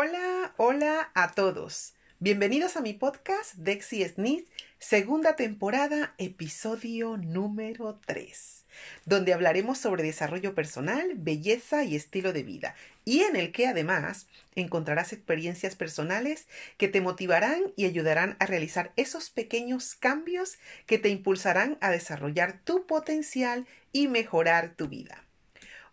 Hola, 0.00 0.54
hola 0.58 1.10
a 1.14 1.32
todos. 1.32 1.94
Bienvenidos 2.20 2.76
a 2.76 2.80
mi 2.82 2.92
podcast 2.92 3.54
Dexy 3.54 4.04
Smith, 4.04 4.48
segunda 4.78 5.34
temporada, 5.34 6.14
episodio 6.18 7.16
número 7.16 7.98
3, 8.06 8.64
donde 9.06 9.32
hablaremos 9.32 9.78
sobre 9.78 10.04
desarrollo 10.04 10.54
personal, 10.54 11.14
belleza 11.16 11.82
y 11.82 11.96
estilo 11.96 12.32
de 12.32 12.44
vida, 12.44 12.76
y 13.04 13.22
en 13.22 13.34
el 13.34 13.50
que 13.50 13.66
además 13.66 14.28
encontrarás 14.54 15.12
experiencias 15.12 15.74
personales 15.74 16.46
que 16.76 16.86
te 16.86 17.00
motivarán 17.00 17.60
y 17.74 17.86
ayudarán 17.86 18.36
a 18.38 18.46
realizar 18.46 18.92
esos 18.94 19.30
pequeños 19.30 19.96
cambios 19.96 20.58
que 20.86 20.98
te 20.98 21.08
impulsarán 21.08 21.76
a 21.80 21.90
desarrollar 21.90 22.60
tu 22.62 22.86
potencial 22.86 23.66
y 23.90 24.06
mejorar 24.06 24.76
tu 24.76 24.86
vida. 24.86 25.27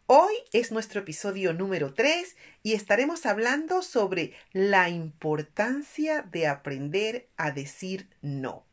Hoy 0.08 0.36
es 0.54 0.72
nuestro 0.72 1.00
episodio 1.00 1.52
número 1.52 1.96
3 1.96 2.36
y 2.62 2.74
estaremos 2.74 3.26
hablando 3.26 3.82
sobre 3.82 4.34
la 4.54 4.88
importancia 4.88 6.22
de 6.22 6.46
aprender 6.46 7.28
a 7.38 7.50
decir 7.50 8.08
no. 8.22 8.64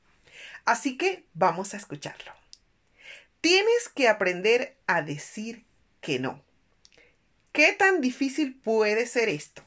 Así 0.67 0.99
que 0.99 1.25
vamos 1.33 1.73
a 1.73 1.79
escucharlo. 1.79 2.33
Tienes 3.41 3.89
que 3.95 4.09
aprender 4.09 4.77
a 4.87 5.01
decir 5.01 5.65
que 6.03 6.19
no. 6.19 6.45
¿Qué 7.53 7.73
tan 7.73 8.03
difícil 8.03 8.55
puede 8.55 9.07
ser 9.07 9.31
esto? 9.31 9.63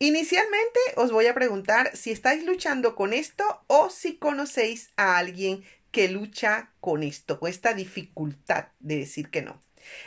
Inicialmente 0.00 0.80
os 0.96 1.12
voy 1.12 1.28
a 1.28 1.34
preguntar 1.34 1.96
si 1.96 2.10
estáis 2.10 2.44
luchando 2.44 2.96
con 2.96 3.12
esto 3.12 3.44
o 3.68 3.88
si 3.88 4.16
conocéis 4.16 4.90
a 4.96 5.16
alguien 5.16 5.62
que 5.92 6.08
lucha 6.08 6.72
con 6.80 7.04
esto, 7.04 7.38
con 7.38 7.50
esta 7.50 7.72
dificultad 7.72 8.66
de 8.80 8.96
decir 8.96 9.30
que 9.30 9.42
no. 9.42 9.62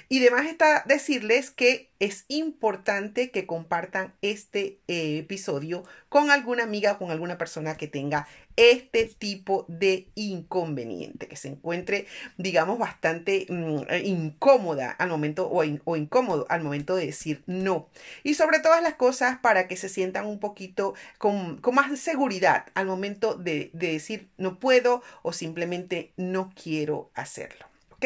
Y 0.09 0.19
demás 0.19 0.45
está 0.45 0.83
decirles 0.85 1.51
que 1.51 1.89
es 1.99 2.25
importante 2.27 3.29
que 3.31 3.45
compartan 3.45 4.13
este 4.21 4.79
eh, 4.87 5.19
episodio 5.19 5.83
con 6.09 6.31
alguna 6.31 6.63
amiga 6.63 6.93
o 6.93 6.97
con 6.97 7.11
alguna 7.11 7.37
persona 7.37 7.77
que 7.77 7.87
tenga 7.87 8.27
este 8.55 9.05
tipo 9.05 9.65
de 9.67 10.07
inconveniente, 10.15 11.27
que 11.27 11.35
se 11.35 11.49
encuentre, 11.49 12.07
digamos, 12.37 12.79
bastante 12.79 13.45
mm, 13.49 13.81
incómoda 14.03 14.91
al 14.91 15.09
momento 15.09 15.49
o, 15.49 15.63
incómodo 15.63 16.45
al 16.49 16.63
momento 16.63 16.95
de 16.95 17.05
decir 17.05 17.43
no. 17.45 17.87
Y 18.23 18.33
sobre 18.33 18.59
todas 18.59 18.81
las 18.81 18.95
cosas 18.95 19.37
para 19.39 19.67
que 19.67 19.77
se 19.77 19.89
sientan 19.89 20.25
un 20.25 20.39
poquito 20.39 20.93
con, 21.17 21.57
con 21.57 21.75
más 21.75 21.97
seguridad 21.99 22.65
al 22.73 22.87
momento 22.87 23.35
de, 23.35 23.69
de 23.73 23.93
decir 23.93 24.27
no 24.37 24.59
puedo 24.59 25.03
o 25.21 25.33
simplemente 25.33 26.13
no 26.17 26.51
quiero 26.55 27.11
hacerlo. 27.13 27.67
¿Ok? 27.91 28.05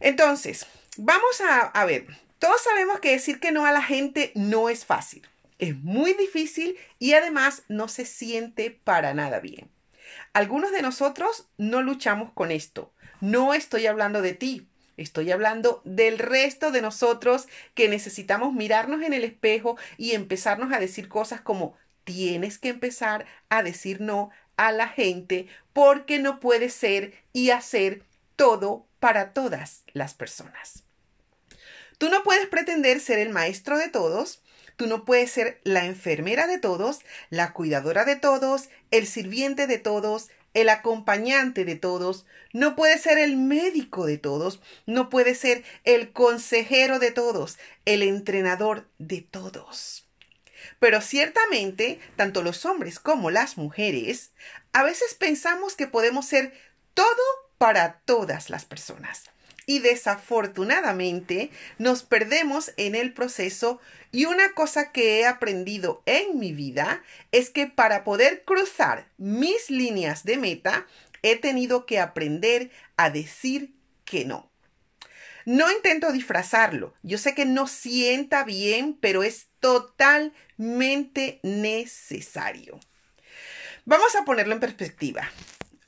Entonces, 0.00 0.66
vamos 0.96 1.42
a, 1.72 1.84
ver, 1.84 2.06
todos 2.38 2.62
sabemos 2.62 3.00
que 3.00 3.10
decir 3.10 3.40
que 3.40 3.52
no 3.52 3.66
a 3.66 3.72
la 3.72 3.82
gente 3.82 4.32
no 4.34 4.68
es 4.68 4.84
fácil. 4.84 5.26
Es 5.58 5.76
muy 5.76 6.12
difícil 6.14 6.76
y 6.98 7.14
además 7.14 7.62
no 7.68 7.88
se 7.88 8.04
siente 8.04 8.70
para 8.70 9.12
nada 9.14 9.40
bien. 9.40 9.70
Algunos 10.32 10.70
de 10.70 10.82
nosotros 10.82 11.48
no 11.56 11.82
luchamos 11.82 12.32
con 12.32 12.50
esto. 12.52 12.92
No 13.20 13.54
estoy 13.54 13.86
hablando 13.86 14.22
de 14.22 14.34
ti, 14.34 14.68
estoy 14.96 15.32
hablando 15.32 15.82
del 15.84 16.18
resto 16.18 16.70
de 16.70 16.80
nosotros 16.80 17.48
que 17.74 17.88
necesitamos 17.88 18.52
mirarnos 18.52 19.02
en 19.02 19.12
el 19.12 19.24
espejo 19.24 19.76
y 19.96 20.12
empezarnos 20.12 20.72
a 20.72 20.78
decir 20.78 21.08
cosas 21.08 21.40
como 21.40 21.76
tienes 22.04 22.58
que 22.58 22.68
empezar 22.68 23.26
a 23.48 23.62
decir 23.62 24.00
no 24.00 24.30
a 24.56 24.72
la 24.72 24.88
gente 24.88 25.48
porque 25.72 26.18
no 26.18 26.40
puedes 26.40 26.72
ser 26.72 27.14
y 27.32 27.50
hacer 27.50 28.02
todo 28.38 28.86
para 29.00 29.32
todas 29.32 29.82
las 29.92 30.14
personas. 30.14 30.84
Tú 31.98 32.08
no 32.08 32.22
puedes 32.22 32.46
pretender 32.46 33.00
ser 33.00 33.18
el 33.18 33.30
maestro 33.30 33.76
de 33.76 33.88
todos, 33.88 34.42
tú 34.76 34.86
no 34.86 35.04
puedes 35.04 35.32
ser 35.32 35.60
la 35.64 35.84
enfermera 35.86 36.46
de 36.46 36.58
todos, 36.58 37.00
la 37.30 37.52
cuidadora 37.52 38.04
de 38.04 38.14
todos, 38.14 38.68
el 38.92 39.08
sirviente 39.08 39.66
de 39.66 39.78
todos, 39.78 40.28
el 40.54 40.68
acompañante 40.68 41.64
de 41.64 41.74
todos, 41.74 42.26
no 42.52 42.76
puedes 42.76 43.02
ser 43.02 43.18
el 43.18 43.36
médico 43.36 44.06
de 44.06 44.18
todos, 44.18 44.60
no 44.86 45.10
puedes 45.10 45.38
ser 45.40 45.64
el 45.82 46.12
consejero 46.12 47.00
de 47.00 47.10
todos, 47.10 47.58
el 47.86 48.04
entrenador 48.04 48.88
de 48.98 49.20
todos. 49.20 50.08
Pero 50.78 51.00
ciertamente, 51.00 51.98
tanto 52.14 52.44
los 52.44 52.64
hombres 52.64 53.00
como 53.00 53.32
las 53.32 53.56
mujeres, 53.56 54.30
a 54.72 54.84
veces 54.84 55.14
pensamos 55.14 55.74
que 55.74 55.88
podemos 55.88 56.26
ser 56.26 56.52
todo 56.94 57.47
para 57.58 58.00
todas 58.04 58.50
las 58.50 58.64
personas. 58.64 59.24
Y 59.66 59.80
desafortunadamente 59.80 61.50
nos 61.76 62.02
perdemos 62.02 62.72
en 62.78 62.94
el 62.94 63.12
proceso 63.12 63.80
y 64.10 64.24
una 64.24 64.54
cosa 64.54 64.92
que 64.92 65.20
he 65.20 65.26
aprendido 65.26 66.02
en 66.06 66.38
mi 66.38 66.52
vida 66.52 67.02
es 67.32 67.50
que 67.50 67.66
para 67.66 68.02
poder 68.02 68.44
cruzar 68.44 69.08
mis 69.18 69.68
líneas 69.68 70.24
de 70.24 70.38
meta 70.38 70.86
he 71.22 71.36
tenido 71.36 71.84
que 71.84 72.00
aprender 72.00 72.70
a 72.96 73.10
decir 73.10 73.74
que 74.06 74.24
no. 74.24 74.50
No 75.44 75.70
intento 75.70 76.12
disfrazarlo. 76.12 76.94
Yo 77.02 77.18
sé 77.18 77.34
que 77.34 77.44
no 77.44 77.66
sienta 77.66 78.44
bien, 78.44 78.96
pero 79.00 79.22
es 79.22 79.48
totalmente 79.60 81.40
necesario. 81.42 82.78
Vamos 83.84 84.14
a 84.14 84.24
ponerlo 84.24 84.54
en 84.54 84.60
perspectiva. 84.60 85.30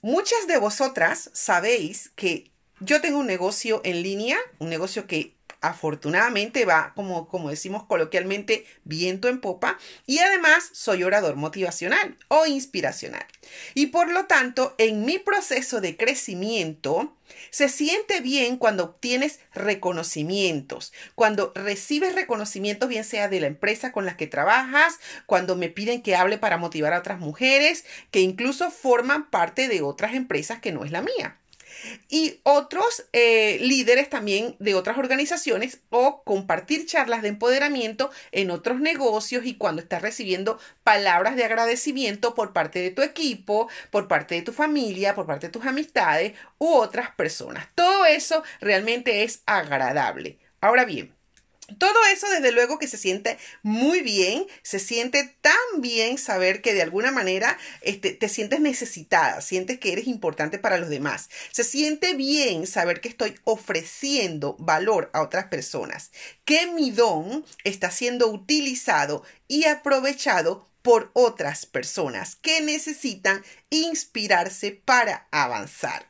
Muchas 0.03 0.47
de 0.47 0.57
vosotras 0.57 1.31
sabéis 1.35 2.11
que 2.17 2.51
yo 2.81 3.03
tengo 3.03 3.19
un 3.19 3.27
negocio 3.27 3.83
en 3.85 4.03
línea, 4.03 4.39
un 4.59 4.71
negocio 4.71 5.07
que 5.07 5.37
afortunadamente 5.61 6.65
va, 6.65 6.93
como, 6.95 7.29
como 7.29 7.51
decimos 7.51 7.85
coloquialmente, 7.85 8.65
viento 8.85 9.29
en 9.29 9.41
popa 9.41 9.79
y 10.07 10.19
además 10.19 10.71
soy 10.73 11.03
orador 11.03 11.37
motivacional 11.37 12.17
o 12.29 12.47
inspiracional. 12.47 13.27
Y 13.75 13.87
por 13.87 14.11
lo 14.11 14.27
tanto, 14.27 14.75
en 14.79 15.05
mi 15.05 15.19
proceso 15.19 15.81
de 15.81 15.97
crecimiento, 15.97 17.17
se 17.51 17.69
siente 17.69 18.21
bien 18.21 18.57
cuando 18.57 18.85
obtienes 18.85 19.41
reconocimientos, 19.55 20.93
cuando 21.15 21.53
recibes 21.55 22.15
reconocimientos, 22.15 22.89
bien 22.89 23.05
sea 23.05 23.29
de 23.29 23.41
la 23.41 23.47
empresa 23.47 23.93
con 23.93 24.07
la 24.07 24.17
que 24.17 24.27
trabajas, 24.27 24.99
cuando 25.27 25.57
me 25.57 25.69
piden 25.69 26.03
que 26.03 26.17
hable 26.17 26.39
para 26.39 26.59
motivar 26.59 26.93
a 26.93 26.99
otras 26.99 27.19
mujeres, 27.19 27.85
que 28.11 28.21
incluso 28.21 28.71
forman 28.71 29.31
parte 29.31 29.69
de 29.69 29.83
otras 29.83 30.15
empresas 30.15 30.61
que 30.61 30.73
no 30.73 30.85
es 30.85 30.91
la 30.91 31.03
mía 31.03 31.40
y 32.09 32.41
otros 32.43 33.07
eh, 33.13 33.59
líderes 33.61 34.09
también 34.11 34.57
de 34.59 34.75
otras 34.75 34.99
organizaciones 34.99 35.81
o 35.91 36.23
compartir 36.25 36.87
charlas 36.87 37.23
de 37.23 37.29
empoderamiento 37.29 38.11
en 38.33 38.51
otros 38.51 38.81
negocios 38.81 39.45
y 39.45 39.55
cuando 39.55 39.83
estás 39.83 40.03
recibiendo 40.03 40.59
palabras 40.85 41.37
de 41.37 41.45
agradecimiento 41.45 42.35
por 42.35 42.53
parte 42.53 42.81
de 42.81 42.91
tu 42.91 43.03
equipo, 43.03 43.69
por 43.91 44.09
parte 44.09 44.35
de 44.35 44.43
tu 44.43 44.53
familia, 44.53 45.15
por 45.15 45.27
parte 45.27 45.47
de 45.47 45.53
tus 45.53 45.67
amistades 45.67 46.33
u 46.59 46.69
otras 46.75 47.15
personas. 47.15 47.69
Todo 47.75 48.05
eso 48.05 48.43
realmente 48.61 49.23
es 49.23 49.43
agradable. 49.47 50.39
Ahora 50.61 50.85
bien, 50.85 51.15
todo 51.79 51.97
eso, 52.13 52.29
desde 52.29 52.53
luego, 52.53 52.79
que 52.79 52.89
se 52.89 52.97
siente 52.97 53.39
muy 53.63 54.01
bien, 54.03 54.47
se 54.63 54.79
siente 54.79 55.35
tan 55.41 55.81
bien 55.81 56.19
saber 56.19 56.63
que 56.63 56.75
de 56.75 56.83
alguna 56.83 57.11
manera 57.11 57.59
este, 57.83 58.13
te 58.13 58.29
sientes 58.29 58.61
necesitada, 58.61 59.41
sientes 59.41 59.79
que 59.79 59.93
eres 59.93 60.07
importante 60.07 60.59
para 60.59 60.79
los 60.79 60.89
demás. 60.89 61.31
Se 61.53 61.65
siente 61.65 62.15
bien 62.15 62.67
saber 62.67 63.01
que 63.01 63.09
estoy 63.09 63.35
ofreciendo 63.45 64.57
valor 64.59 65.11
a 65.13 65.23
otras 65.23 65.47
personas, 65.47 66.11
que 66.45 66.67
mi 66.67 66.91
don 66.91 67.45
está 67.65 67.91
siendo 67.91 68.29
utilizado 68.29 69.23
y 69.49 69.65
aprovechado 69.65 70.69
por 70.83 71.11
otras 71.13 71.67
personas 71.67 72.37
que 72.37 72.61
necesitan 72.61 73.45
inspirarse 73.71 74.73
para 74.73 75.29
avanzar. 75.31 76.10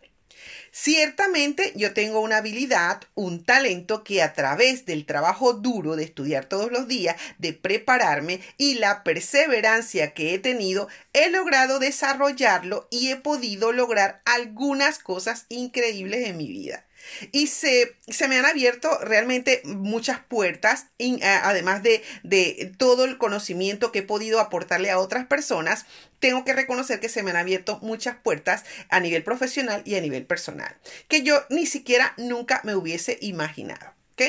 Ciertamente 0.73 1.73
yo 1.75 1.93
tengo 1.93 2.21
una 2.21 2.39
habilidad, 2.39 3.03
un 3.15 3.45
talento 3.45 4.05
que 4.05 4.23
a 4.23 4.33
través 4.33 4.87
del 4.87 5.05
trabajo 5.05 5.53
duro 5.53 5.97
de 5.97 6.05
estudiar 6.05 6.45
todos 6.45 6.71
los 6.71 6.87
días, 6.87 7.17
de 7.39 7.53
prepararme 7.53 8.41
y 8.57 8.75
la 8.75 9.03
perseverancia 9.03 10.15
que 10.15 10.35
he 10.35 10.39
tenido, 10.39 10.89
he 11.13 11.31
logrado 11.31 11.79
desarrollarlo 11.79 12.87
y 12.91 13.11
he 13.11 13.17
podido 13.17 13.73
lograr 13.73 14.23
algunas 14.25 14.99
cosas 14.99 15.47
increíbles 15.49 16.29
en 16.29 16.37
mi 16.37 16.47
vida. 16.47 16.85
Y 17.33 17.47
se, 17.47 17.97
se 18.09 18.29
me 18.29 18.39
han 18.39 18.47
abierto 18.47 18.99
realmente 18.99 19.63
muchas 19.65 20.21
puertas, 20.21 20.87
además 21.23 21.83
de, 21.83 22.03
de 22.23 22.73
todo 22.79 23.05
el 23.05 23.19
conocimiento 23.19 23.93
que 23.93 24.01
he 24.01 24.03
podido 24.03 24.41
aportarle 24.41 24.91
a 24.91 24.99
otras 24.99 25.27
personas. 25.27 25.87
Tengo 26.19 26.45
que 26.45 26.53
reconocer 26.53 27.01
que 27.01 27.09
se 27.09 27.23
me 27.23 27.31
han 27.31 27.37
abierto 27.37 27.79
muchas 27.83 28.17
puertas 28.17 28.65
a 28.89 29.01
nivel 29.01 29.23
profesional 29.23 29.83
y 29.85 29.95
a 29.95 30.01
nivel 30.01 30.27
personal, 30.27 30.77
que 31.09 31.23
yo 31.23 31.43
ni 31.49 31.67
siquiera 31.67 32.15
nunca 32.17 32.61
me 32.65 32.75
hubiese 32.75 33.19
imaginado. 33.21 33.95
¿ok? 34.13 34.23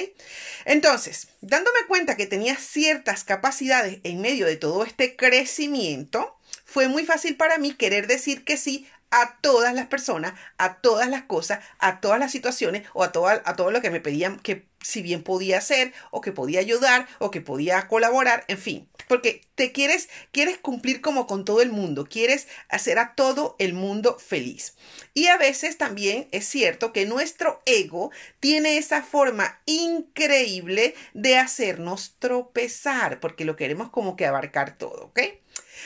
Entonces, 0.65 1.27
dándome 1.41 1.79
cuenta 1.87 2.15
que 2.15 2.27
tenía 2.27 2.55
ciertas 2.55 3.23
capacidades 3.23 3.99
en 4.03 4.21
medio 4.21 4.45
de 4.45 4.57
todo 4.57 4.83
este 4.83 5.15
crecimiento, 5.15 6.37
fue 6.65 6.87
muy 6.87 7.05
fácil 7.05 7.35
para 7.35 7.57
mí 7.57 7.73
querer 7.73 8.07
decir 8.07 8.45
que 8.45 8.55
sí 8.55 8.87
a 9.11 9.37
todas 9.41 9.73
las 9.73 9.87
personas, 9.87 10.33
a 10.57 10.81
todas 10.81 11.09
las 11.09 11.23
cosas, 11.23 11.59
a 11.79 11.99
todas 12.01 12.19
las 12.19 12.31
situaciones 12.31 12.87
o 12.93 13.03
a 13.03 13.11
todo, 13.11 13.27
a 13.27 13.55
todo 13.55 13.71
lo 13.71 13.81
que 13.81 13.91
me 13.91 13.99
pedían 13.99 14.39
que 14.39 14.71
si 14.81 15.01
bien 15.01 15.23
podía 15.23 15.59
hacer 15.59 15.93
o 16.09 16.21
que 16.21 16.31
podía 16.31 16.59
ayudar 16.59 17.07
o 17.19 17.31
que 17.31 17.41
podía 17.41 17.87
colaborar, 17.87 18.45
en 18.47 18.57
fin, 18.57 18.89
porque 19.07 19.41
te 19.55 19.71
quieres 19.71 20.09
quieres 20.31 20.57
cumplir 20.57 21.01
como 21.01 21.27
con 21.27 21.45
todo 21.45 21.61
el 21.61 21.71
mundo, 21.71 22.07
quieres 22.09 22.47
hacer 22.69 22.97
a 22.99 23.13
todo 23.15 23.55
el 23.59 23.73
mundo 23.73 24.17
feliz. 24.17 24.75
Y 25.13 25.27
a 25.27 25.37
veces 25.37 25.77
también 25.77 26.27
es 26.31 26.47
cierto 26.47 26.93
que 26.93 27.05
nuestro 27.05 27.61
ego 27.65 28.11
tiene 28.39 28.77
esa 28.77 29.03
forma 29.03 29.59
increíble 29.65 30.95
de 31.13 31.37
hacernos 31.37 32.15
tropezar, 32.19 33.19
porque 33.19 33.45
lo 33.45 33.55
queremos 33.55 33.89
como 33.89 34.15
que 34.15 34.25
abarcar 34.25 34.77
todo, 34.77 35.05
¿ok? 35.05 35.19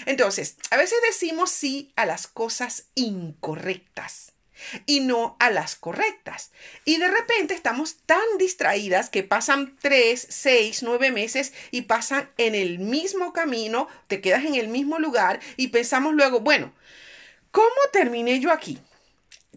Entonces, 0.06 0.58
a 0.72 0.78
veces 0.78 0.98
decimos 1.08 1.50
sí 1.50 1.94
a 1.96 2.06
las 2.06 2.28
cosas 2.28 2.86
incorrectas 2.96 4.34
y 4.86 5.02
no 5.02 5.36
a 5.40 5.50
las 5.50 5.76
correctas. 5.76 6.52
Y 6.86 6.98
de 6.98 7.08
repente 7.08 7.54
estamos 7.54 7.98
tan 8.06 8.38
distraídas 8.38 9.10
que 9.10 9.24
pasan 9.24 9.78
tres, 9.82 10.26
seis, 10.30 10.84
nueve 10.84 11.12
meses 11.12 11.54
y 11.72 11.84
pasan 11.84 12.30
en 12.38 12.56
el 12.56 12.80
mismo 12.80 13.34
camino, 13.34 13.88
te 14.08 14.22
quedas 14.22 14.46
en 14.46 14.56
el 14.56 14.68
mismo 14.68 15.00
lugar 15.00 15.40
y 15.58 15.68
pensamos 15.68 16.14
luego, 16.14 16.40
bueno, 16.40 16.74
¿cómo 17.52 17.70
terminé 17.92 18.40
yo 18.40 18.52
aquí? 18.52 18.80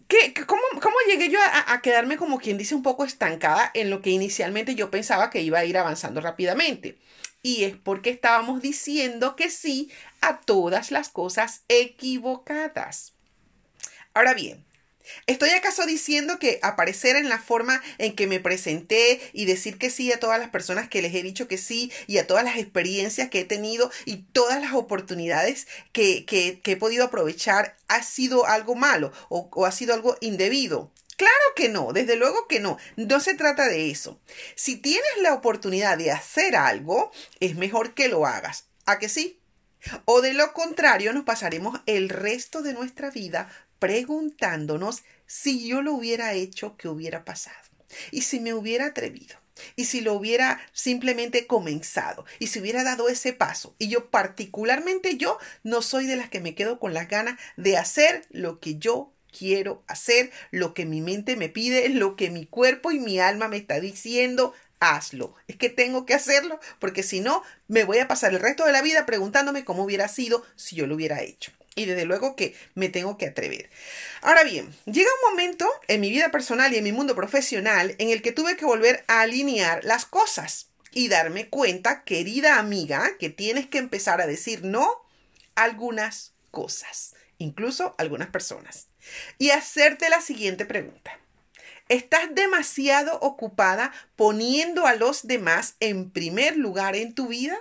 ¿Qué, 0.09 0.33
cómo, 0.47 0.63
cómo, 0.81 0.95
llegué 1.07 1.29
yo 1.29 1.39
a, 1.39 1.81
quedarme 1.83 2.17
como 2.17 2.39
quien 2.39 2.57
dice 2.57 2.73
un 2.73 2.81
poco 2.81 3.05
estancada 3.05 3.69
en 3.75 3.91
lo 3.91 4.01
que 4.01 4.09
inicialmente 4.09 4.73
yo 4.73 4.89
pensaba 4.89 5.29
que 5.29 5.43
iba 5.43 5.59
a 5.59 5.65
ir 5.65 5.77
avanzando 5.77 6.19
rápidamente? 6.19 6.97
Y 7.43 7.63
es 7.63 7.77
porque 7.77 8.09
estábamos 8.09 8.59
diciendo 8.59 9.35
que 9.35 9.51
sí 9.51 9.91
a 10.19 10.39
todas 10.39 10.89
las 10.89 11.09
cosas 11.09 11.63
equivocadas. 11.67 13.13
Ahora 14.15 14.33
bien, 14.33 14.65
¿Estoy 15.27 15.49
acaso 15.51 15.85
diciendo 15.85 16.39
que 16.39 16.59
aparecer 16.61 17.15
en 17.15 17.29
la 17.29 17.39
forma 17.39 17.81
en 17.97 18.15
que 18.15 18.27
me 18.27 18.39
presenté 18.39 19.21
y 19.33 19.45
decir 19.45 19.77
que 19.77 19.89
sí 19.89 20.11
a 20.11 20.19
todas 20.19 20.39
las 20.39 20.49
personas 20.49 20.89
que 20.89 21.01
les 21.01 21.13
he 21.15 21.23
dicho 21.23 21.47
que 21.47 21.57
sí 21.57 21.91
y 22.07 22.17
a 22.17 22.27
todas 22.27 22.43
las 22.43 22.57
experiencias 22.57 23.29
que 23.29 23.41
he 23.41 23.45
tenido 23.45 23.91
y 24.05 24.17
todas 24.17 24.61
las 24.61 24.73
oportunidades 24.73 25.67
que, 25.93 26.25
que, 26.25 26.61
he 26.63 26.77
podido 26.77 27.05
aprovechar 27.05 27.75
ha 27.87 28.03
sido 28.03 28.45
algo 28.45 28.75
malo 28.75 29.11
o, 29.29 29.49
o 29.51 29.65
ha 29.65 29.71
sido 29.71 29.93
algo 29.93 30.17
indebido? 30.21 30.91
Claro 31.17 31.33
que 31.55 31.67
no, 31.67 31.91
desde 31.91 32.15
luego 32.15 32.47
que 32.47 32.61
no. 32.61 32.77
No 32.95 33.19
se 33.19 33.33
trata 33.33 33.67
de 33.67 33.91
eso. 33.91 34.21
Si 34.55 34.77
tienes 34.77 35.17
la 35.21 35.33
oportunidad 35.33 35.97
de 35.97 36.11
hacer 36.11 36.55
algo, 36.55 37.11
es 37.41 37.55
mejor 37.55 37.93
que 37.93 38.07
lo 38.07 38.25
hagas. 38.25 38.65
¿A 38.85 38.99
que 38.99 39.09
sí? 39.09 39.39
O 40.05 40.21
de 40.21 40.33
lo 40.33 40.53
contrario, 40.53 41.11
nos 41.13 41.23
pasaremos 41.23 41.79
el 41.85 42.09
resto 42.09 42.61
de 42.61 42.73
nuestra 42.73 43.11
vida 43.11 43.49
preguntándonos 43.79 45.03
si 45.25 45.67
yo 45.67 45.81
lo 45.81 45.93
hubiera 45.93 46.33
hecho, 46.33 46.75
qué 46.77 46.87
hubiera 46.87 47.25
pasado. 47.25 47.57
Y 48.11 48.21
si 48.21 48.39
me 48.39 48.53
hubiera 48.53 48.87
atrevido. 48.87 49.35
Y 49.75 49.85
si 49.85 50.01
lo 50.01 50.13
hubiera 50.13 50.61
simplemente 50.71 51.47
comenzado. 51.47 52.25
Y 52.39 52.47
si 52.47 52.59
hubiera 52.59 52.83
dado 52.83 53.09
ese 53.09 53.33
paso. 53.33 53.75
Y 53.77 53.89
yo 53.89 54.09
particularmente 54.09 55.17
yo 55.17 55.37
no 55.63 55.81
soy 55.81 56.05
de 56.05 56.15
las 56.15 56.29
que 56.29 56.39
me 56.39 56.55
quedo 56.55 56.79
con 56.79 56.93
las 56.93 57.07
ganas 57.09 57.39
de 57.57 57.77
hacer 57.77 58.25
lo 58.29 58.59
que 58.59 58.77
yo 58.77 59.11
quiero 59.37 59.83
hacer, 59.87 60.31
lo 60.51 60.73
que 60.73 60.85
mi 60.85 61.01
mente 61.01 61.35
me 61.35 61.49
pide, 61.49 61.89
lo 61.89 62.15
que 62.15 62.31
mi 62.31 62.45
cuerpo 62.45 62.91
y 62.91 62.99
mi 62.99 63.19
alma 63.19 63.47
me 63.47 63.57
está 63.57 63.79
diciendo 63.79 64.53
hazlo. 64.79 65.35
Es 65.47 65.57
que 65.57 65.69
tengo 65.69 66.05
que 66.05 66.13
hacerlo 66.13 66.59
porque 66.79 67.03
si 67.03 67.19
no, 67.19 67.43
me 67.67 67.83
voy 67.83 67.99
a 67.99 68.07
pasar 68.07 68.33
el 68.33 68.39
resto 68.39 68.65
de 68.65 68.71
la 68.71 68.81
vida 68.81 69.05
preguntándome 69.05 69.65
cómo 69.65 69.83
hubiera 69.83 70.07
sido 70.07 70.45
si 70.55 70.75
yo 70.75 70.87
lo 70.87 70.95
hubiera 70.95 71.21
hecho. 71.21 71.51
Y 71.75 71.85
desde 71.85 72.05
luego 72.05 72.35
que 72.35 72.55
me 72.75 72.89
tengo 72.89 73.17
que 73.17 73.27
atrever. 73.27 73.69
Ahora 74.21 74.43
bien, 74.43 74.73
llega 74.85 75.09
un 75.23 75.31
momento 75.31 75.69
en 75.87 76.01
mi 76.01 76.09
vida 76.09 76.29
personal 76.29 76.73
y 76.73 76.77
en 76.77 76.83
mi 76.83 76.91
mundo 76.91 77.15
profesional 77.15 77.95
en 77.99 78.09
el 78.09 78.21
que 78.21 78.31
tuve 78.31 78.57
que 78.57 78.65
volver 78.65 79.03
a 79.07 79.21
alinear 79.21 79.83
las 79.83 80.05
cosas 80.05 80.69
y 80.91 81.07
darme 81.07 81.49
cuenta, 81.49 82.03
querida 82.03 82.57
amiga, 82.57 83.17
que 83.19 83.29
tienes 83.29 83.67
que 83.67 83.77
empezar 83.77 84.21
a 84.21 84.27
decir 84.27 84.63
no 84.63 84.89
a 85.55 85.63
algunas 85.63 86.33
cosas, 86.51 87.15
incluso 87.37 87.95
a 87.97 88.01
algunas 88.01 88.29
personas, 88.29 88.87
y 89.37 89.51
hacerte 89.51 90.09
la 90.09 90.21
siguiente 90.21 90.65
pregunta. 90.65 91.19
Estás 91.89 92.33
demasiado 92.35 93.17
ocupada 93.19 93.91
poniendo 94.15 94.85
a 94.85 94.93
los 94.93 95.25
demás 95.25 95.75
en 95.79 96.11
primer 96.11 96.55
lugar 96.55 96.95
en 96.95 97.15
tu 97.15 97.27
vida. 97.27 97.59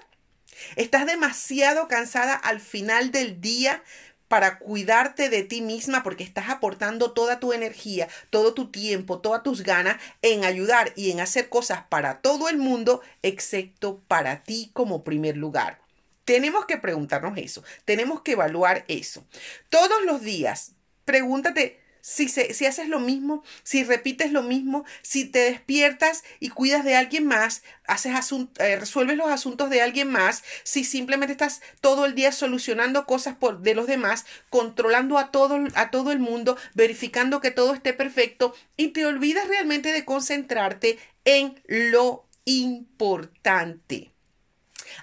Estás 0.77 1.07
demasiado 1.07 1.89
cansada 1.89 2.35
al 2.35 2.61
final 2.61 3.11
del 3.11 3.41
día 3.41 3.83
para 4.29 4.59
cuidarte 4.59 5.31
de 5.31 5.43
ti 5.43 5.63
misma 5.63 6.03
porque 6.03 6.23
estás 6.23 6.51
aportando 6.51 7.13
toda 7.13 7.41
tu 7.41 7.53
energía, 7.53 8.09
todo 8.31 8.55
tu 8.55 8.71
tiempo, 8.71 9.21
todas 9.21 9.43
tus 9.43 9.63
ganas 9.63 9.97
en 10.23 10.45
ayudar 10.45 10.93
y 10.97 11.11
en 11.11 11.21
hacer 11.21 11.49
cosas 11.49 11.85
para 11.89 12.21
todo 12.21 12.49
el 12.49 12.59
mundo, 12.59 13.01
excepto 13.23 14.01
para 14.07 14.45
ti 14.45 14.71
como 14.75 15.03
primer 15.03 15.37
lugar. 15.37 15.81
Tenemos 16.25 16.67
que 16.67 16.77
preguntarnos 16.77 17.39
eso, 17.39 17.65
tenemos 17.87 18.21
que 18.21 18.33
evaluar 18.33 18.85
eso. 18.89 19.25
Todos 19.71 20.05
los 20.05 20.21
días, 20.21 20.73
pregúntate, 21.07 21.81
si, 22.01 22.29
si 22.29 22.67
haces 22.67 22.89
lo 22.89 23.01
mismo, 23.01 23.43
si 23.63 23.85
repites 23.85 24.33
lo 24.33 24.43
mismo, 24.43 24.85
si 25.03 25.25
te 25.25 25.41
despiertas 25.41 26.25
y 26.41 26.49
cuidas 26.49 26.85
de 26.85 26.97
alguien 26.97 27.27
más, 27.27 27.63
haces 27.87 28.13
eh, 28.59 28.77
resuelves 28.77 29.17
los 29.17 29.29
asuntos 29.29 29.71
de 29.71 29.83
alguien 29.83 30.11
más, 30.11 30.45
si 30.63 30.85
simplemente 30.85 31.33
estás 31.33 31.61
todo 31.81 32.07
el 32.07 32.15
día 32.15 32.33
solucionando 32.33 33.07
cosas 33.07 33.37
por, 33.37 33.61
de 33.61 33.75
los 33.75 33.87
demás, 33.87 34.27
controlando 34.51 35.19
a 35.19 35.31
todo, 35.31 35.59
a 35.75 35.91
todo 35.91 36.13
el 36.13 36.19
mundo, 36.19 36.57
verificando 36.75 37.41
que 37.41 37.51
todo 37.51 37.75
esté 37.75 37.93
perfecto 37.93 38.55
y 38.77 38.89
te 38.89 39.07
olvidas 39.07 39.49
realmente 39.49 39.93
de 39.93 40.05
concentrarte 40.05 40.99
en 41.25 41.61
lo 41.67 42.27
importante. 42.45 44.13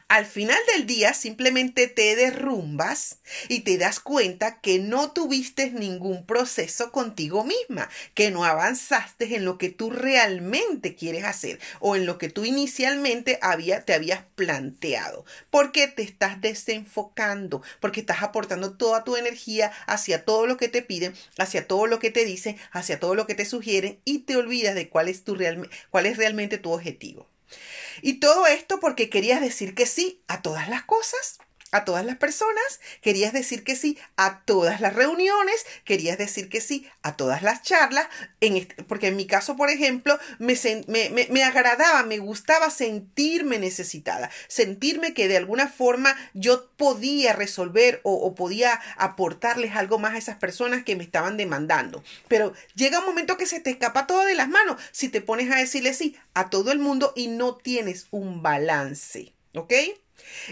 Al 0.07 0.25
final 0.25 0.59
del 0.73 0.85
día 0.85 1.13
simplemente 1.13 1.87
te 1.87 2.15
derrumbas 2.15 3.19
y 3.49 3.61
te 3.61 3.77
das 3.77 3.99
cuenta 3.99 4.59
que 4.61 4.79
no 4.79 5.11
tuviste 5.11 5.71
ningún 5.71 6.25
proceso 6.25 6.91
contigo 6.91 7.43
misma, 7.43 7.89
que 8.13 8.31
no 8.31 8.45
avanzaste 8.45 9.35
en 9.35 9.45
lo 9.45 9.57
que 9.57 9.69
tú 9.69 9.89
realmente 9.89 10.95
quieres 10.95 11.23
hacer 11.23 11.59
o 11.79 11.95
en 11.95 12.05
lo 12.05 12.17
que 12.17 12.29
tú 12.29 12.45
inicialmente 12.45 13.39
te 13.85 13.93
habías 13.93 14.23
planteado, 14.35 15.25
porque 15.49 15.87
te 15.87 16.03
estás 16.03 16.41
desenfocando, 16.41 17.61
porque 17.79 18.01
estás 18.01 18.21
aportando 18.23 18.77
toda 18.77 19.03
tu 19.03 19.15
energía 19.15 19.71
hacia 19.87 20.25
todo 20.25 20.47
lo 20.47 20.57
que 20.57 20.67
te 20.67 20.81
piden, 20.81 21.13
hacia 21.37 21.67
todo 21.67 21.87
lo 21.87 21.99
que 21.99 22.11
te 22.11 22.25
dicen, 22.25 22.57
hacia 22.71 22.99
todo 22.99 23.15
lo 23.15 23.27
que 23.27 23.35
te 23.35 23.45
sugieren 23.45 23.99
y 24.05 24.19
te 24.19 24.35
olvidas 24.35 24.75
de 24.75 24.89
cuál 24.89 25.07
es, 25.07 25.23
tu 25.23 25.35
real, 25.35 25.69
cuál 25.89 26.05
es 26.05 26.17
realmente 26.17 26.57
tu 26.57 26.71
objetivo. 26.71 27.27
Y 28.01 28.19
todo 28.19 28.47
esto 28.47 28.79
porque 28.79 29.09
querías 29.09 29.41
decir 29.41 29.75
que 29.75 29.85
sí 29.85 30.21
a 30.27 30.41
todas 30.41 30.69
las 30.69 30.83
cosas, 30.83 31.39
a 31.75 31.83
todas 31.83 32.05
las 32.05 32.17
personas, 32.17 32.79
querías 33.01 33.33
decir 33.33 33.63
que 33.63 33.75
sí 33.75 33.97
a 34.15 34.41
todas 34.45 34.79
las 34.79 34.93
reuniones, 34.93 35.65
querías 35.83 36.17
decir 36.17 36.47
que 36.47 36.61
sí 36.61 36.87
a 37.01 37.17
todas 37.17 37.41
las 37.41 37.63
charlas, 37.63 38.07
porque 38.87 39.07
en 39.07 39.17
mi 39.17 39.27
caso, 39.27 39.57
por 39.57 39.69
ejemplo, 39.69 40.17
me, 40.39 40.55
me, 40.87 41.27
me, 41.29 41.43
agradaba, 41.43 42.03
me 42.03 42.19
gustaba 42.19 42.69
sentirme 42.69 43.59
necesitada, 43.59 44.29
sentirme 44.47 45.13
que 45.13 45.27
de 45.27 45.37
alguna 45.37 45.67
forma 45.67 46.15
yo 46.33 46.69
podía 46.77 47.33
resolver 47.33 47.99
o, 48.03 48.13
o 48.13 48.35
podía 48.35 48.79
aportarles 48.97 49.75
algo 49.75 49.99
más 49.99 50.13
a 50.13 50.17
esas 50.17 50.37
personas 50.37 50.85
que 50.85 50.95
me 50.95 51.03
estaban 51.03 51.35
demandando. 51.35 52.03
Pero 52.29 52.53
llega 52.75 52.99
un 52.99 53.05
momento 53.05 53.37
que 53.37 53.45
se 53.45 53.59
te 53.59 53.71
escapa 53.71 54.07
todo 54.07 54.23
de 54.23 54.35
las 54.35 54.47
manos 54.47 54.81
si 54.91 55.09
te 55.09 55.21
pones 55.21 55.51
a 55.51 55.57
decirle 55.57 55.93
sí 55.93 56.15
a 56.33 56.49
todo 56.49 56.71
el 56.71 56.79
mundo 56.79 57.11
y 57.15 57.27
no 57.27 57.55
tienes 57.55 58.07
un 58.11 58.41
balance. 58.41 59.33
¿Ok? 59.53 59.73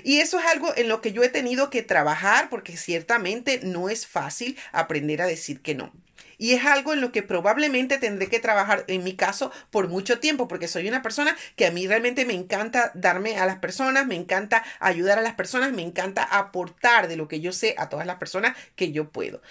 Y 0.04 0.20
eso 0.20 0.40
es 0.40 0.46
algo 0.46 0.74
en 0.76 0.88
lo 0.88 1.02
que 1.02 1.12
yo 1.12 1.24
he 1.24 1.30
tenido 1.30 1.70
que 1.70 1.84
trabajar 1.84 2.50
porque 2.50 2.78
ciertamente 2.78 3.60
no 3.64 3.90
es 3.90 4.08
fácil 4.08 4.58
aprender 4.72 5.22
a 5.22 5.28
decir 5.28 5.62
que 5.62 5.76
no. 5.76 5.92
Y 6.38 6.54
es 6.54 6.66
algo 6.66 6.94
en 6.94 7.02
lo 7.02 7.12
que 7.12 7.24
probablemente 7.24 7.98
tendré 7.98 8.28
que 8.28 8.40
trabajar, 8.40 8.84
en 8.88 9.04
mi 9.04 9.16
caso, 9.16 9.52
por 9.72 9.88
mucho 9.88 10.20
tiempo, 10.20 10.48
porque 10.48 10.68
soy 10.68 10.88
una 10.88 11.02
persona 11.02 11.36
que 11.56 11.66
a 11.66 11.72
mí 11.72 11.88
realmente 11.88 12.26
me 12.26 12.34
encanta 12.34 12.92
darme 12.96 13.38
a 13.38 13.46
las 13.46 13.60
personas, 13.60 14.08
me 14.08 14.16
encanta 14.16 14.64
ayudar 14.80 15.20
a 15.20 15.22
las 15.22 15.36
personas, 15.36 15.72
me 15.72 15.84
encanta 15.84 16.24
aportar 16.24 17.08
de 17.08 17.16
lo 17.16 17.28
que 17.28 17.40
yo 17.40 17.52
sé 17.54 17.76
a 17.78 17.90
todas 17.90 18.06
las 18.06 18.18
personas 18.18 18.58
que 18.76 18.92
yo 18.92 19.10
puedo. 19.10 19.42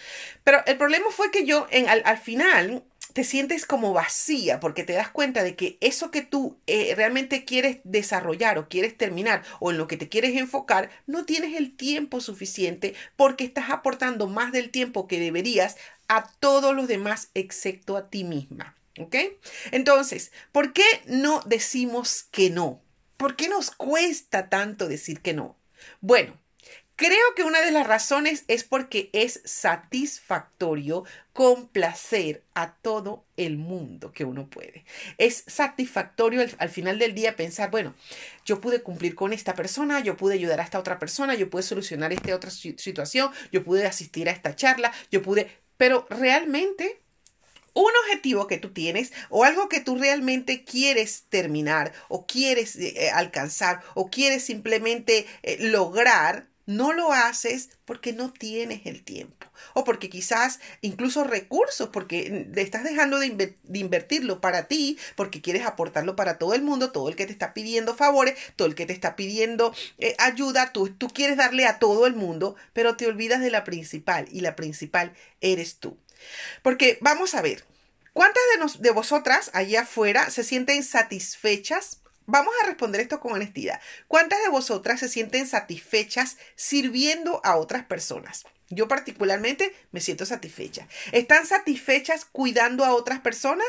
Pero 0.45 0.62
el 0.67 0.76
problema 0.76 1.07
fue 1.11 1.31
que 1.31 1.47
yo 1.47 1.67
en, 1.71 1.88
al, 1.88 2.02
al 2.05 2.19
final 2.19 2.85
te 3.12 3.25
sientes 3.25 3.66
como 3.66 3.92
vacía 3.92 4.61
porque 4.61 4.85
te 4.85 4.95
das 4.95 5.11
cuenta 5.11 5.42
de 5.42 5.57
que 5.57 5.78
eso 5.81 6.11
que 6.11 6.23
tú 6.23 6.59
eh, 6.66 6.95
realmente 6.97 7.45
quieres 7.45 7.78
desarrollar 7.85 8.59
o 8.59 8.69
quieres 8.69 8.97
terminar 8.97 9.42
o 9.61 9.71
en 9.71 9.78
lo 9.78 9.87
que 9.87 9.97
te 9.97 10.09
quieres 10.09 10.37
enfocar, 10.37 10.90
no 11.07 11.25
tienes 11.25 11.57
el 11.57 11.76
tiempo 11.76 12.21
suficiente 12.21 12.95
porque 13.16 13.45
estás 13.45 13.71
aportando 13.71 14.28
más 14.28 14.52
del 14.52 14.71
tiempo 14.71 15.07
que 15.07 15.21
deberías 15.21 15.76
a 16.09 16.31
todos 16.40 16.75
los 16.75 16.88
demás 16.88 17.31
excepto 17.35 17.97
a 17.97 18.11
ti 18.11 18.25
misma. 18.25 18.76
¿Ok? 18.99 19.16
Entonces, 19.71 20.33
¿por 20.52 20.75
qué 20.75 20.85
no 21.07 21.40
decimos 21.47 22.25
que 22.25 22.50
no? 22.50 22.83
¿Por 23.16 23.37
qué 23.37 23.49
nos 23.49 23.71
cuesta 23.71 24.50
tanto 24.50 24.87
decir 24.87 25.21
que 25.21 25.33
no? 25.33 25.57
Bueno, 26.00 26.38
Creo 27.02 27.35
que 27.35 27.42
una 27.42 27.61
de 27.62 27.73
las 27.73 27.85
razones 27.85 28.44
es 28.47 28.62
porque 28.62 29.11
es 29.12 29.40
satisfactorio 29.44 31.02
complacer 31.32 32.44
a 32.54 32.75
todo 32.75 33.25
el 33.37 33.56
mundo 33.56 34.12
que 34.12 34.25
uno 34.25 34.49
puede. 34.49 34.85
Es 35.18 35.42
satisfactorio 35.49 36.47
al, 36.59 36.68
final 36.68 37.00
del 37.00 37.12
día 37.12 37.35
pensar, 37.35 37.73
bueno, 37.73 37.97
yo 38.44 38.61
pude 38.61 38.82
cumplir 38.82 39.16
con 39.16 39.32
esta 39.32 39.56
persona, 39.56 39.99
yo 39.99 40.16
pude 40.16 40.35
ayudar 40.35 40.61
a 40.61 40.62
esta 40.62 40.78
otra 40.78 41.00
persona, 41.00 41.35
yo 41.35 41.50
pude 41.50 41.64
solucionar 41.64 42.12
esta 42.12 42.37
otra 42.37 42.52
situación, 42.52 43.32
yo 43.50 43.64
pude 43.64 43.85
asistir 43.85 44.28
a 44.28 44.32
esta 44.32 44.54
charla, 44.54 44.92
yo 45.11 45.23
pude, 45.23 45.50
pero 45.76 46.06
realmente 46.09 47.02
un 47.75 47.90
objetivo 48.04 48.47
que 48.47 48.59
tú 48.59 48.73
tienes 48.73 49.12
o 49.28 49.42
algo 49.42 49.68
que 49.68 49.80
tú 49.80 49.97
realmente 49.97 50.64
quieres 50.64 51.25
terminar 51.30 51.92
o 52.09 52.26
quieres 52.26 52.76
eh, 52.76 53.11
alcanzar 53.11 53.82
o 53.94 54.09
quieres 54.09 54.44
simplemente 54.44 55.26
eh, 55.42 55.56
lograr, 55.59 56.51
no 56.66 56.92
lo 56.92 57.12
haces 57.12 57.71
porque 57.85 58.12
no 58.12 58.33
tienes 58.33 58.87
el 58.87 59.02
tiempo 59.02 59.47
o 59.75 59.85
porque 59.85 60.09
quizás 60.09 60.61
incluso 60.81 61.25
recursos, 61.25 61.88
porque 61.90 62.49
estás 62.57 62.85
dejando 62.85 63.19
de, 63.19 63.57
invertirlo 63.73 64.40
para 64.40 64.69
ti, 64.69 64.99
porque 65.16 65.40
quieres 65.40 65.64
aportarlo 65.64 66.16
para 66.16 66.38
todo 66.38 66.54
el 66.54 66.62
mundo, 66.62 66.92
todo 66.92 67.09
el 67.09 67.16
que 67.16 67.26
te 67.26 67.33
está 67.33 67.54
pidiendo 67.54 67.95
favores, 67.95 68.38
todo 68.57 68.69
el 68.69 68.75
que 68.75 68.87
te 68.87 68.92
está 68.92 69.16
pidiendo 69.16 69.75
eh, 69.99 70.14
ayuda, 70.19 70.73
tú, 70.73 70.90
tú 70.90 71.09
quieres 71.09 71.37
darle 71.37 71.66
a 71.66 71.78
todo 71.78 72.07
el 72.07 72.14
mundo, 72.14 72.57
pero 72.73 72.97
te 72.97 73.07
olvidas 73.07 73.40
de 73.40 73.50
la 73.50 73.64
principal 73.64 74.26
y 74.31 74.40
la 74.40 74.57
principal 74.57 75.12
eres 75.40 75.76
tú. 75.76 75.99
Porque 76.62 76.99
vamos 77.00 77.35
a 77.35 77.42
ver, 77.42 77.64
¿cuántas 78.12 78.42
de, 78.57 78.83
de 78.83 78.90
vosotras 78.90 79.50
allá 79.54 79.83
afuera 79.83 80.31
se 80.31 80.45
sienten 80.45 80.85
satisfechas 80.85 82.01
Vamos 82.26 82.55
a 82.62 82.67
responder 82.67 83.00
esto 83.00 83.21
con 83.21 83.33
honestidad. 83.33 83.81
¿Cuántas 84.07 84.41
de 84.43 84.49
vosotras 84.49 85.00
se 85.00 85.09
sienten 85.09 85.47
satisfechas 85.47 86.37
sirviendo 86.55 87.41
a 87.45 87.57
otras 87.57 87.85
personas? 87.85 88.45
Yo 88.71 88.88
particularmente 88.88 89.75
me 89.91 90.00
siento 90.00 90.25
satisfecha. 90.25 90.87
¿Están 91.12 91.47
satisfechas 91.47 92.25
cuidando 92.25 92.85
a 92.85 92.95
otras 92.95 93.21
personas? 93.21 93.67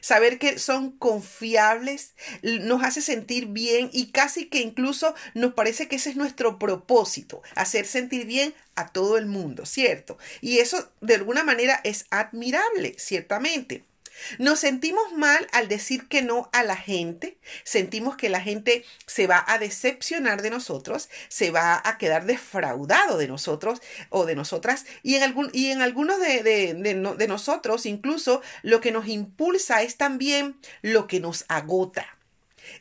Saber 0.00 0.38
que 0.38 0.58
son 0.58 0.92
confiables 0.92 2.14
nos 2.42 2.82
hace 2.82 3.00
sentir 3.00 3.46
bien 3.46 3.90
y 3.92 4.10
casi 4.10 4.46
que 4.46 4.60
incluso 4.60 5.14
nos 5.34 5.54
parece 5.54 5.86
que 5.86 5.96
ese 5.96 6.10
es 6.10 6.16
nuestro 6.16 6.58
propósito, 6.58 7.42
hacer 7.54 7.86
sentir 7.86 8.26
bien 8.26 8.54
a 8.74 8.88
todo 8.88 9.18
el 9.18 9.26
mundo, 9.26 9.66
¿cierto? 9.66 10.18
Y 10.40 10.58
eso 10.58 10.90
de 11.00 11.14
alguna 11.14 11.44
manera 11.44 11.80
es 11.84 12.06
admirable, 12.10 12.96
ciertamente. 12.98 13.84
Nos 14.38 14.60
sentimos 14.60 15.12
mal 15.12 15.46
al 15.52 15.68
decir 15.68 16.08
que 16.08 16.22
no 16.22 16.48
a 16.52 16.62
la 16.62 16.76
gente, 16.76 17.38
sentimos 17.64 18.16
que 18.16 18.28
la 18.28 18.40
gente 18.40 18.84
se 19.06 19.26
va 19.26 19.44
a 19.46 19.58
decepcionar 19.58 20.42
de 20.42 20.50
nosotros, 20.50 21.08
se 21.28 21.50
va 21.50 21.80
a 21.84 21.98
quedar 21.98 22.26
defraudado 22.26 23.18
de 23.18 23.28
nosotros 23.28 23.80
o 24.10 24.24
de 24.24 24.34
nosotras 24.34 24.86
y 25.02 25.16
en, 25.16 25.22
algún, 25.22 25.50
y 25.52 25.70
en 25.70 25.82
algunos 25.82 26.18
de, 26.20 26.42
de, 26.42 26.74
de 26.74 27.28
nosotros 27.28 27.86
incluso 27.86 28.42
lo 28.62 28.80
que 28.80 28.92
nos 28.92 29.08
impulsa 29.08 29.82
es 29.82 29.96
también 29.96 30.56
lo 30.82 31.06
que 31.06 31.20
nos 31.20 31.44
agota. 31.48 32.13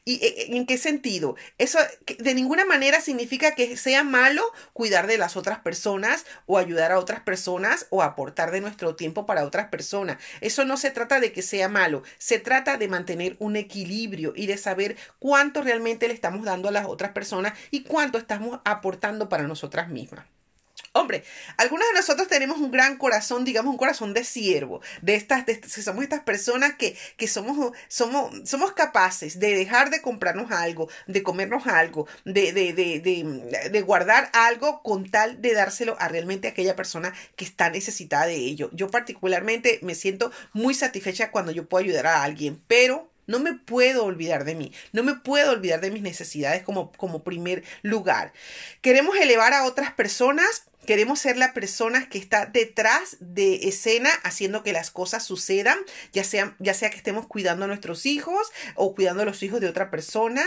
¿Y 0.05 0.15
eh, 0.15 0.35
eh, 0.37 0.47
en 0.49 0.65
qué 0.65 0.77
sentido? 0.77 1.35
Eso 1.57 1.79
de 2.17 2.33
ninguna 2.33 2.65
manera 2.65 3.01
significa 3.01 3.55
que 3.55 3.77
sea 3.77 4.03
malo 4.03 4.43
cuidar 4.73 5.07
de 5.07 5.17
las 5.17 5.37
otras 5.37 5.59
personas 5.59 6.25
o 6.45 6.57
ayudar 6.57 6.91
a 6.91 6.99
otras 6.99 7.21
personas 7.21 7.87
o 7.89 8.01
aportar 8.01 8.51
de 8.51 8.61
nuestro 8.61 8.95
tiempo 8.95 9.25
para 9.25 9.45
otras 9.45 9.69
personas. 9.69 10.17
Eso 10.41 10.65
no 10.65 10.77
se 10.77 10.91
trata 10.91 11.19
de 11.19 11.31
que 11.31 11.41
sea 11.41 11.69
malo, 11.69 12.03
se 12.17 12.39
trata 12.39 12.77
de 12.77 12.87
mantener 12.87 13.35
un 13.39 13.55
equilibrio 13.55 14.33
y 14.35 14.47
de 14.47 14.57
saber 14.57 14.97
cuánto 15.19 15.61
realmente 15.61 16.07
le 16.07 16.13
estamos 16.13 16.45
dando 16.45 16.69
a 16.69 16.71
las 16.71 16.85
otras 16.85 17.11
personas 17.11 17.53
y 17.71 17.83
cuánto 17.83 18.17
estamos 18.17 18.59
aportando 18.65 19.29
para 19.29 19.47
nosotras 19.47 19.89
mismas. 19.89 20.25
Hombre, 20.95 21.23
algunos 21.57 21.87
de 21.87 21.95
nosotros 21.95 22.27
tenemos 22.27 22.59
un 22.59 22.69
gran 22.69 22.97
corazón, 22.99 23.43
digamos 23.43 23.71
un 23.71 23.79
corazón 23.79 24.13
de 24.13 24.23
siervo, 24.23 24.79
de 25.01 25.15
estas, 25.15 25.43
de, 25.47 25.59
somos 25.67 26.03
estas 26.03 26.21
personas 26.21 26.75
que, 26.75 26.95
que 27.17 27.27
somos, 27.27 27.75
somos, 27.87 28.47
somos 28.47 28.73
capaces 28.73 29.39
de 29.39 29.55
dejar 29.55 29.89
de 29.89 30.03
comprarnos 30.03 30.51
algo, 30.51 30.87
de 31.07 31.23
comernos 31.23 31.65
algo, 31.65 32.07
de, 32.25 32.53
de, 32.53 32.73
de, 32.73 32.99
de, 33.71 33.81
guardar 33.81 34.29
algo 34.33 34.83
con 34.83 35.09
tal 35.09 35.41
de 35.41 35.55
dárselo 35.55 35.95
a 35.99 36.09
realmente 36.09 36.47
aquella 36.47 36.75
persona 36.75 37.11
que 37.35 37.45
está 37.45 37.71
necesitada 37.71 38.27
de 38.27 38.35
ello. 38.35 38.69
Yo 38.71 38.87
particularmente 38.89 39.79
me 39.81 39.95
siento 39.95 40.31
muy 40.51 40.75
satisfecha 40.75 41.31
cuando 41.31 41.51
yo 41.51 41.67
puedo 41.67 41.83
ayudar 41.83 42.05
a 42.05 42.21
alguien, 42.21 42.61
pero 42.67 43.12
no 43.27 43.39
me 43.39 43.53
puedo 43.53 44.05
olvidar 44.05 44.45
de 44.45 44.55
mí, 44.55 44.71
no 44.91 45.03
me 45.03 45.15
puedo 45.15 45.51
olvidar 45.51 45.81
de 45.81 45.91
mis 45.91 46.01
necesidades 46.01 46.63
como, 46.63 46.91
como 46.93 47.23
primer 47.23 47.63
lugar. 47.81 48.33
Queremos 48.81 49.17
elevar 49.17 49.53
a 49.53 49.65
otras 49.65 49.93
personas, 49.93 50.63
queremos 50.85 51.19
ser 51.19 51.37
la 51.37 51.53
persona 51.53 52.09
que 52.09 52.17
está 52.17 52.45
detrás 52.45 53.17
de 53.19 53.67
escena 53.67 54.09
haciendo 54.23 54.63
que 54.63 54.73
las 54.73 54.91
cosas 54.91 55.23
sucedan, 55.23 55.79
ya 56.11 56.23
sea, 56.23 56.55
ya 56.59 56.73
sea 56.73 56.89
que 56.89 56.97
estemos 56.97 57.27
cuidando 57.27 57.65
a 57.65 57.67
nuestros 57.67 58.05
hijos 58.05 58.51
o 58.75 58.93
cuidando 58.95 59.23
a 59.23 59.25
los 59.25 59.43
hijos 59.43 59.61
de 59.61 59.67
otra 59.67 59.89
persona, 59.89 60.43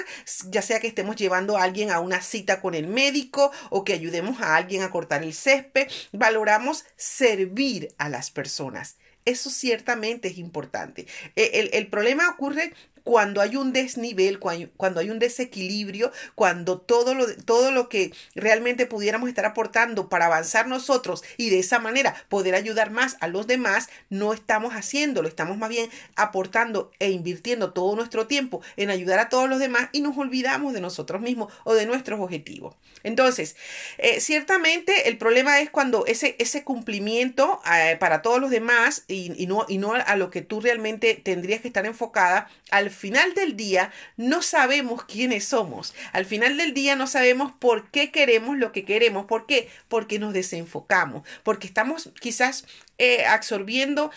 ya 0.49 0.63
sea 0.63 0.81
que 0.81 0.89
estemos 0.89 1.17
llevando 1.17 1.57
a 1.57 1.63
alguien 1.63 1.91
a 1.91 2.01
una 2.01 2.21
cita 2.21 2.61
con 2.61 2.75
el 2.75 2.87
médico 2.87 3.51
o 3.71 3.85
que 3.85 3.95
ayudemos 3.95 4.41
a 4.41 4.57
alguien 4.57 4.83
a 4.83 4.91
cortar 4.91 5.23
el 5.23 5.35
césped. 5.35 5.89
Valoramos 6.13 6.85
servir 6.97 7.95
a 7.99 8.09
las 8.09 8.31
personas. 8.31 8.97
Eso 9.27 9.51
ciertamente 9.51 10.29
es 10.29 10.39
importante. 10.39 11.07
E, 11.37 11.51
el, 11.61 11.71
el, 11.75 11.89
problema 11.89 12.31
ocurre 12.31 12.73
cuando 13.07 13.41
hay 13.41 13.55
un 13.55 13.73
desnivel, 13.73 14.41
cuando 14.41 14.99
hay 14.99 15.11
un 15.11 15.21
desequilibrio, 15.21 16.11
cuando 16.35 16.81
todo 16.81 17.15
lo, 17.15 17.33
todo 17.37 17.71
lo 17.71 17.89
que 17.89 18.13
realmente 18.35 18.85
pudiéramos 18.85 19.29
estar 19.29 19.45
aportando 19.45 20.09
para 20.09 20.27
avanzar 20.27 20.67
nosotros 20.67 21.23
y 21.37 21.51
de 21.51 21.61
esa 21.61 21.79
manera 21.79 22.17
poder 22.29 22.57
ayudar 22.57 22.91
más 22.91 23.17
a 23.21 23.29
los 23.29 23.47
demás, 23.47 23.91
no 24.11 24.33
estamos 24.33 24.73
haciéndolo, 24.73 25.29
estamos 25.29 25.57
más 25.57 25.69
bien 25.69 25.89
aportando 26.17 26.91
e 26.99 27.11
invirtiendo 27.11 27.73
todo 27.73 27.95
nuestro 27.95 28.27
tiempo 28.27 28.61
en 28.77 28.91
ayudar 28.91 29.21
a 29.21 29.29
todos 29.29 29.49
los 29.49 29.61
demás 29.61 29.89
y 29.93 30.01
nos 30.01 30.19
olvidamos 30.19 30.73
de 30.73 30.81
nosotros 30.81 31.23
mismos 31.23 31.53
o 31.63 31.75
de 31.75 31.87
nuestros 31.87 32.19
objetivos. 32.19 32.75
Entonces, 33.05 33.55
eh, 33.99 34.21
ciertamente 34.21 35.09
el 35.09 35.17
problema 35.17 35.61
es 35.61 35.71
cuando 35.71 36.07
ese, 36.07 36.35
ese 36.41 36.65
cumplimiento 36.65 37.61
eh, 37.73 37.97
para 38.01 38.21
todos 38.21 38.41
los 38.41 38.51
demás 38.51 39.05
y, 39.07 39.33
y, 39.41 39.47
no, 39.47 39.65
y 39.69 39.79
no 39.79 39.95
a 39.95 40.17
lo 40.17 40.31
que 40.31 40.43
tú 40.43 40.61
realmente 40.61 41.15
tendrías 41.15 41.61
que 41.61 41.69
estar 41.69 41.87
enfocada, 41.87 42.49
al 42.73 42.91
final 42.97 43.35
del 43.35 43.57
día 43.57 43.93
no 44.17 44.43
sabemos 44.43 45.05
quiénes 45.05 45.45
somos. 45.45 45.95
Al 46.13 46.27
final 46.27 46.57
del 46.57 46.75
día 46.75 46.97
no 46.97 47.07
sabemos 47.07 47.53
por 47.59 47.91
qué 47.91 48.11
queremos 48.11 48.57
lo 48.57 48.73
que 48.73 48.85
queremos. 48.85 49.27
¿Por 49.27 49.47
qué? 49.47 49.69
Porque 49.89 50.19
nos 50.19 50.33
desenfocamos, 50.33 51.23
porque 51.45 51.69
estamos 51.69 52.11
quizás 52.21 52.67
eh, 52.99 53.25
absorbiendo 53.27 54.11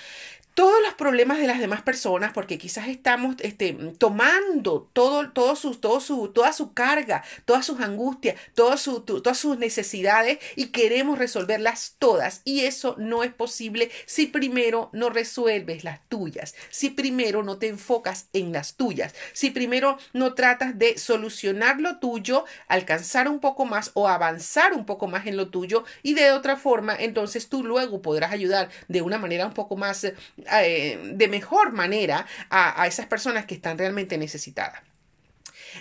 todos 0.60 0.82
los 0.84 0.94
problemas 0.96 1.38
de 1.38 1.48
las 1.48 1.60
demás 1.60 1.84
personas, 1.84 2.34
porque 2.34 2.58
quizás 2.58 2.90
estamos 2.90 3.38
este, 3.40 3.72
tomando 3.98 4.90
todo, 4.92 5.32
su, 5.56 5.76
todo 5.76 6.02
su, 6.02 6.34
toda 6.34 6.52
su 6.52 6.74
carga, 6.74 7.24
todas 7.46 7.66
sus 7.66 7.80
angustias, 7.80 8.36
todas 8.56 8.82
sus 8.82 9.58
necesidades 9.58 10.40
y 10.58 10.66
queremos 10.72 11.18
resolverlas 11.18 11.96
todas. 11.98 12.42
Y 12.44 12.66
eso 12.66 12.96
no 12.98 13.24
es 13.24 13.34
posible 13.34 13.90
si 14.06 14.26
primero 14.26 14.90
no 14.92 15.10
resuelves 15.10 15.86
las 15.86 16.02
tuyas, 16.10 16.56
si 16.70 16.90
primero 16.90 17.42
no 17.42 17.58
te 17.58 17.70
enfocas 17.70 18.28
en 18.34 18.52
las 18.52 18.74
tuyas, 18.74 19.16
si 19.32 19.52
primero 19.52 19.98
no 20.12 20.34
tratas 20.34 20.78
de 20.78 20.98
solucionar 20.98 21.80
lo 21.80 22.00
tuyo, 22.00 22.44
alcanzar 22.68 23.30
un 23.30 23.40
poco 23.40 23.64
más 23.64 23.92
o 23.94 24.10
avanzar 24.10 24.74
un 24.74 24.86
poco 24.86 25.08
más 25.08 25.26
en 25.26 25.38
lo 25.38 25.48
tuyo 25.52 25.86
y 26.04 26.16
de 26.16 26.34
otra 26.34 26.58
forma, 26.58 26.98
entonces 27.00 27.48
tú 27.48 27.64
luego 27.64 28.02
podrás 28.02 28.34
ayudar 28.34 28.68
de 28.90 29.02
una 29.02 29.18
manera 29.18 29.46
un 29.46 29.54
poco 29.54 29.78
más 29.78 30.06
eh, 30.52 31.00
de 31.14 31.28
mejor 31.28 31.72
manera 31.74 32.26
a, 32.50 32.82
a 32.82 32.88
esas 32.88 33.06
personas 33.08 33.46
que 33.46 33.56
están 33.56 33.78
realmente 33.78 34.18
necesitadas. 34.18 34.89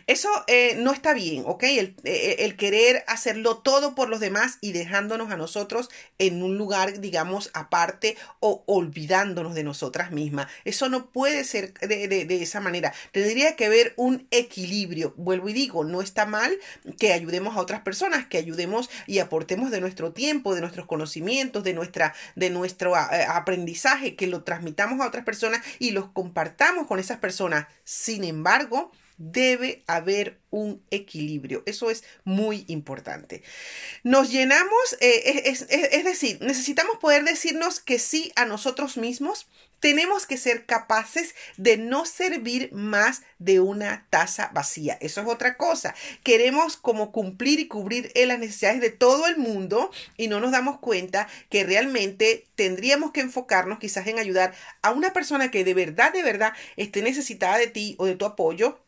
Eso 0.07 0.29
eh, 0.47 0.75
no 0.77 0.93
está 0.93 1.15
bien, 1.15 1.45
¿ok? 1.47 1.65
El, 1.65 1.97
eh, 2.05 2.37
el, 2.41 2.57
querer 2.57 3.05
hacerlo 3.07 3.59
todo 3.59 3.95
por 3.95 4.09
los 4.09 4.21
demás 4.21 4.59
y 4.61 4.73
dejándonos 4.73 5.31
a 5.31 5.37
nosotros 5.37 5.89
en 6.19 6.43
un 6.43 6.57
lugar, 6.59 7.01
digamos, 7.01 7.51
aparte 7.55 8.17
o 8.41 8.65
olvidándonos 8.67 9.55
de 9.55 9.65
nosotras 9.65 10.11
mismas. 10.11 10.49
Eso 10.65 10.89
no 10.89 11.11
puede 11.11 11.45
ser 11.45 11.75
de, 11.75 12.09
de, 12.09 12.43
esa 12.43 12.61
manera. 12.61 12.93
Tendría 13.13 13.57
que 13.57 13.67
haber 13.67 13.95
un 13.97 14.27
equilibrio. 14.31 15.15
Vuelvo 15.17 15.49
y 15.49 15.53
digo, 15.53 15.85
no 15.85 16.03
está 16.03 16.27
mal 16.27 16.59
que 16.99 17.13
ayudemos 17.13 17.57
a 17.57 17.61
otras 17.61 17.81
personas, 17.83 18.27
que 18.27 18.39
ayudemos 18.39 18.91
y 19.07 19.19
aportemos 19.19 19.71
de 19.71 19.81
nuestro 19.81 20.13
tiempo, 20.13 20.55
de 20.55 20.61
nuestros 20.61 20.87
conocimientos, 20.87 21.65
de, 21.65 21.75
nuestra, 21.75 22.15
de 22.37 22.51
nuestro 22.51 22.97
eh, 22.97 23.27
aprendizaje, 23.29 24.17
que 24.17 24.27
lo 24.27 24.43
transmitamos 24.43 25.01
a 25.01 25.09
otras 25.09 25.25
personas 25.25 25.63
y 25.79 25.91
los 25.91 26.09
compartamos 26.11 26.87
con 26.87 26.99
esas 26.99 27.19
personas. 27.19 27.67
Sin 27.85 28.25
embargo, 28.25 28.91
debe 29.19 29.83
haber 29.87 30.41
un 30.51 30.83
equilibrio. 30.91 31.63
Eso 31.67 31.91
es 31.91 32.05
muy 32.25 32.65
importante. 32.69 33.43
Nos 34.05 34.31
llenamos, 34.31 34.97
eh, 35.01 35.43
es, 35.47 35.67
es, 35.69 36.05
decir, 36.05 36.39
necesitamos 36.41 36.97
poder 36.99 37.25
decirnos 37.25 37.81
que 37.81 37.99
sí 37.99 38.33
a 38.37 38.47
nosotros 38.47 38.97
mismos. 38.97 39.49
Tenemos 39.81 40.27
que 40.27 40.39
ser 40.39 40.67
capaces 40.67 41.37
de 41.57 41.77
no 41.77 42.05
servir 42.05 42.73
más 42.73 43.23
de 43.39 43.61
una 43.61 44.09
taza 44.11 44.51
vacía. 44.53 44.99
Eso 45.01 45.21
es 45.21 45.29
otra 45.29 45.57
cosa. 45.57 45.95
Queremos 46.25 46.77
como 46.77 47.13
cumplir 47.13 47.61
y 47.61 47.69
cubrir 47.69 48.11
las 48.15 48.41
necesidades 48.41 48.81
de 48.81 48.91
todo 48.91 49.29
el 49.29 49.37
mundo 49.37 49.93
y 50.17 50.27
no 50.27 50.41
nos 50.41 50.51
damos 50.51 50.81
cuenta 50.81 51.29
que 51.49 51.63
realmente 51.63 52.49
tendríamos 52.57 53.13
que 53.13 53.21
enfocarnos 53.21 53.79
quizás 53.79 54.07
en 54.09 54.19
ayudar 54.19 54.53
a 54.83 54.91
una 54.91 55.13
persona 55.13 55.53
que 55.53 55.63
de 55.63 55.75
verdad, 55.75 56.13
de 56.13 56.25
verdad 56.25 56.55
esté 56.77 57.03
necesitada 57.03 57.59
de 57.59 57.69
ti 57.69 57.95
o 57.99 58.07
de 58.07 58.17
tu 58.17 58.25
apoyo 58.25 58.81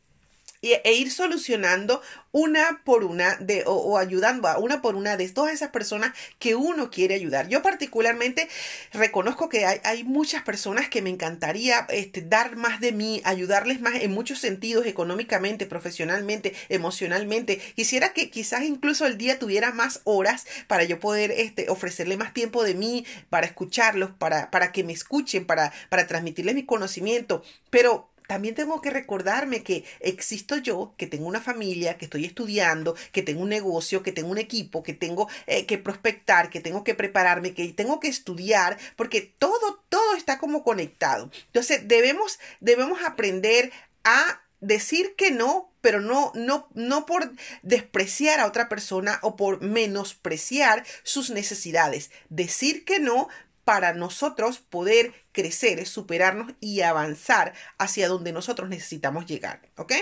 e 0.62 0.92
ir 0.92 1.10
solucionando 1.10 2.02
una 2.32 2.82
por 2.84 3.04
una 3.04 3.36
de, 3.36 3.64
o, 3.66 3.96
ayudando 3.96 4.46
a 4.46 4.58
una 4.58 4.82
por 4.82 4.94
una 4.94 5.16
de 5.16 5.28
todas 5.30 5.54
esas 5.54 5.70
personas 5.70 6.12
que 6.38 6.54
uno 6.54 6.90
quiere 6.90 7.14
ayudar. 7.14 7.48
Yo 7.48 7.62
particularmente 7.62 8.48
reconozco 8.92 9.48
que 9.48 9.64
hay, 9.64 9.80
hay 9.84 10.04
muchas 10.04 10.42
personas 10.42 10.88
que 10.88 11.00
me 11.00 11.10
encantaría 11.10 11.86
este, 11.88 12.20
dar 12.20 12.56
más 12.56 12.80
de 12.80 12.92
mí, 12.92 13.22
ayudarles 13.24 13.80
más 13.80 13.94
en 13.94 14.12
muchos 14.12 14.38
sentidos, 14.38 14.86
económicamente, 14.86 15.66
profesionalmente, 15.66 16.54
emocionalmente. 16.68 17.56
Quisiera 17.74 18.12
que 18.12 18.30
quizás 18.30 18.62
incluso 18.62 19.06
el 19.06 19.16
día 19.16 19.38
tuviera 19.38 19.72
más 19.72 20.02
horas 20.04 20.46
para 20.66 20.84
yo 20.84 21.00
poder 21.00 21.30
este, 21.30 21.70
ofrecerle 21.70 22.18
más 22.18 22.34
tiempo 22.34 22.64
de 22.64 22.74
mí, 22.74 23.06
para 23.30 23.46
escucharlos, 23.46 24.10
para, 24.10 24.50
para 24.50 24.72
que 24.72 24.84
me 24.84 24.92
escuchen, 24.92 25.46
para, 25.46 25.72
para 25.88 26.06
transmitirles 26.06 26.54
mi 26.54 26.64
conocimiento. 26.66 27.42
Pero 27.70 28.10
también 28.30 28.54
tengo 28.54 28.80
que 28.80 28.90
recordarme 28.90 29.64
que 29.64 29.84
existo 29.98 30.56
yo, 30.56 30.94
que 30.96 31.08
tengo 31.08 31.26
una 31.26 31.40
familia, 31.40 31.98
que 31.98 32.04
estoy 32.04 32.24
estudiando, 32.24 32.94
que 33.10 33.22
tengo 33.22 33.42
un 33.42 33.48
negocio, 33.48 34.04
que 34.04 34.12
tengo 34.12 34.30
un 34.30 34.38
equipo, 34.38 34.84
que 34.84 34.94
tengo 34.94 35.28
eh, 35.48 35.66
que 35.66 35.78
prospectar, 35.78 36.48
que 36.48 36.60
tengo 36.60 36.84
que 36.84 36.94
prepararme, 36.94 37.54
que 37.54 37.72
tengo 37.72 37.98
que 37.98 38.06
estudiar, 38.06 38.78
porque 38.94 39.20
todo, 39.20 39.82
todo 39.88 40.14
está 40.14 40.38
como 40.38 40.62
conectado. 40.62 41.28
Entonces 41.46 41.88
debemos, 41.88 42.38
debemos 42.60 43.02
aprender 43.02 43.72
a 44.04 44.40
decir 44.60 45.16
que 45.16 45.32
no, 45.32 45.72
pero 45.80 46.00
no, 46.00 46.30
no, 46.36 46.68
no 46.74 47.06
por 47.06 47.32
despreciar 47.62 48.38
a 48.38 48.46
otra 48.46 48.68
persona 48.68 49.18
o 49.22 49.34
por 49.34 49.60
menospreciar 49.60 50.86
sus 51.02 51.30
necesidades. 51.30 52.12
Decir 52.28 52.84
que 52.84 53.00
no, 53.00 53.28
para 53.70 53.92
nosotros 53.92 54.58
poder 54.58 55.14
crecer, 55.30 55.86
superarnos 55.86 56.54
y 56.58 56.80
avanzar 56.80 57.54
hacia 57.78 58.08
donde 58.08 58.32
nosotros 58.32 58.68
necesitamos 58.68 59.26
llegar. 59.26 59.60
¿Ok? 59.76 59.92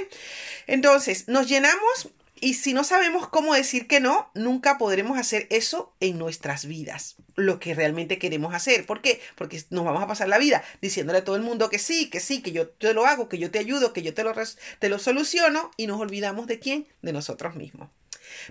Entonces, 0.66 1.28
nos 1.28 1.48
llenamos 1.48 2.08
y 2.40 2.54
si 2.54 2.72
no 2.72 2.82
sabemos 2.82 3.28
cómo 3.28 3.52
decir 3.52 3.86
que 3.86 4.00
no, 4.00 4.30
nunca 4.32 4.78
podremos 4.78 5.18
hacer 5.18 5.46
eso 5.50 5.94
en 6.00 6.16
nuestras 6.16 6.64
vidas, 6.64 7.16
lo 7.36 7.60
que 7.60 7.74
realmente 7.74 8.18
queremos 8.18 8.54
hacer. 8.54 8.86
¿Por 8.86 9.02
qué? 9.02 9.20
Porque 9.34 9.62
nos 9.68 9.84
vamos 9.84 10.02
a 10.02 10.06
pasar 10.06 10.28
la 10.28 10.38
vida 10.38 10.64
diciéndole 10.80 11.18
a 11.18 11.24
todo 11.24 11.36
el 11.36 11.42
mundo 11.42 11.68
que 11.68 11.78
sí, 11.78 12.08
que 12.08 12.20
sí, 12.20 12.40
que 12.40 12.52
yo 12.52 12.70
te 12.70 12.94
lo 12.94 13.04
hago, 13.04 13.28
que 13.28 13.36
yo 13.36 13.50
te 13.50 13.58
ayudo, 13.58 13.92
que 13.92 14.00
yo 14.00 14.14
te 14.14 14.24
lo, 14.24 14.32
te 14.78 14.88
lo 14.88 14.98
soluciono 14.98 15.72
y 15.76 15.88
nos 15.88 16.00
olvidamos 16.00 16.46
de 16.46 16.58
quién, 16.58 16.88
de 17.02 17.12
nosotros 17.12 17.54
mismos. 17.54 17.90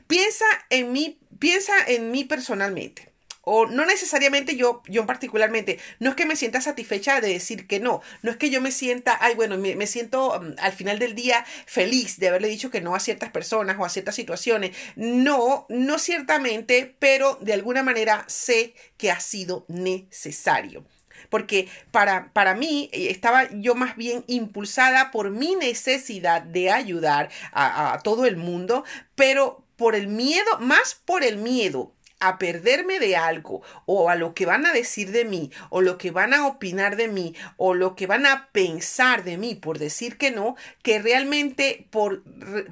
Piensa 0.06 0.46
en 0.70 0.92
mí, 0.92 1.18
piensa 1.40 1.74
en 1.88 2.12
mí 2.12 2.24
personalmente 2.24 3.17
o 3.50 3.66
no 3.66 3.86
necesariamente 3.86 4.58
yo, 4.58 4.84
yo 4.90 5.06
particularmente, 5.06 5.80
no 6.00 6.10
es 6.10 6.18
que 6.18 6.26
me 6.26 6.36
sienta 6.36 6.60
satisfecha 6.60 7.22
de 7.22 7.30
decir 7.30 7.66
que 7.66 7.80
no, 7.80 8.02
no 8.22 8.30
es 8.30 8.36
que 8.36 8.50
yo 8.50 8.60
me 8.60 8.74
sienta, 8.74 9.18
ay, 9.22 9.36
bueno, 9.36 9.58
me, 9.58 9.88
siento 9.88 10.38
mm, 10.38 10.56
al 10.60 10.74
final 10.74 11.00
del 11.00 11.16
día 11.16 11.46
feliz 11.66 12.20
de 12.20 12.28
haberle 12.28 12.50
dicho 12.50 12.70
que 12.70 12.82
no 12.82 12.94
a 12.94 13.00
ciertas 13.00 13.32
personas 13.32 13.78
o 13.80 13.86
a 13.86 13.90
ciertas 13.90 14.16
situaciones. 14.16 14.76
No, 14.98 15.66
no 15.70 15.98
ciertamente, 15.98 16.94
pero 17.00 17.36
de 17.40 17.54
alguna 17.54 17.84
manera 17.84 18.26
sé 18.28 18.74
que 18.98 19.12
ha 19.12 19.22
sido 19.22 19.64
necesario 19.70 20.84
porque 21.30 21.70
para, 21.92 22.32
para 22.34 22.54
mí 22.54 22.90
eh, 22.92 23.08
estaba 23.10 23.50
yo 23.52 23.76
más 23.76 23.96
bien 23.96 24.26
impulsada 24.28 25.10
por 25.10 25.30
mi 25.32 25.56
necesidad 25.56 26.42
de 26.42 26.70
ayudar 26.70 27.30
a, 27.54 28.00
todo 28.04 28.26
el 28.26 28.36
mundo, 28.36 28.84
pero 29.16 29.64
por 29.78 29.96
el 29.96 30.08
miedo, 30.08 30.60
más 30.60 30.96
por 31.06 31.24
el 31.24 31.38
miedo 31.38 31.94
a 32.20 32.38
perderme 32.38 33.00
de 33.00 33.16
algo 33.16 33.62
o 33.86 34.10
a 34.10 34.16
lo 34.16 34.34
que 34.34 34.46
van 34.46 34.66
a 34.66 34.74
decir 34.74 35.12
de 35.12 35.26
mí 35.26 35.52
o 35.70 35.82
lo 35.82 35.98
que 35.98 36.12
van 36.12 36.34
a 36.34 36.48
opinar 36.48 36.96
de 36.96 37.08
mí 37.08 37.36
o 37.58 37.74
lo 37.74 37.96
que 37.96 38.08
van 38.08 38.26
a 38.26 38.50
pensar 38.52 39.24
de 39.24 39.38
mí 39.38 39.56
por 39.56 39.78
decir 39.78 40.18
que 40.18 40.32
no, 40.32 40.56
que 40.82 41.00
realmente 41.00 41.86
por, 41.90 42.24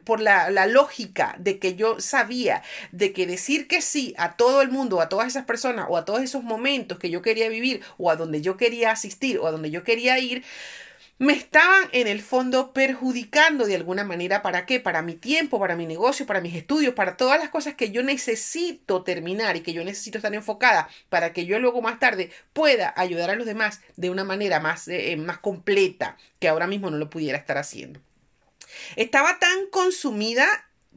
por 0.03 0.19
la, 0.19 0.49
la 0.49 0.65
lógica 0.65 1.35
de 1.39 1.59
que 1.59 1.75
yo 1.75 1.99
sabía 1.99 2.63
de 2.91 3.13
que 3.13 3.27
decir 3.27 3.67
que 3.67 3.81
sí 3.81 4.15
a 4.17 4.35
todo 4.35 4.61
el 4.61 4.69
mundo, 4.69 5.01
a 5.01 5.09
todas 5.09 5.27
esas 5.27 5.45
personas 5.45 5.85
o 5.89 5.97
a 5.97 6.05
todos 6.05 6.21
esos 6.21 6.43
momentos 6.43 6.97
que 6.97 7.09
yo 7.09 7.21
quería 7.21 7.49
vivir 7.49 7.81
o 7.97 8.09
a 8.09 8.15
donde 8.15 8.41
yo 8.41 8.57
quería 8.57 8.91
asistir 8.91 9.37
o 9.39 9.47
a 9.47 9.51
donde 9.51 9.69
yo 9.69 9.83
quería 9.83 10.17
ir, 10.19 10.43
me 11.17 11.33
estaban 11.33 11.87
en 11.93 12.07
el 12.07 12.21
fondo 12.21 12.73
perjudicando 12.73 13.65
de 13.65 13.75
alguna 13.75 14.03
manera. 14.03 14.41
¿Para 14.41 14.65
qué? 14.65 14.79
Para 14.79 15.01
mi 15.01 15.15
tiempo, 15.15 15.59
para 15.59 15.75
mi 15.75 15.85
negocio, 15.85 16.25
para 16.25 16.41
mis 16.41 16.55
estudios, 16.55 16.93
para 16.93 17.15
todas 17.15 17.39
las 17.39 17.49
cosas 17.49 17.75
que 17.75 17.91
yo 17.91 18.03
necesito 18.03 19.03
terminar 19.03 19.55
y 19.55 19.61
que 19.61 19.73
yo 19.73 19.83
necesito 19.85 20.17
estar 20.17 20.33
enfocada 20.33 20.89
para 21.09 21.31
que 21.31 21.45
yo 21.45 21.59
luego 21.59 21.81
más 21.81 21.99
tarde 21.99 22.31
pueda 22.51 22.93
ayudar 22.97 23.29
a 23.29 23.35
los 23.35 23.45
demás 23.45 23.81
de 23.95 24.09
una 24.09 24.25
manera 24.25 24.59
más, 24.59 24.87
eh, 24.87 25.13
eh, 25.13 25.17
más 25.17 25.37
completa 25.39 26.17
que 26.39 26.49
ahora 26.49 26.67
mismo 26.67 26.89
no 26.89 26.97
lo 26.97 27.09
pudiera 27.09 27.37
estar 27.37 27.57
haciendo. 27.57 28.01
Estaba 28.97 29.39
tan 29.39 29.67
consumida 29.67 30.45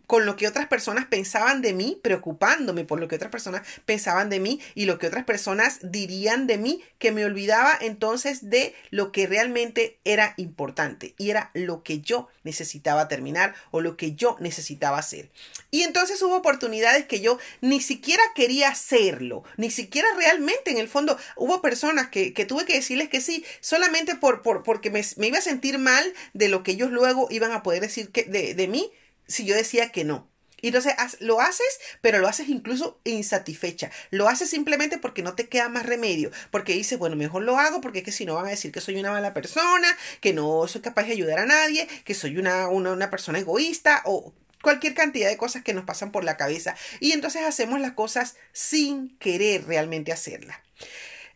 con 0.08 0.24
lo 0.24 0.36
que 0.36 0.48
otras 0.48 0.66
personas 0.68 1.04
pensaban 1.04 1.60
de 1.60 1.74
mí, 1.74 2.00
preocupándome 2.02 2.84
por 2.84 2.98
lo 2.98 3.08
que 3.08 3.16
otras 3.16 3.30
personas 3.30 3.60
pensaban 3.84 4.30
de 4.30 4.40
mí 4.40 4.58
y 4.74 4.86
lo 4.86 4.98
que 4.98 5.06
otras 5.06 5.26
personas 5.26 5.80
dirían 5.82 6.46
de 6.46 6.56
mí, 6.56 6.82
que 6.98 7.12
me 7.12 7.26
olvidaba 7.26 7.76
entonces 7.78 8.48
de 8.48 8.74
lo 8.90 9.12
que 9.12 9.26
realmente 9.26 9.98
era 10.04 10.32
importante 10.38 11.14
y 11.18 11.28
era 11.28 11.50
lo 11.52 11.82
que 11.82 12.00
yo 12.00 12.28
necesitaba 12.42 13.06
terminar 13.06 13.54
o 13.70 13.82
lo 13.82 13.98
que 13.98 14.14
yo 14.14 14.38
necesitaba 14.40 14.96
hacer. 14.96 15.28
Y 15.70 15.82
entonces 15.82 16.22
hubo 16.22 16.36
oportunidades 16.36 17.04
que 17.04 17.20
yo 17.20 17.38
ni 17.60 17.82
siquiera 17.82 18.22
quería 18.34 18.70
hacerlo, 18.70 19.44
ni 19.58 19.70
siquiera 19.70 20.08
realmente 20.16 20.70
en 20.70 20.78
el 20.78 20.88
fondo 20.88 21.18
hubo 21.36 21.60
personas 21.60 22.08
que, 22.08 22.32
tuve 22.48 22.64
que 22.64 22.76
decirles 22.76 23.10
que 23.10 23.20
sí, 23.20 23.44
solamente 23.60 24.14
por, 24.14 24.40
por 24.40 24.62
porque 24.62 24.90
me, 24.90 25.02
me, 25.18 25.26
iba 25.26 25.36
a 25.36 25.42
sentir 25.42 25.76
mal 25.76 26.14
de 26.32 26.48
lo 26.48 26.62
que 26.62 26.70
ellos 26.70 26.90
luego 26.90 27.28
iban 27.30 27.52
a 27.52 27.62
poder 27.62 27.82
decir 27.82 28.08
que, 28.08 28.24
de, 28.24 28.54
de 28.54 28.68
mí 28.68 28.90
si 29.28 29.44
yo 29.44 29.54
decía 29.54 29.92
que 29.92 30.04
no. 30.04 30.28
Y 30.60 30.68
entonces 30.68 30.94
lo 31.20 31.40
haces, 31.40 31.78
pero 32.00 32.18
lo 32.18 32.26
haces 32.26 32.48
incluso 32.48 33.00
insatisfecha. 33.04 33.90
Lo 34.10 34.28
haces 34.28 34.50
simplemente 34.50 34.98
porque 34.98 35.22
no 35.22 35.34
te 35.34 35.48
queda 35.48 35.68
más 35.68 35.86
remedio. 35.86 36.32
Porque 36.50 36.72
dices, 36.72 36.98
bueno, 36.98 37.14
mejor 37.14 37.42
lo 37.44 37.58
hago 37.58 37.80
porque 37.80 37.98
es 37.98 38.04
que 38.04 38.12
si 38.12 38.26
no 38.26 38.34
van 38.34 38.46
a 38.46 38.50
decir 38.50 38.72
que 38.72 38.80
soy 38.80 38.96
una 38.96 39.12
mala 39.12 39.34
persona, 39.34 39.86
que 40.20 40.32
no 40.32 40.66
soy 40.66 40.80
capaz 40.80 41.04
de 41.04 41.12
ayudar 41.12 41.38
a 41.38 41.46
nadie, 41.46 41.86
que 42.04 42.14
soy 42.14 42.38
una, 42.38 42.68
una, 42.68 42.92
una 42.92 43.10
persona 43.10 43.38
egoísta 43.38 44.02
o 44.04 44.32
cualquier 44.60 44.94
cantidad 44.94 45.28
de 45.28 45.36
cosas 45.36 45.62
que 45.62 45.74
nos 45.74 45.84
pasan 45.84 46.10
por 46.10 46.24
la 46.24 46.36
cabeza. 46.36 46.74
Y 46.98 47.12
entonces 47.12 47.42
hacemos 47.42 47.80
las 47.80 47.92
cosas 47.92 48.34
sin 48.52 49.16
querer 49.18 49.64
realmente 49.64 50.12
hacerlas. 50.12 50.58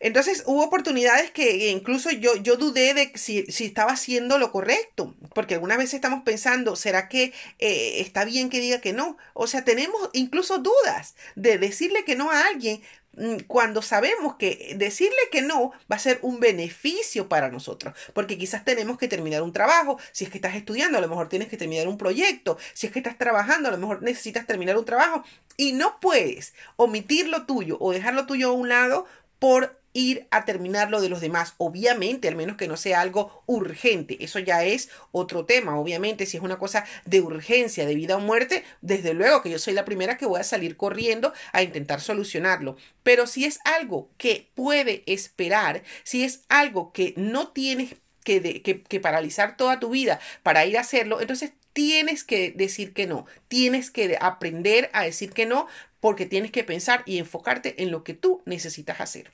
Entonces 0.03 0.43
hubo 0.45 0.65
oportunidades 0.65 1.31
que 1.31 1.69
incluso 1.69 2.11
yo, 2.11 2.35
yo 2.35 2.57
dudé 2.57 2.93
de 2.93 3.13
si, 3.15 3.45
si 3.45 3.63
estaba 3.63 3.93
haciendo 3.93 4.37
lo 4.37 4.51
correcto, 4.51 5.15
porque 5.33 5.53
algunas 5.53 5.77
veces 5.77 5.93
estamos 5.93 6.23
pensando, 6.25 6.75
¿será 6.75 7.07
que 7.07 7.31
eh, 7.59 8.01
está 8.01 8.25
bien 8.25 8.49
que 8.49 8.59
diga 8.59 8.81
que 8.81 8.91
no? 8.91 9.15
O 9.33 9.47
sea, 9.47 9.63
tenemos 9.63 10.09
incluso 10.11 10.57
dudas 10.57 11.15
de 11.37 11.57
decirle 11.57 12.03
que 12.03 12.17
no 12.17 12.31
a 12.31 12.47
alguien 12.47 12.81
mm, 13.15 13.43
cuando 13.47 13.81
sabemos 13.81 14.35
que 14.35 14.75
decirle 14.75 15.15
que 15.31 15.41
no 15.41 15.71
va 15.89 15.95
a 15.95 15.99
ser 15.99 16.19
un 16.21 16.41
beneficio 16.41 17.29
para 17.29 17.49
nosotros, 17.49 17.93
porque 18.13 18.37
quizás 18.37 18.65
tenemos 18.65 18.97
que 18.97 19.07
terminar 19.07 19.41
un 19.41 19.53
trabajo, 19.53 19.97
si 20.11 20.25
es 20.25 20.29
que 20.29 20.37
estás 20.37 20.55
estudiando, 20.55 20.97
a 20.97 21.01
lo 21.01 21.07
mejor 21.07 21.29
tienes 21.29 21.47
que 21.47 21.55
terminar 21.55 21.87
un 21.87 21.97
proyecto, 21.97 22.57
si 22.73 22.87
es 22.87 22.91
que 22.91 22.99
estás 22.99 23.17
trabajando, 23.17 23.69
a 23.69 23.71
lo 23.71 23.77
mejor 23.77 24.01
necesitas 24.01 24.45
terminar 24.47 24.77
un 24.77 24.83
trabajo 24.83 25.23
y 25.55 25.71
no 25.71 26.01
puedes 26.01 26.53
omitir 26.75 27.29
lo 27.29 27.45
tuyo 27.45 27.77
o 27.79 27.93
dejar 27.93 28.15
lo 28.15 28.25
tuyo 28.25 28.49
a 28.49 28.51
un 28.51 28.67
lado 28.67 29.05
por 29.39 29.81
ir 29.93 30.27
a 30.31 30.45
terminar 30.45 30.89
lo 30.89 31.01
de 31.01 31.09
los 31.09 31.21
demás. 31.21 31.53
Obviamente, 31.57 32.27
al 32.27 32.35
menos 32.35 32.57
que 32.57 32.67
no 32.67 32.77
sea 32.77 33.01
algo 33.01 33.43
urgente. 33.45 34.23
Eso 34.23 34.39
ya 34.39 34.63
es 34.63 34.89
otro 35.11 35.45
tema. 35.45 35.79
Obviamente, 35.79 36.25
si 36.25 36.37
es 36.37 36.43
una 36.43 36.57
cosa 36.57 36.85
de 37.05 37.21
urgencia, 37.21 37.85
de 37.85 37.95
vida 37.95 38.17
o 38.17 38.19
muerte, 38.19 38.63
desde 38.81 39.13
luego 39.13 39.41
que 39.41 39.49
yo 39.49 39.59
soy 39.59 39.73
la 39.73 39.85
primera 39.85 40.17
que 40.17 40.25
voy 40.25 40.39
a 40.39 40.43
salir 40.43 40.77
corriendo 40.77 41.33
a 41.51 41.63
intentar 41.63 42.01
solucionarlo. 42.01 42.75
Pero 43.03 43.27
si 43.27 43.45
es 43.45 43.59
algo 43.63 44.09
que 44.17 44.49
puede 44.55 45.03
esperar, 45.05 45.83
si 46.03 46.23
es 46.23 46.43
algo 46.49 46.91
que 46.91 47.13
no 47.17 47.49
tienes 47.49 47.95
que, 48.23 48.61
que, 48.61 48.99
paralizar 48.99 49.57
toda 49.57 49.79
tu 49.79 49.89
vida 49.89 50.19
para 50.43 50.65
ir 50.65 50.77
a 50.77 50.81
hacerlo, 50.81 51.21
entonces 51.21 51.51
tienes 51.73 52.23
que 52.23 52.51
decir 52.51 52.93
que 52.93 53.05
no, 53.05 53.25
tienes 53.47 53.91
que 53.91 54.17
aprender 54.19 54.89
a 54.93 55.03
decir 55.03 55.31
que 55.31 55.45
no 55.45 55.67
porque 55.99 56.25
tienes 56.25 56.51
que 56.51 56.63
pensar 56.63 57.03
y 57.05 57.17
enfocarte 57.17 57.81
en 57.83 57.91
lo 57.91 58.03
que 58.03 58.13
tú 58.13 58.41
necesitas 58.45 59.01
hacer. 59.01 59.31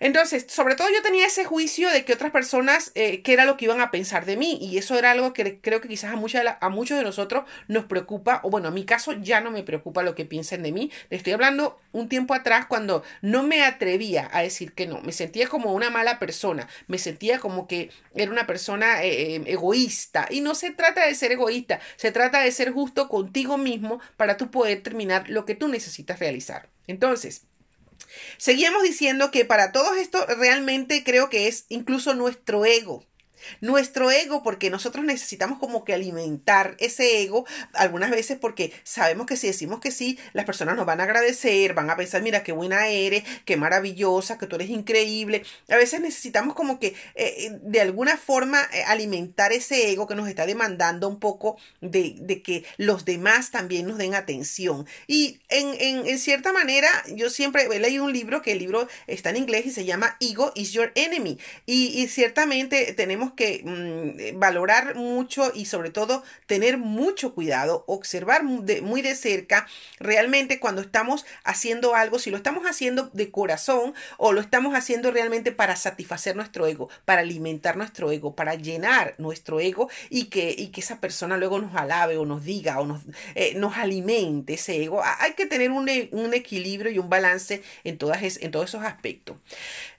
Entonces, 0.00 0.46
sobre 0.48 0.74
todo 0.74 0.88
yo 0.90 1.02
tenía 1.02 1.26
ese 1.26 1.44
juicio 1.44 1.88
de 1.90 2.04
que 2.04 2.12
otras 2.12 2.32
personas, 2.32 2.92
eh, 2.94 3.22
qué 3.22 3.32
era 3.32 3.44
lo 3.44 3.56
que 3.56 3.66
iban 3.66 3.80
a 3.80 3.90
pensar 3.90 4.24
de 4.26 4.36
mí. 4.36 4.58
Y 4.60 4.78
eso 4.78 4.98
era 4.98 5.12
algo 5.12 5.32
que 5.32 5.60
creo 5.60 5.80
que 5.80 5.88
quizás 5.88 6.14
a, 6.14 6.58
a 6.60 6.68
muchos 6.68 6.98
de 6.98 7.04
nosotros 7.04 7.44
nos 7.68 7.84
preocupa, 7.84 8.40
o 8.42 8.50
bueno, 8.50 8.68
a 8.68 8.70
mi 8.70 8.84
caso 8.84 9.12
ya 9.12 9.40
no 9.40 9.50
me 9.50 9.62
preocupa 9.62 10.02
lo 10.02 10.14
que 10.14 10.24
piensen 10.24 10.62
de 10.62 10.72
mí. 10.72 10.90
Le 11.10 11.16
estoy 11.16 11.32
hablando 11.32 11.78
un 11.92 12.08
tiempo 12.08 12.34
atrás 12.34 12.66
cuando 12.66 13.02
no 13.22 13.42
me 13.42 13.62
atrevía 13.64 14.28
a 14.32 14.42
decir 14.42 14.72
que 14.72 14.86
no. 14.86 15.00
Me 15.02 15.12
sentía 15.12 15.48
como 15.48 15.72
una 15.72 15.90
mala 15.90 16.18
persona. 16.18 16.68
Me 16.86 16.98
sentía 16.98 17.38
como 17.38 17.66
que 17.68 17.90
era 18.14 18.30
una 18.30 18.46
persona 18.46 19.04
eh, 19.04 19.36
eh, 19.36 19.42
egoísta. 19.46 20.26
Y 20.30 20.40
no 20.40 20.54
se 20.54 20.70
trata 20.70 21.06
de 21.06 21.14
ser 21.14 21.32
egoísta, 21.32 21.80
se 21.96 22.12
trata 22.12 22.40
de 22.40 22.52
ser 22.52 22.72
justo 22.72 23.08
contigo 23.08 23.58
mismo 23.58 24.00
para 24.16 24.36
tú 24.36 24.50
poder 24.50 24.82
terminar 24.82 25.28
lo 25.30 25.44
que 25.44 25.54
tú 25.54 25.68
necesitas 25.68 26.18
realizar. 26.18 26.68
Entonces, 26.86 27.46
Seguíamos 28.38 28.82
diciendo 28.82 29.30
que 29.30 29.44
para 29.44 29.72
todo 29.72 29.94
esto 29.94 30.24
realmente 30.26 31.04
creo 31.04 31.28
que 31.28 31.48
es 31.48 31.66
incluso 31.68 32.14
nuestro 32.14 32.64
ego 32.64 33.04
nuestro 33.60 34.10
ego, 34.10 34.42
porque 34.42 34.70
nosotros 34.70 35.04
necesitamos 35.04 35.58
como 35.58 35.84
que 35.84 35.94
alimentar 35.94 36.76
ese 36.78 37.22
ego, 37.22 37.46
algunas 37.72 38.10
veces 38.10 38.38
porque 38.40 38.72
sabemos 38.82 39.26
que 39.26 39.36
si 39.36 39.46
decimos 39.46 39.80
que 39.80 39.90
sí, 39.90 40.18
las 40.32 40.44
personas 40.44 40.76
nos 40.76 40.86
van 40.86 41.00
a 41.00 41.04
agradecer, 41.04 41.74
van 41.74 41.90
a 41.90 41.96
pensar, 41.96 42.22
mira, 42.22 42.42
qué 42.42 42.52
buena 42.52 42.88
eres, 42.88 43.24
qué 43.44 43.56
maravillosa, 43.56 44.38
que 44.38 44.46
tú 44.46 44.56
eres 44.56 44.70
increíble. 44.70 45.44
A 45.68 45.76
veces 45.76 46.00
necesitamos 46.00 46.54
como 46.54 46.78
que 46.78 46.94
eh, 47.14 47.58
de 47.62 47.80
alguna 47.80 48.16
forma 48.16 48.60
eh, 48.72 48.82
alimentar 48.84 49.52
ese 49.52 49.90
ego 49.90 50.06
que 50.06 50.14
nos 50.14 50.28
está 50.28 50.46
demandando 50.46 51.08
un 51.08 51.18
poco 51.18 51.56
de, 51.80 52.16
de, 52.20 52.42
que 52.42 52.64
los 52.76 53.04
demás 53.04 53.50
también 53.50 53.86
nos 53.86 53.98
den 53.98 54.14
atención. 54.14 54.86
Y 55.06 55.40
en, 55.48 55.74
en, 55.80 56.06
en 56.06 56.18
cierta 56.18 56.52
manera, 56.52 56.88
yo 57.14 57.30
siempre 57.30 57.68
he 57.70 57.78
leído 57.78 58.04
un 58.04 58.12
libro, 58.12 58.42
que 58.42 58.52
el 58.52 58.58
libro 58.58 58.88
está 59.06 59.30
en 59.30 59.36
inglés 59.36 59.66
y 59.66 59.70
se 59.70 59.84
llama 59.84 60.16
Ego 60.20 60.52
is 60.54 60.72
Your 60.72 60.92
Enemy. 60.94 61.38
Y, 61.66 62.00
y 62.00 62.08
ciertamente 62.08 62.92
tenemos 62.94 63.32
que 63.34 63.62
mm, 63.64 64.20
eh, 64.20 64.32
valorar 64.36 64.94
mucho 64.94 65.50
y 65.54 65.66
sobre 65.66 65.90
todo 65.90 66.22
tener 66.46 66.78
mucho 66.78 67.34
cuidado, 67.34 67.84
observar 67.86 68.42
muy 68.44 69.02
de, 69.02 69.14
cerca 69.14 69.66
realmente 69.98 70.60
cuando 70.60 70.80
estamos 70.80 71.24
haciendo 71.44 71.94
algo, 71.94 72.18
si 72.18 72.30
lo 72.30 72.36
estamos 72.36 72.64
haciendo 72.64 73.10
de 73.12 73.30
corazón 73.30 73.94
o 74.16 74.32
lo 74.32 74.40
estamos 74.40 74.74
haciendo 74.74 75.10
realmente 75.10 75.52
para 75.52 75.76
satisfacer 75.76 76.36
nuestro 76.36 76.66
ego, 76.66 76.88
para 77.04 77.20
alimentar 77.20 77.76
nuestro 77.76 78.10
ego, 78.10 78.34
para 78.34 78.54
llenar 78.54 79.14
nuestro 79.18 79.60
ego 79.60 79.88
y 80.10 80.24
que, 80.26 80.54
y 80.56 80.68
que 80.68 80.80
esa 80.80 81.00
persona 81.00 81.36
luego 81.36 81.58
nos 81.60 81.74
alabe 81.74 82.16
o 82.16 82.26
nos 82.26 82.44
diga 82.44 82.80
o 82.80 82.86
nos, 82.86 83.02
eh, 83.34 83.54
nos 83.56 83.76
alimente 83.76 84.54
ese 84.54 84.82
ego. 84.82 85.02
Hay 85.20 85.34
que 85.34 85.46
tener 85.46 85.70
un, 85.70 85.88
un 86.12 86.34
equilibrio 86.34 86.90
y 86.90 86.98
un 86.98 87.08
balance 87.08 87.62
en, 87.84 87.98
todas 87.98 88.22
en 88.22 88.50
todos 88.50 88.68
esos 88.68 88.82
aspectos. 88.82 89.36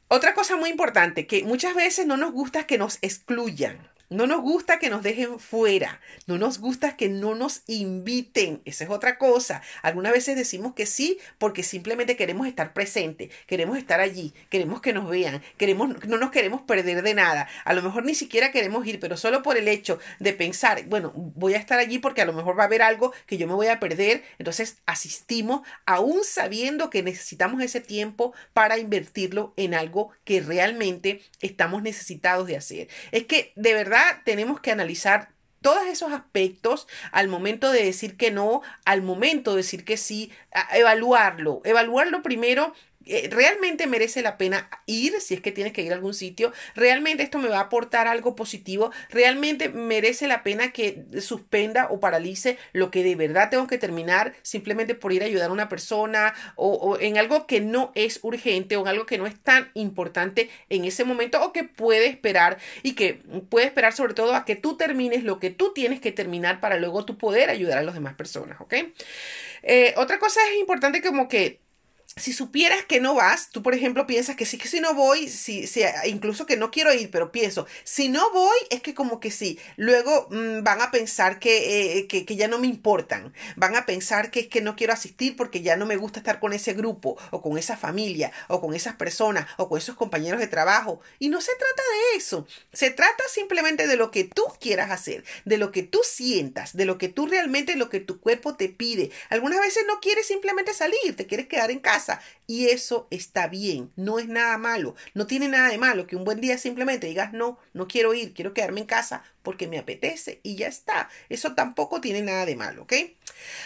Otra 0.08 0.36
cosa 0.36 0.56
muy 0.56 0.70
importante, 0.70 1.26
que 1.26 1.44
muchas 1.44 1.74
veces 1.74 2.06
no 2.06 2.16
nos 2.16 2.32
gusta 2.32 2.68
que 2.68 2.78
nos 2.78 3.00
excluyan. 3.02 3.95
No 4.10 4.28
nos 4.28 4.42
gusta 4.42 4.78
que 4.78 4.92
nos 4.92 5.02
dejen 5.02 5.40
fuera, 5.40 6.00
no 6.28 6.38
nos 6.38 6.60
gusta 6.60 6.96
que 6.96 7.10
no 7.10 7.34
nos 7.34 7.64
inviten, 7.66 8.62
esa 8.64 8.84
es 8.84 8.90
otra 8.92 9.18
cosa. 9.18 9.64
Algunas 9.82 10.12
veces 10.12 10.36
decimos 10.36 10.76
que 10.76 10.86
sí 10.86 11.18
porque 11.40 11.64
simplemente 11.64 12.16
queremos 12.16 12.46
estar 12.46 12.74
presente, 12.74 13.32
queremos 13.48 13.80
estar 13.80 14.02
allí, 14.02 14.32
queremos 14.52 14.80
que 14.80 14.94
nos 14.94 15.10
vean, 15.10 15.42
queremos, 15.58 16.06
no 16.06 16.18
nos 16.18 16.30
queremos 16.30 16.62
perder 16.62 17.02
de 17.02 17.16
nada. 17.16 17.48
A 17.64 17.74
lo 17.74 17.82
mejor 17.82 18.06
ni 18.06 18.14
siquiera 18.14 18.52
queremos 18.52 18.86
ir, 18.86 19.00
pero 19.00 19.18
solo 19.18 19.42
por 19.42 19.58
el 19.58 19.68
hecho 19.68 19.98
de 20.20 20.34
pensar, 20.34 20.86
bueno, 20.86 21.12
voy 21.16 21.56
a 21.56 21.58
estar 21.58 21.80
allí 21.80 21.98
porque 21.98 22.22
a 22.22 22.26
lo 22.26 22.34
mejor 22.34 22.60
va 22.60 22.64
a 22.64 22.68
haber 22.68 22.84
algo 22.84 23.12
que 23.26 23.38
yo 23.38 23.48
me 23.48 23.56
voy 23.56 23.68
a 23.68 23.80
perder, 23.80 24.24
entonces 24.38 24.78
asistimos 24.86 25.62
aún 25.88 26.24
sabiendo 26.24 26.92
que 26.92 27.02
necesitamos 27.02 27.64
ese 27.64 27.82
tiempo 27.82 28.36
para 28.54 28.78
invertirlo 28.78 29.54
en 29.58 29.74
algo 29.74 30.12
que 30.26 30.42
realmente 30.42 31.22
estamos 31.42 31.82
necesitados 31.82 32.46
de 32.46 32.58
hacer. 32.58 32.88
Es 33.12 33.26
que 33.26 33.52
de 33.56 33.74
verdad 33.74 33.95
tenemos 34.24 34.60
que 34.60 34.72
analizar 34.72 35.30
todos 35.62 35.88
esos 35.88 36.12
aspectos 36.12 36.88
al 37.12 37.28
momento 37.28 37.72
de 37.72 37.84
decir 37.84 38.18
que 38.18 38.30
no, 38.30 38.62
al 38.86 39.02
momento 39.02 39.52
de 39.52 39.58
decir 39.58 39.84
que 39.84 39.98
sí, 39.98 40.32
evaluarlo, 40.74 41.62
evaluarlo 41.64 42.22
primero 42.22 42.74
realmente 43.30 43.88
merece 43.88 44.22
la 44.22 44.38
pena 44.38 44.70
ir, 44.86 45.20
si 45.22 45.36
es 45.36 45.42
que 45.42 45.52
tienes 45.52 45.74
que 45.74 45.82
ir 45.82 45.92
a 45.92 45.96
algún 45.96 46.14
sitio, 46.14 46.52
realmente 46.76 47.24
esto 47.24 47.40
me 47.40 47.50
va 47.50 47.58
a 47.58 47.64
aportar 47.64 48.08
algo 48.08 48.36
positivo, 48.36 48.92
realmente 49.10 49.70
merece 49.70 50.28
la 50.28 50.44
pena 50.44 50.72
que 50.72 51.06
suspenda 51.20 51.88
o 51.90 52.00
paralice 52.00 52.58
lo 52.74 52.92
que 52.92 53.04
de 53.04 53.16
verdad 53.16 53.50
tengo 53.50 53.68
que 53.68 53.78
terminar 53.78 54.34
simplemente 54.42 54.96
por 54.96 55.14
ir 55.14 55.24
a 55.24 55.26
ayudar 55.26 55.50
a 55.50 55.54
una 55.54 55.70
persona 55.70 56.34
o, 56.56 56.98
en 57.00 57.18
algo 57.18 57.48
que 57.48 57.62
no 57.62 57.92
es 57.96 58.20
urgente 58.24 58.78
o 58.78 58.82
en 58.82 58.88
algo 58.88 59.06
que 59.06 59.18
no 59.18 59.28
es 59.28 59.40
tan 59.42 59.70
importante 59.74 60.50
en 60.70 60.86
ese 60.86 61.04
momento 61.04 61.44
o 61.44 61.54
que 61.54 61.64
puede 61.64 62.08
esperar 62.08 62.58
y 62.84 62.94
que 62.94 63.22
puede 63.50 63.68
esperar 63.68 63.94
sobre 63.94 64.14
todo 64.14 64.34
a 64.36 64.46
que 64.46 64.56
tú 64.56 64.78
termines 64.78 65.24
lo 65.24 65.40
que 65.40 65.50
tú 65.50 65.74
tienes 65.74 66.00
que 66.00 66.12
terminar 66.12 66.60
para 66.60 66.78
luego 66.78 67.06
tú 67.06 67.18
poder 67.18 67.50
ayudar 67.50 67.78
a 67.78 67.84
las 67.84 67.96
demás 67.96 68.16
personas, 68.16 68.60
¿ok? 68.62 68.74
Eh, 69.64 69.94
otra 69.98 70.20
cosa 70.20 70.40
es 70.52 70.60
importante 70.60 71.02
como 71.02 71.28
que 71.28 71.65
si 72.18 72.32
supieras 72.32 72.86
que 72.86 73.02
no 73.02 73.14
vas, 73.14 73.50
tú 73.50 73.62
por 73.62 73.76
ejemplo 73.76 74.08
piensas 74.08 74.38
que 74.38 74.46
sí, 74.46 74.58
que 74.58 74.70
si 74.70 74.80
no 74.80 74.94
voy, 74.94 75.28
si, 75.28 75.68
si, 75.68 75.82
incluso 76.06 76.46
que 76.46 76.56
no 76.56 76.72
quiero 76.72 76.94
ir, 76.94 77.12
pero 77.12 77.30
pienso, 77.30 77.68
si 77.84 78.08
no 78.08 78.32
voy, 78.32 78.56
es 78.70 78.82
que 78.82 78.94
como 78.94 79.20
que 79.20 79.32
sí. 79.32 79.60
Luego 79.76 80.30
mm, 80.32 80.64
van 80.64 80.82
a 80.82 80.92
pensar 80.92 81.40
que, 81.40 81.98
eh, 81.98 82.08
que, 82.08 82.26
que, 82.26 82.38
ya 82.38 82.48
no 82.48 82.58
me 82.58 82.68
importan. 82.68 83.34
Van 83.58 83.76
a 83.76 83.86
pensar 83.86 84.32
que 84.32 84.40
es 84.40 84.48
que 84.48 84.62
no 84.62 84.78
quiero 84.78 84.94
asistir 84.94 85.36
porque 85.36 85.62
ya 85.62 85.76
no 85.76 85.86
me 85.86 85.98
gusta 85.98 86.20
estar 86.20 86.40
con 86.40 86.54
ese 86.54 86.72
grupo, 86.72 87.18
o 87.32 87.42
con 87.42 87.58
esa 87.58 87.76
familia, 87.76 88.32
o 88.48 88.62
con 88.62 88.74
esas 88.76 88.96
personas, 88.96 89.46
o 89.58 89.68
con 89.68 89.78
esos 89.78 89.98
compañeros 89.98 90.40
de 90.40 90.48
trabajo. 90.48 91.02
Y 91.20 91.28
no 91.28 91.42
se 91.42 91.52
trata 91.56 91.84
de 92.14 92.18
eso. 92.18 92.48
Se 92.72 92.92
trata 92.92 93.26
simplemente 93.28 93.88
de 93.88 93.98
lo 93.98 94.12
que 94.12 94.24
tú 94.24 94.44
quieras 94.62 94.90
hacer, 94.90 95.26
de 95.44 95.58
lo 95.58 95.74
que 95.74 95.84
tú 95.84 96.00
sientas, 96.06 96.78
de 96.78 96.86
lo 96.86 96.98
que 96.98 97.10
tú 97.10 97.28
realmente, 97.28 97.76
lo 97.76 97.90
que 97.90 98.00
tu 98.00 98.22
cuerpo 98.22 98.56
te 98.56 98.70
pide. 98.70 99.12
Algunas 99.30 99.60
veces 99.60 99.84
no 99.86 100.00
quieres 100.00 100.28
simplemente 100.28 100.74
salir, 100.74 101.18
te 101.18 101.28
quieres 101.28 101.48
quedar 101.48 101.72
en 101.72 101.80
casa 101.80 102.05
y 102.48 102.70
eso 102.70 103.08
está 103.10 103.48
bien, 103.48 103.92
no 103.96 104.20
es 104.20 104.28
nada 104.28 104.58
malo, 104.58 104.96
no 105.14 105.28
tiene 105.28 105.48
nada 105.48 105.70
de 105.70 105.78
malo 105.78 106.08
que 106.08 106.16
un 106.16 106.24
buen 106.24 106.42
día 106.42 106.58
simplemente 106.58 107.08
digas 107.08 107.34
no, 107.34 107.58
no 107.74 107.88
quiero 107.88 108.14
ir, 108.14 108.34
quiero 108.34 108.54
quedarme 108.54 108.82
en 108.82 108.88
casa 108.88 109.24
porque 109.42 109.68
me 109.68 109.78
apetece 109.78 110.40
y 110.44 110.56
ya 110.56 110.68
está. 110.68 111.10
Eso 111.30 111.54
tampoco 111.54 112.02
tiene 112.02 112.22
nada 112.22 112.46
de 112.46 112.56
malo, 112.56 112.84
¿ok? 112.84 112.94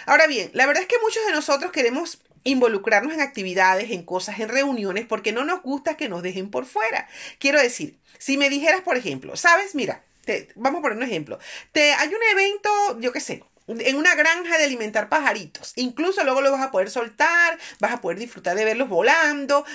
Ahora 0.06 0.28
bien, 0.28 0.52
la 0.54 0.66
verdad 0.66 0.84
es 0.84 0.88
que 0.88 1.00
muchos 1.02 1.26
de 1.26 1.32
nosotros 1.32 1.72
queremos 1.72 2.22
involucrarnos 2.44 3.14
en 3.14 3.22
actividades, 3.22 3.92
en 3.92 4.04
cosas, 4.04 4.40
en 4.40 4.50
reuniones, 4.50 5.06
porque 5.06 5.32
no 5.32 5.44
nos 5.44 5.62
gusta 5.62 5.98
que 5.98 6.10
nos 6.10 6.24
dejen 6.24 6.50
por 6.50 6.66
fuera. 6.66 7.08
Quiero 7.38 7.62
decir, 7.62 7.98
si 8.18 8.38
me 8.38 8.50
dijeras, 8.50 8.82
por 8.82 8.98
ejemplo, 8.98 9.36
sabes, 9.36 9.76
mira, 9.76 10.04
te, 10.26 10.50
vamos 10.56 10.80
a 10.80 10.82
poner 10.84 10.98
un 10.98 11.04
ejemplo, 11.04 11.40
te, 11.72 11.94
hay 11.94 12.10
un 12.10 12.22
evento, 12.32 13.00
yo 13.00 13.12
qué 13.12 13.20
sé, 13.20 13.44
en 13.70 13.96
una 13.98 14.16
granja 14.16 14.58
de 14.58 14.64
alimentar 14.64 15.10
pajaritos. 15.10 15.74
Incluso 15.76 16.24
luego 16.24 16.42
lo 16.42 16.52
vas 16.52 16.62
a 16.62 16.72
poder 16.72 16.90
soltar, 16.90 17.58
vas 17.80 17.94
a 17.94 18.02
poder 18.02 18.18
disfrutar 18.18 18.56
de 18.56 18.66
verlos 18.66 18.90
volando, 18.90 19.66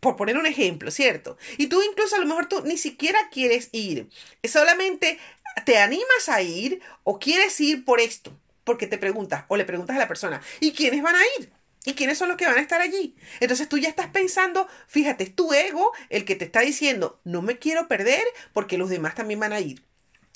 por 0.00 0.16
poner 0.16 0.36
un 0.36 0.46
ejemplo, 0.46 0.90
¿cierto? 0.90 1.36
Y 1.58 1.68
tú 1.68 1.80
incluso 1.82 2.16
a 2.16 2.18
lo 2.18 2.26
mejor 2.26 2.46
tú 2.46 2.62
ni 2.64 2.76
siquiera 2.76 3.18
quieres 3.30 3.68
ir, 3.72 4.08
solamente 4.44 5.18
te 5.64 5.78
animas 5.78 6.28
a 6.28 6.42
ir 6.42 6.80
o 7.04 7.18
quieres 7.18 7.60
ir 7.60 7.84
por 7.84 8.00
esto, 8.00 8.36
porque 8.64 8.86
te 8.86 8.98
preguntas 8.98 9.44
o 9.48 9.56
le 9.56 9.64
preguntas 9.64 9.96
a 9.96 10.00
la 10.00 10.08
persona, 10.08 10.40
¿y 10.60 10.72
quiénes 10.72 11.02
van 11.02 11.14
a 11.14 11.22
ir? 11.38 11.52
¿Y 11.84 11.94
quiénes 11.94 12.18
son 12.18 12.28
los 12.28 12.36
que 12.36 12.46
van 12.46 12.58
a 12.58 12.60
estar 12.60 12.80
allí? 12.80 13.16
Entonces 13.40 13.68
tú 13.68 13.78
ya 13.78 13.88
estás 13.88 14.08
pensando, 14.08 14.68
fíjate, 14.86 15.24
es 15.24 15.34
tu 15.34 15.52
ego 15.52 15.92
el 16.10 16.24
que 16.24 16.36
te 16.36 16.44
está 16.44 16.60
diciendo, 16.60 17.20
no 17.24 17.42
me 17.42 17.58
quiero 17.58 17.88
perder 17.88 18.24
porque 18.52 18.78
los 18.78 18.88
demás 18.88 19.14
también 19.14 19.40
van 19.40 19.52
a 19.52 19.60
ir 19.60 19.84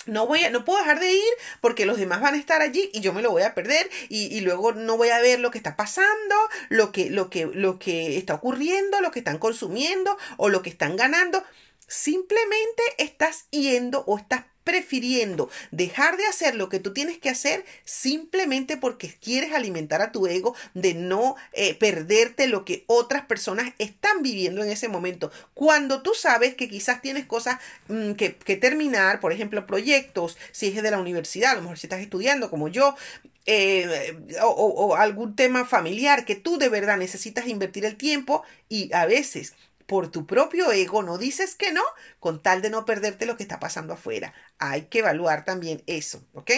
no 0.06 0.26
voy 0.26 0.44
a, 0.44 0.50
no 0.50 0.64
puedo 0.64 0.78
dejar 0.78 1.00
de 1.00 1.12
ir 1.12 1.32
porque 1.60 1.86
los 1.86 1.98
demás 1.98 2.20
van 2.20 2.34
a 2.34 2.38
estar 2.38 2.62
allí 2.62 2.90
y 2.92 3.00
yo 3.00 3.12
me 3.12 3.22
lo 3.22 3.30
voy 3.30 3.42
a 3.42 3.54
perder 3.54 3.90
y, 4.08 4.34
y, 4.34 4.40
luego 4.40 4.72
no 4.72 4.96
voy 4.96 5.10
a 5.10 5.20
ver 5.20 5.40
lo 5.40 5.50
que 5.50 5.58
está 5.58 5.76
pasando, 5.76 6.34
lo 6.68 6.92
que, 6.92 7.10
lo 7.10 7.30
que, 7.30 7.46
lo 7.46 7.78
que 7.78 8.16
está 8.16 8.34
ocurriendo, 8.34 9.00
lo 9.00 9.10
que 9.10 9.20
están 9.20 9.38
consumiendo 9.38 10.16
o 10.36 10.48
lo 10.48 10.62
que 10.62 10.70
están 10.70 10.96
ganando. 10.96 11.42
Simplemente 11.88 12.82
estás 12.98 13.46
yendo 13.50 14.04
o 14.06 14.18
estás 14.18 14.44
prefiriendo 14.66 15.48
dejar 15.70 16.16
de 16.16 16.26
hacer 16.26 16.56
lo 16.56 16.68
que 16.68 16.80
tú 16.80 16.92
tienes 16.92 17.18
que 17.18 17.30
hacer 17.30 17.64
simplemente 17.84 18.76
porque 18.76 19.14
quieres 19.22 19.52
alimentar 19.52 20.02
a 20.02 20.10
tu 20.10 20.26
ego 20.26 20.56
de 20.74 20.92
no 20.92 21.36
eh, 21.52 21.74
perderte 21.74 22.48
lo 22.48 22.64
que 22.64 22.82
otras 22.88 23.24
personas 23.26 23.72
están 23.78 24.22
viviendo 24.22 24.64
en 24.64 24.70
ese 24.70 24.88
momento. 24.88 25.30
Cuando 25.54 26.02
tú 26.02 26.14
sabes 26.14 26.56
que 26.56 26.68
quizás 26.68 27.00
tienes 27.00 27.26
cosas 27.26 27.58
mm, 27.86 28.14
que, 28.14 28.30
terminar, 28.56 29.20
por 29.20 29.32
ejemplo, 29.32 29.64
proyectos, 29.68 30.36
si 30.50 30.66
es 30.66 30.82
de 30.82 30.90
la 30.90 30.98
universidad, 30.98 31.52
a 31.52 31.54
lo 31.54 31.62
mejor 31.62 31.78
si 31.78 31.86
estás 31.86 32.00
estudiando 32.00 32.50
como 32.50 32.66
yo, 32.66 32.96
eh, 33.46 34.18
o, 34.42 34.48
o, 34.48 34.96
algún 34.96 35.36
tema 35.36 35.64
familiar 35.64 36.24
que 36.24 36.34
tú 36.34 36.58
de 36.58 36.68
verdad 36.68 36.96
necesitas 36.96 37.46
invertir 37.46 37.84
el 37.84 37.94
tiempo 37.94 38.42
y 38.68 38.92
a 38.92 39.06
veces 39.06 39.54
por 39.86 40.10
tu 40.10 40.26
propio 40.26 40.72
ego 40.72 41.02
no 41.02 41.18
dices 41.18 41.54
que 41.54 41.72
no 41.72 41.82
con 42.20 42.42
tal 42.42 42.62
de 42.62 42.70
no 42.70 42.84
perderte 42.84 43.26
lo 43.26 43.36
que 43.36 43.42
está 43.42 43.60
pasando 43.60 43.94
afuera. 43.94 44.34
Hay 44.58 44.82
que 44.82 44.98
evaluar 45.00 45.44
también 45.44 45.82
eso, 45.86 46.22
¿ok? 46.34 46.50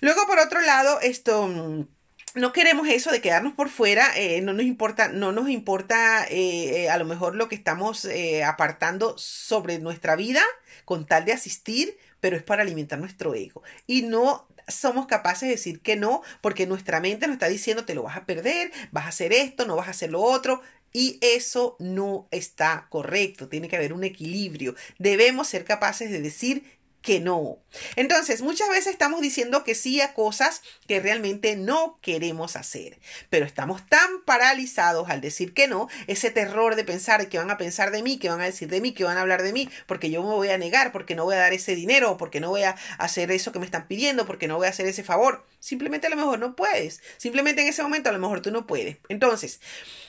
Luego, 0.00 0.26
por 0.26 0.38
otro 0.38 0.60
lado, 0.60 1.00
esto... 1.00 1.46
Mm, 1.48 1.86
no 2.34 2.52
queremos 2.52 2.88
eso 2.88 3.12
de 3.12 3.20
quedarnos 3.20 3.52
por 3.52 3.68
fuera, 3.68 4.10
eh, 4.16 4.40
no 4.40 4.52
nos 4.52 4.66
importa, 4.66 5.08
no 5.08 5.30
nos 5.30 5.48
importa 5.48 6.26
eh, 6.28 6.82
eh, 6.82 6.90
a 6.90 6.98
lo 6.98 7.04
mejor 7.04 7.36
lo 7.36 7.48
que 7.48 7.54
estamos 7.54 8.08
apartando 8.44 9.16
sobre 9.16 9.78
nuestra 9.78 10.16
vida 10.16 10.42
con 10.84 11.06
tal 11.06 11.24
de 11.24 11.32
asistir, 11.32 11.96
pero 12.18 12.36
es 12.36 12.42
para 12.42 12.62
alimentar 12.62 12.98
nuestro 12.98 13.34
ego. 13.34 13.62
Y 13.86 14.02
no 14.02 14.48
somos 14.68 15.06
capaces 15.06 15.42
de 15.48 15.54
decir 15.54 15.80
que 15.80 15.96
no, 15.96 16.22
porque 16.40 16.66
nuestra 16.66 17.00
mente 17.00 17.26
nos 17.26 17.34
está 17.34 17.48
diciendo 17.48 17.84
te 17.84 17.94
lo 17.94 18.02
vas 18.02 18.16
a 18.16 18.26
perder, 18.26 18.72
vas 18.92 19.06
a 19.06 19.08
hacer 19.08 19.32
esto, 19.32 19.66
no 19.66 19.76
vas 19.76 19.88
a 19.88 19.92
hacer 19.92 20.10
lo 20.10 20.20
otro. 20.20 20.62
Y 20.92 21.18
eso 21.22 21.76
no 21.80 22.28
está 22.30 22.86
correcto, 22.88 23.48
tiene 23.48 23.68
que 23.68 23.76
haber 23.76 23.92
un 23.92 24.04
equilibrio. 24.04 24.76
Debemos 24.98 25.48
ser 25.48 25.64
capaces 25.64 26.10
de 26.10 26.20
decir 26.20 26.64
que 27.04 27.20
no. 27.20 27.58
Entonces, 27.96 28.40
muchas 28.40 28.70
veces 28.70 28.86
estamos 28.92 29.20
diciendo 29.20 29.62
que 29.62 29.74
sí 29.74 30.00
a 30.00 30.14
cosas 30.14 30.62
que 30.88 31.00
realmente 31.00 31.54
no 31.54 31.98
queremos 32.00 32.56
hacer, 32.56 32.98
pero 33.28 33.44
estamos 33.44 33.86
tan 33.86 34.22
paralizados 34.24 35.10
al 35.10 35.20
decir 35.20 35.52
que 35.52 35.68
no, 35.68 35.88
ese 36.06 36.30
terror 36.30 36.76
de 36.76 36.84
pensar 36.84 37.28
que 37.28 37.36
van 37.36 37.50
a 37.50 37.58
pensar 37.58 37.90
de 37.90 38.02
mí, 38.02 38.18
que 38.18 38.30
van 38.30 38.40
a 38.40 38.46
decir 38.46 38.68
de 38.68 38.80
mí, 38.80 38.92
que 38.92 39.04
van 39.04 39.18
a 39.18 39.20
hablar 39.20 39.42
de 39.42 39.52
mí, 39.52 39.68
porque 39.86 40.10
yo 40.10 40.22
me 40.22 40.30
voy 40.30 40.48
a 40.48 40.56
negar, 40.56 40.92
porque 40.92 41.14
no 41.14 41.24
voy 41.24 41.34
a 41.34 41.40
dar 41.40 41.52
ese 41.52 41.76
dinero, 41.76 42.16
porque 42.16 42.40
no 42.40 42.48
voy 42.48 42.62
a 42.62 42.74
hacer 42.96 43.30
eso 43.30 43.52
que 43.52 43.58
me 43.58 43.66
están 43.66 43.86
pidiendo, 43.86 44.24
porque 44.24 44.48
no 44.48 44.56
voy 44.56 44.66
a 44.66 44.70
hacer 44.70 44.86
ese 44.86 45.04
favor. 45.04 45.44
Simplemente 45.60 46.06
a 46.06 46.10
lo 46.10 46.16
mejor 46.16 46.38
no 46.38 46.56
puedes. 46.56 47.02
Simplemente 47.18 47.60
en 47.60 47.68
ese 47.68 47.82
momento 47.82 48.08
a 48.08 48.12
lo 48.12 48.18
mejor 48.18 48.40
tú 48.40 48.50
no 48.50 48.66
puedes. 48.66 48.96
Entonces, 49.10 49.60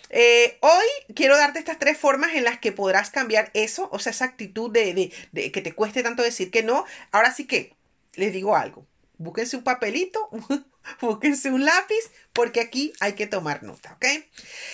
eh, 0.10 0.58
hoy 0.62 1.14
quiero 1.16 1.36
darte 1.38 1.60
estas 1.60 1.80
tres 1.80 1.98
formas 1.98 2.36
en 2.36 2.44
las 2.44 2.60
que 2.60 2.72
podrás 2.72 3.10
cambiar 3.10 3.52
eso, 3.54 3.90
o 3.92 4.00
sea, 4.00 4.12
esa 4.12 4.26
actitud 4.26 4.72
de, 4.72 5.12
de, 5.32 5.52
que 5.52 5.62
te 5.62 5.74
cueste 5.74 6.04
tanto 6.04 6.24
decir 6.24 6.52
que 6.52 6.64
no. 6.64 6.85
Ahora 7.12 7.34
sí 7.34 7.46
que 7.48 7.76
les 8.14 8.34
digo 8.34 8.56
algo. 8.56 8.86
Búsquense 9.18 9.58
un 9.58 9.64
papelito, 9.64 10.30
búsquense 11.02 11.52
un 11.52 11.66
lápiz, 11.66 12.12
porque 12.36 12.60
aquí 12.60 12.92
hay 13.00 13.14
que 13.14 13.28
tomar 13.28 13.64
nota, 13.64 13.94
¿ok? 13.94 14.06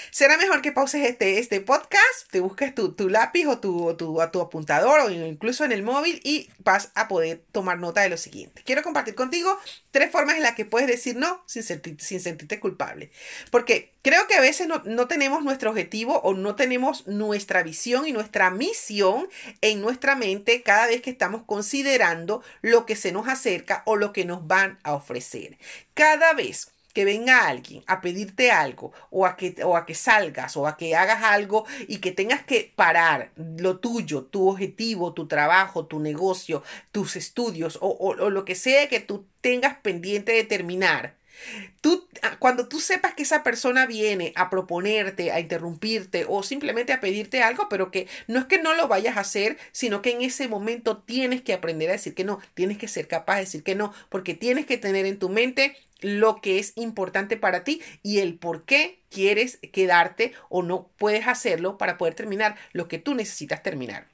Será 0.09 0.35
mejor 0.37 0.63
que 0.63 0.71
pauses 0.71 1.07
este, 1.07 1.37
este 1.37 1.61
podcast, 1.61 2.27
te 2.31 2.39
busques 2.39 2.73
tu, 2.73 2.95
lápiz 3.07 3.45
o 3.45 3.59
tu, 3.59 3.95
tu, 3.95 4.19
tu, 4.31 4.41
apuntador 4.41 4.99
o 5.01 5.11
incluso 5.11 5.63
en 5.63 5.71
el 5.71 5.83
móvil 5.83 6.19
y 6.23 6.49
vas 6.63 6.89
a 6.95 7.07
poder 7.07 7.43
tomar 7.51 7.77
nota 7.77 8.01
de 8.01 8.09
lo 8.09 8.17
siguiente. 8.17 8.63
Quiero 8.65 8.81
compartir 8.81 9.13
contigo 9.13 9.59
tres 9.91 10.11
formas 10.11 10.37
en 10.37 10.41
las 10.41 10.55
que 10.55 10.65
puedes 10.65 10.87
decir 10.87 11.15
no 11.15 11.43
sin, 11.45 11.63
sin 11.99 12.19
sentirte 12.19 12.59
culpable. 12.59 13.11
Porque 13.51 13.93
creo 14.01 14.25
que 14.25 14.33
a 14.33 14.41
veces 14.41 14.67
no, 14.67 14.81
no 14.85 15.07
tenemos 15.07 15.43
nuestro 15.43 15.69
objetivo 15.69 16.19
o 16.23 16.33
no 16.33 16.55
tenemos 16.55 17.05
nuestra 17.05 17.61
visión 17.61 18.07
y 18.07 18.11
nuestra 18.11 18.49
misión 18.49 19.29
en 19.61 19.81
nuestra 19.81 20.15
mente 20.15 20.63
cada 20.63 20.87
vez 20.87 21.03
que 21.03 21.11
estamos 21.11 21.43
considerando 21.45 22.41
lo 22.63 22.87
que 22.87 22.95
se 22.95 23.11
nos 23.11 23.27
acerca 23.27 23.83
o 23.85 23.97
lo 23.97 24.13
que 24.13 24.25
nos 24.25 24.47
van 24.47 24.79
a 24.81 24.93
ofrecer. 24.93 25.59
Cada 25.93 26.33
vez 26.33 26.71
que 26.91 27.05
venga 27.05 27.47
alguien 27.47 27.83
a 27.87 28.01
pedirte 28.01 28.51
algo 28.51 28.91
o 29.09 29.25
a 29.25 29.35
que, 29.37 29.55
o 29.63 29.75
a 29.77 29.85
que 29.85 29.95
salgas 29.95 30.57
o 30.57 30.67
a 30.67 30.77
que 30.77 30.95
hagas 30.95 31.23
algo 31.23 31.65
y 31.87 31.97
que 31.97 32.11
tengas 32.11 32.43
que 32.43 32.71
parar 32.75 33.31
lo 33.35 33.79
tuyo, 33.79 34.23
tu 34.25 34.49
objetivo, 34.49 35.13
tu 35.13 35.27
trabajo, 35.27 35.85
tu 35.85 35.99
negocio, 35.99 36.63
tus 36.91 37.15
estudios 37.15 37.77
o, 37.81 37.89
o 37.89 38.29
lo 38.29 38.45
que 38.45 38.55
sea 38.55 38.89
que 38.89 38.99
tú 38.99 39.25
tengas 39.41 39.77
pendiente 39.77 40.31
de 40.31 40.43
terminar 40.43 41.15
Tú, 41.81 42.07
ah, 42.21 42.37
cuando 42.37 42.67
tú 42.67 42.79
sepas 42.79 43.13
que 43.13 43.23
esa 43.23 43.43
persona 43.43 43.85
viene 43.85 44.33
a 44.35 44.49
proponerte, 44.49 45.31
a 45.31 45.39
interrumpirte 45.39 46.25
o 46.27 46.43
simplemente 46.43 46.93
a 46.93 47.01
pedirte 47.01 47.41
algo, 47.41 47.67
pero 47.69 47.89
que 47.91 48.07
no 48.27 48.39
es 48.39 48.45
que 48.45 48.61
no 48.61 48.75
lo 48.75 48.87
vayas 48.87 49.17
a 49.17 49.21
hacer, 49.21 49.57
sino 49.71 50.01
que 50.01 50.11
en 50.11 50.21
ese 50.21 50.47
momento 50.47 50.97
tienes 50.97 51.41
que 51.41 51.53
aprender 51.53 51.89
a 51.89 51.93
decir 51.93 52.13
que 52.13 52.23
no, 52.23 52.39
tienes 52.53 52.77
que 52.77 52.87
ser 52.87 53.07
capaz 53.07 53.35
de 53.35 53.41
decir 53.41 53.63
que 53.63 53.75
no, 53.75 53.93
porque 54.09 54.35
tienes 54.35 54.65
que 54.65 54.77
tener 54.77 55.05
en 55.05 55.17
tu 55.17 55.29
mente 55.29 55.75
lo 56.01 56.41
que 56.41 56.59
es 56.59 56.73
importante 56.75 57.37
para 57.37 57.63
ti 57.63 57.81
y 58.03 58.19
el 58.19 58.37
por 58.37 58.65
qué 58.65 58.99
quieres 59.09 59.59
quedarte 59.71 60.33
o 60.49 60.63
no 60.63 60.89
puedes 60.97 61.27
hacerlo 61.27 61.77
para 61.77 61.97
poder 61.97 62.13
terminar 62.13 62.55
lo 62.73 62.87
que 62.87 62.97
tú 62.97 63.13
necesitas 63.13 63.63
terminar. 63.63 64.07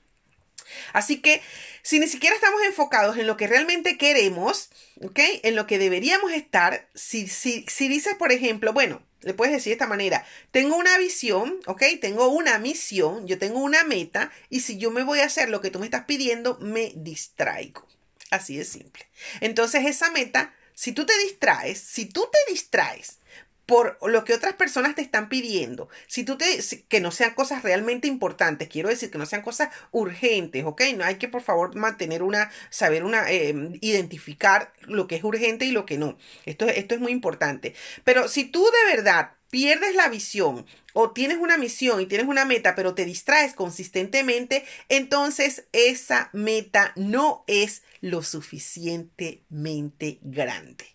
Así 0.94 1.22
que 1.22 1.42
si 1.82 2.00
ni 2.00 2.08
siquiera 2.08 2.36
estamos 2.36 2.62
enfocados 2.66 3.18
en 3.18 3.28
lo 3.28 3.38
que 3.38 3.48
realmente 3.48 3.98
queremos, 3.98 4.70
¿ok? 5.02 5.20
En 5.44 5.56
lo 5.56 5.66
que 5.66 5.80
deberíamos 5.80 6.32
estar, 6.34 6.88
si, 6.94 7.28
si, 7.28 7.66
si 7.68 7.88
dices, 7.88 8.16
por 8.16 8.32
ejemplo, 8.32 8.74
bueno, 8.74 9.02
le 9.22 9.34
puedes 9.34 9.54
decir 9.54 9.72
de 9.72 9.76
esta 9.76 9.88
manera, 9.88 10.26
tengo 10.52 10.76
una 10.76 10.98
visión, 10.98 11.60
¿ok? 11.66 11.84
Tengo 12.02 12.28
una 12.30 12.60
misión, 12.60 13.28
yo 13.28 13.38
tengo 13.38 13.60
una 13.60 13.84
meta 13.84 14.32
y 14.50 14.62
si 14.62 14.78
yo 14.78 14.92
me 14.92 15.04
voy 15.04 15.20
a 15.20 15.26
hacer 15.26 15.50
lo 15.50 15.62
que 15.62 15.72
tú 15.72 15.80
me 15.80 15.86
estás 15.86 16.06
pidiendo, 16.06 16.58
me 16.60 16.94
distraigo. 16.96 17.88
Así 18.30 18.58
de 18.58 18.66
simple. 18.66 19.06
Entonces 19.42 19.86
esa 19.86 20.12
meta, 20.12 20.54
si 20.78 20.92
tú 20.92 21.08
te 21.08 21.18
distraes, 21.24 21.80
si 21.80 22.06
tú 22.06 22.30
te 22.32 22.52
distraes 22.52 23.18
por 23.66 23.98
lo 24.08 24.24
que 24.24 24.36
otras 24.36 24.54
personas 24.54 24.94
te 24.94 25.02
están 25.02 25.28
pidiendo. 25.28 25.90
Si 26.06 26.24
tú 26.24 26.38
te, 26.38 26.46
que 26.88 27.02
no 27.02 27.10
sean 27.12 27.34
cosas 27.34 27.64
realmente 27.64 28.08
importantes, 28.08 28.70
quiero 28.70 28.88
decir 28.88 29.10
que 29.10 29.18
no 29.18 29.26
sean 29.26 29.42
cosas 29.42 29.70
urgentes, 29.92 30.64
¿ok? 30.66 30.84
No 30.96 31.04
hay 31.04 31.16
que 31.16 31.28
por 31.28 31.42
favor 31.42 31.76
mantener 31.76 32.22
una, 32.22 32.52
saber 32.70 33.04
una, 33.04 33.30
eh, 33.32 33.56
identificar 33.82 34.72
lo 34.82 35.08
que 35.08 35.16
es 35.16 35.24
urgente 35.24 35.66
y 35.66 35.72
lo 35.72 35.88
que 35.88 35.98
no. 35.98 36.16
Esto, 36.46 36.68
esto 36.68 36.94
es 36.94 37.02
muy 37.02 37.12
importante. 37.12 37.74
Pero 38.04 38.28
si 38.28 38.46
tú 38.46 38.64
de 38.64 38.96
verdad 38.96 39.32
pierdes 39.50 39.96
la 39.96 40.10
visión 40.10 40.66
o 40.94 41.12
tienes 41.12 41.38
una 41.38 41.58
misión 41.58 42.02
y 42.02 42.06
tienes 42.06 42.28
una 42.28 42.46
meta, 42.46 42.76
pero 42.76 42.96
te 42.96 43.06
distraes 43.06 43.54
consistentemente, 43.54 44.66
entonces 44.90 45.66
esa 45.72 46.30
meta 46.34 46.94
no 46.96 47.44
es 47.48 47.84
lo 48.02 48.24
suficientemente 48.24 50.20
grande. 50.22 50.86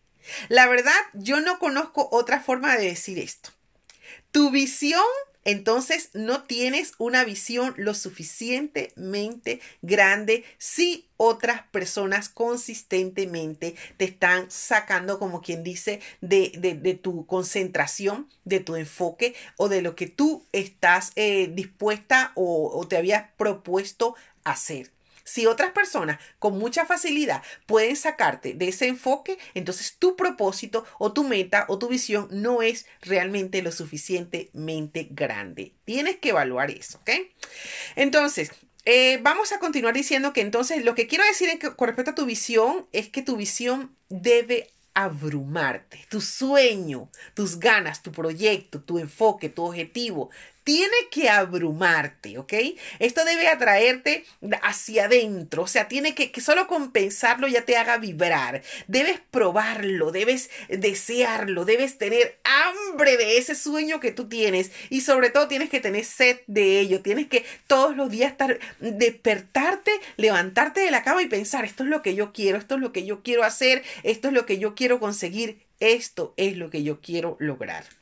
La 0.49 0.67
verdad, 0.69 0.93
yo 1.15 1.41
no 1.41 1.59
conozco 1.59 2.09
otra 2.13 2.41
forma 2.41 2.77
de 2.77 2.87
decir 2.87 3.19
esto. 3.19 3.51
Tu 4.31 4.51
visión, 4.51 5.03
entonces 5.45 6.11
no 6.15 6.45
tienes 6.45 6.93
una 6.99 7.25
visión 7.25 7.75
lo 7.77 7.95
suficientemente 7.95 9.61
grande 9.81 10.45
si 10.59 11.09
otras 11.17 11.63
personas 11.71 12.29
consistentemente 12.29 13.75
te 13.97 14.05
están 14.05 14.51
sacando, 14.51 15.19
como 15.19 15.41
quien 15.41 15.63
dice, 15.63 16.01
de, 16.21 16.53
de, 16.59 16.95
tu 16.95 17.27
concentración, 17.27 18.29
de 18.45 18.61
tu 18.61 18.77
enfoque 18.77 19.35
o 19.57 19.69
de 19.69 19.83
lo 19.83 19.95
que 19.95 20.09
tú 20.09 20.45
estás 20.53 21.13
eh, 21.17 21.49
dispuesta 21.53 22.33
o, 22.35 22.71
o 22.77 22.89
te 22.89 22.97
habías 22.97 23.31
propuesto 23.37 24.15
hacer. 24.45 24.91
Si 25.25 25.47
otras 25.47 25.73
personas 25.73 26.19
con 26.39 26.59
mucha 26.59 26.87
facilidad 26.87 27.43
pueden 27.67 27.97
sacarte 27.97 28.55
de 28.55 28.69
ese 28.69 28.87
enfoque, 28.87 29.39
entonces 29.55 29.97
tu 29.99 30.17
propósito 30.17 30.85
o 30.99 31.13
tu 31.13 31.25
meta 31.25 31.65
o 31.69 31.79
tu 31.79 31.89
visión 31.89 32.29
no 32.31 32.63
es 32.63 32.87
realmente 33.01 33.63
lo 33.63 33.73
suficientemente 33.73 35.09
grande. 35.11 35.73
Tienes 35.85 36.19
que 36.19 36.31
evaluar 36.31 36.71
eso, 36.71 36.99
¿ok? 36.99 37.11
Entonces, 37.97 38.51
eh, 38.85 39.19
vamos 39.23 39.53
a 39.53 39.59
continuar 39.59 39.95
diciendo 39.95 40.33
que 40.33 40.41
entonces 40.41 40.85
lo 40.85 40.95
que 40.95 41.07
quiero 41.07 41.25
decir 41.25 41.49
en 41.49 41.59
con 41.59 41.87
respecto 41.87 42.11
a 42.11 42.15
tu 42.17 42.27
visión 42.27 42.87
es 42.93 43.09
que 43.09 43.23
tu 43.23 43.37
visión 43.37 43.95
debe 44.09 44.73
abrumarte. 44.95 46.05
Tu 46.11 46.21
sueño, 46.21 47.09
tus 47.35 47.59
ganas, 47.59 48.03
tu 48.03 48.13
proyecto, 48.13 48.81
tu 48.81 48.99
enfoque, 48.99 49.49
tu 49.49 49.65
objetivo 49.65 50.31
tiene 50.65 50.97
que 51.11 51.29
abrumarte, 51.29 52.39
¿ok? 52.39 52.53
Esto 52.99 53.25
debe 53.25 53.49
atraerte 53.49 54.25
hacia 54.63 55.07
adentro, 55.07 55.63
o 55.63 55.67
sea, 55.67 55.89
tiene 55.89 56.15
que, 56.15 56.33
solo 56.41 56.67
compensarlo 56.67 57.49
ya 57.49 57.65
te 57.65 57.77
haga 57.77 57.99
vibrar. 57.99 58.63
Debes 58.87 59.21
probarlo, 59.31 60.13
debes 60.13 60.51
desearlo, 60.69 61.65
debes 61.65 61.99
tener 61.99 62.39
hambre 62.45 63.17
de 63.17 63.39
ese 63.39 63.55
sueño 63.55 64.01
que 64.01 64.13
tú 64.13 64.29
tienes 64.29 64.71
y 64.91 65.01
sobre 65.01 65.31
todo 65.31 65.49
tienes 65.49 65.71
que 65.71 65.81
tener 65.81 66.05
sed 66.05 66.41
de 66.47 66.81
ello, 66.81 67.03
tienes 67.03 67.27
que 67.27 67.45
todos 67.67 67.97
los 67.97 68.11
días 68.11 68.33
estar, 68.33 68.59
despertarte, 68.81 69.93
levantarte 70.17 70.81
de 70.81 70.91
la 70.91 71.03
cama 71.03 71.23
y 71.23 71.29
pensar, 71.29 71.65
esto 71.65 71.83
es 71.83 71.89
lo 71.89 72.03
que 72.03 72.15
yo 72.15 72.33
quiero, 72.33 72.59
esto 72.59 72.77
es 72.77 72.81
lo 72.81 72.93
que 72.93 73.05
yo 73.05 73.23
quiero 73.23 73.45
hacer, 73.45 73.83
esto 74.03 74.29
es 74.29 74.35
lo 74.35 74.47
que 74.47 74.59
yo 74.59 74.75
quiero 74.75 75.01
conseguir, 75.01 75.63
esto 75.81 76.35
es 76.37 76.57
lo 76.57 76.71
que 76.71 76.83
yo 76.83 77.01
quiero 77.01 77.37
lograr. 77.41 78.02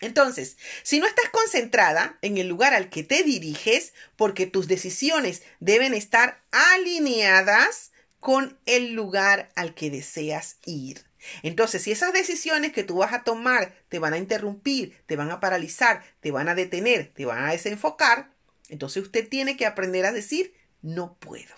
Entonces, 0.00 0.56
si 0.82 1.00
no 1.00 1.06
estás 1.06 1.30
concentrada 1.30 2.18
en 2.20 2.36
el 2.36 2.48
lugar 2.48 2.74
al 2.74 2.90
que 2.90 3.02
te 3.02 3.22
diriges, 3.22 3.94
porque 4.16 4.46
tus 4.46 4.68
decisiones 4.68 5.42
deben 5.60 5.94
estar 5.94 6.42
alineadas 6.50 7.92
con 8.20 8.58
el 8.66 8.92
lugar 8.92 9.50
al 9.54 9.74
que 9.74 9.90
deseas 9.90 10.58
ir. 10.66 11.04
Entonces, 11.42 11.82
si 11.82 11.92
esas 11.92 12.12
decisiones 12.12 12.72
que 12.72 12.84
tú 12.84 12.96
vas 12.96 13.12
a 13.12 13.24
tomar 13.24 13.74
te 13.88 13.98
van 13.98 14.12
a 14.12 14.18
interrumpir, 14.18 14.96
te 15.06 15.16
van 15.16 15.30
a 15.30 15.40
paralizar, 15.40 16.04
te 16.20 16.30
van 16.30 16.48
a 16.48 16.54
detener, 16.54 17.12
te 17.14 17.24
van 17.24 17.44
a 17.44 17.52
desenfocar, 17.52 18.30
entonces 18.68 19.02
usted 19.02 19.28
tiene 19.28 19.56
que 19.56 19.66
aprender 19.66 20.06
a 20.06 20.12
decir, 20.12 20.54
no 20.82 21.16
puedo 21.18 21.54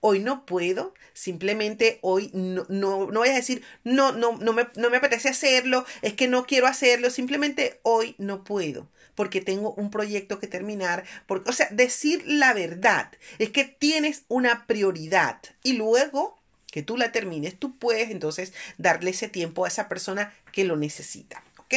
hoy 0.00 0.20
no 0.20 0.46
puedo, 0.46 0.94
simplemente 1.12 1.98
hoy 2.02 2.30
no, 2.32 2.66
no, 2.68 3.10
no 3.10 3.20
voy 3.20 3.28
a 3.28 3.34
decir, 3.34 3.62
no, 3.84 4.12
no, 4.12 4.36
no 4.38 4.52
me, 4.52 4.68
no 4.76 4.90
me 4.90 4.98
apetece 4.98 5.28
hacerlo, 5.28 5.84
es 6.02 6.14
que 6.14 6.28
no 6.28 6.46
quiero 6.46 6.66
hacerlo, 6.66 7.10
simplemente 7.10 7.80
hoy 7.82 8.14
no 8.18 8.44
puedo 8.44 8.88
porque 9.14 9.40
tengo 9.40 9.74
un 9.74 9.90
proyecto 9.90 10.38
que 10.38 10.46
terminar, 10.46 11.02
porque, 11.26 11.50
o 11.50 11.52
sea, 11.52 11.66
decir 11.72 12.22
la 12.24 12.54
verdad 12.54 13.10
es 13.40 13.50
que 13.50 13.64
tienes 13.64 14.22
una 14.28 14.64
prioridad 14.68 15.40
y 15.64 15.72
luego 15.72 16.38
que 16.70 16.84
tú 16.84 16.96
la 16.96 17.10
termines, 17.10 17.58
tú 17.58 17.76
puedes 17.78 18.12
entonces 18.12 18.52
darle 18.76 19.10
ese 19.10 19.26
tiempo 19.26 19.64
a 19.64 19.68
esa 19.68 19.88
persona 19.88 20.32
que 20.52 20.64
lo 20.64 20.76
necesita. 20.76 21.42
¿Ok? 21.58 21.74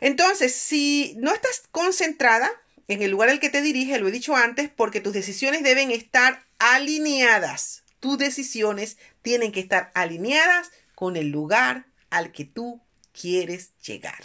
Entonces, 0.00 0.56
si 0.56 1.14
no 1.18 1.32
estás 1.32 1.62
concentrada 1.70 2.50
en 2.88 3.02
el 3.02 3.10
lugar 3.10 3.28
al 3.28 3.40
que 3.40 3.50
te 3.50 3.62
dirige, 3.62 3.98
lo 3.98 4.08
he 4.08 4.12
dicho 4.12 4.36
antes, 4.36 4.68
porque 4.68 5.00
tus 5.00 5.12
decisiones 5.12 5.62
deben 5.62 5.90
estar 5.90 6.44
alineadas. 6.58 7.84
Tus 8.00 8.18
decisiones 8.18 8.96
tienen 9.22 9.52
que 9.52 9.60
estar 9.60 9.90
alineadas 9.94 10.70
con 10.94 11.16
el 11.16 11.30
lugar 11.30 11.86
al 12.10 12.32
que 12.32 12.44
tú 12.44 12.80
quieres 13.12 13.72
llegar. 13.84 14.24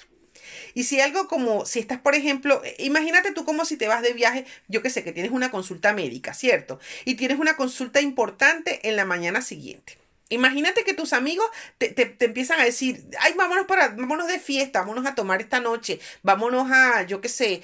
Y 0.73 0.83
si 0.83 0.99
algo 0.99 1.27
como, 1.27 1.65
si 1.65 1.79
estás, 1.79 1.99
por 1.99 2.15
ejemplo, 2.15 2.61
imagínate 2.77 3.31
tú 3.31 3.45
como 3.45 3.65
si 3.65 3.77
te 3.77 3.87
vas 3.87 4.01
de 4.01 4.13
viaje, 4.13 4.45
yo 4.67 4.81
que 4.81 4.89
sé, 4.89 5.03
que 5.03 5.11
tienes 5.11 5.31
una 5.31 5.51
consulta 5.51 5.93
médica, 5.93 6.33
¿cierto? 6.33 6.79
Y 7.05 7.15
tienes 7.15 7.39
una 7.39 7.55
consulta 7.55 8.01
importante 8.01 8.87
en 8.87 8.95
la 8.95 9.05
mañana 9.05 9.41
siguiente. 9.41 10.00
Imagínate 10.31 10.83
que 10.83 10.93
tus 10.93 11.13
amigos 11.13 11.45
te, 11.77 11.89
te, 11.89 12.25
empiezan 12.25 12.59
a 12.59 12.63
decir, 12.63 13.03
ay, 13.19 13.33
vámonos 13.37 13.65
para, 13.65 13.89
vámonos 13.89 14.27
de 14.27 14.39
fiesta, 14.39 14.79
vámonos 14.79 15.05
a 15.05 15.13
tomar 15.13 15.41
esta 15.41 15.59
noche, 15.59 15.99
vámonos 16.23 16.71
a, 16.71 17.03
yo 17.03 17.19
qué 17.21 17.29
sé, 17.29 17.61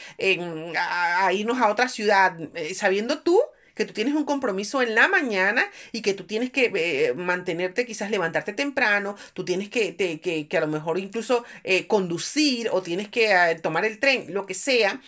a, 0.77 1.31
irnos 1.33 1.59
a 1.59 1.69
otra 1.69 1.87
ciudad, 1.87 2.37
eh, 2.55 2.73
sabiendo 2.73 3.19
tú 3.19 3.41
que 3.73 3.85
tú 3.85 3.93
tienes 3.93 4.15
un 4.15 4.25
compromiso 4.25 4.81
en 4.81 4.95
la 4.95 5.07
mañana 5.07 5.65
y 5.91 6.01
que 6.01 6.13
tú 6.13 6.25
tienes 6.25 6.51
que 6.51 6.71
eh, 6.75 7.13
mantenerte, 7.13 7.85
quizás 7.85 8.11
levantarte 8.11 8.51
temprano, 8.51 9.15
tú 9.33 9.45
tienes 9.45 9.69
que, 9.69 9.95
que, 9.95 10.47
que 10.47 10.57
a 10.57 10.61
lo 10.61 10.67
mejor 10.67 10.97
incluso 10.97 11.45
eh, 11.63 11.87
conducir 11.87 12.69
o 12.71 12.81
tienes 12.81 13.07
que 13.07 13.59
tomar 13.61 13.85
el 13.85 13.99
tren, 13.99 14.33
lo 14.33 14.45
que 14.45 14.55
sea. 14.55 14.99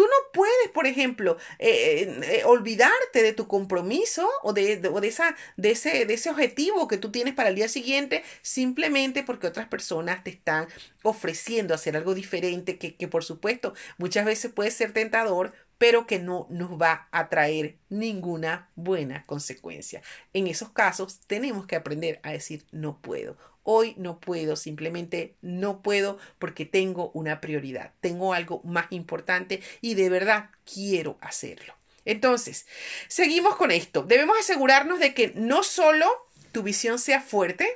Tú 0.00 0.06
no 0.06 0.32
puedes, 0.32 0.70
por 0.72 0.86
ejemplo, 0.86 1.36
eh, 1.58 2.20
eh, 2.22 2.42
olvidarte 2.46 3.22
de 3.22 3.34
tu 3.34 3.46
compromiso 3.46 4.26
o, 4.42 4.54
de, 4.54 4.78
de, 4.78 4.90
esa, 5.06 5.36
de, 5.58 5.72
ese, 5.72 6.06
de 6.06 6.14
ese 6.14 6.30
objetivo 6.30 6.88
que 6.88 6.96
tú 6.96 7.10
tienes 7.10 7.34
para 7.34 7.50
el 7.50 7.54
día 7.54 7.68
siguiente 7.68 8.24
simplemente 8.40 9.22
porque 9.22 9.46
otras 9.46 9.68
personas 9.68 10.24
te 10.24 10.30
están 10.30 10.68
ofreciendo 11.02 11.74
hacer 11.74 11.98
algo 11.98 12.14
diferente 12.14 12.78
que, 12.78 12.96
que 12.96 13.08
por 13.08 13.24
supuesto 13.24 13.74
muchas 13.98 14.24
veces 14.24 14.50
puede 14.50 14.70
ser 14.70 14.94
tentador, 14.94 15.52
pero 15.80 16.06
que 16.06 16.18
no 16.18 16.46
nos 16.50 16.72
va 16.72 17.08
a 17.10 17.30
traer 17.30 17.78
ninguna 17.88 18.68
buena 18.76 19.24
consecuencia. 19.24 20.02
En 20.34 20.46
esos 20.46 20.68
casos 20.68 21.20
tenemos 21.26 21.66
que 21.66 21.74
aprender 21.74 22.20
a 22.22 22.32
decir 22.32 22.66
no 22.70 23.00
puedo 23.00 23.38
Hoy 23.62 23.94
no 23.98 24.20
puedo, 24.20 24.56
simplemente 24.56 25.36
no 25.42 25.82
puedo 25.82 26.18
porque 26.38 26.64
tengo 26.64 27.10
una 27.14 27.40
prioridad, 27.40 27.92
tengo 28.00 28.32
algo 28.32 28.62
más 28.64 28.86
importante 28.90 29.62
y 29.80 29.94
de 29.94 30.08
verdad 30.08 30.50
quiero 30.64 31.18
hacerlo. 31.20 31.74
Entonces, 32.04 32.66
seguimos 33.08 33.56
con 33.56 33.70
esto. 33.70 34.02
Debemos 34.02 34.38
asegurarnos 34.38 34.98
de 34.98 35.14
que 35.14 35.32
no 35.36 35.62
solo 35.62 36.06
tu 36.52 36.62
visión 36.62 36.98
sea 36.98 37.20
fuerte, 37.20 37.68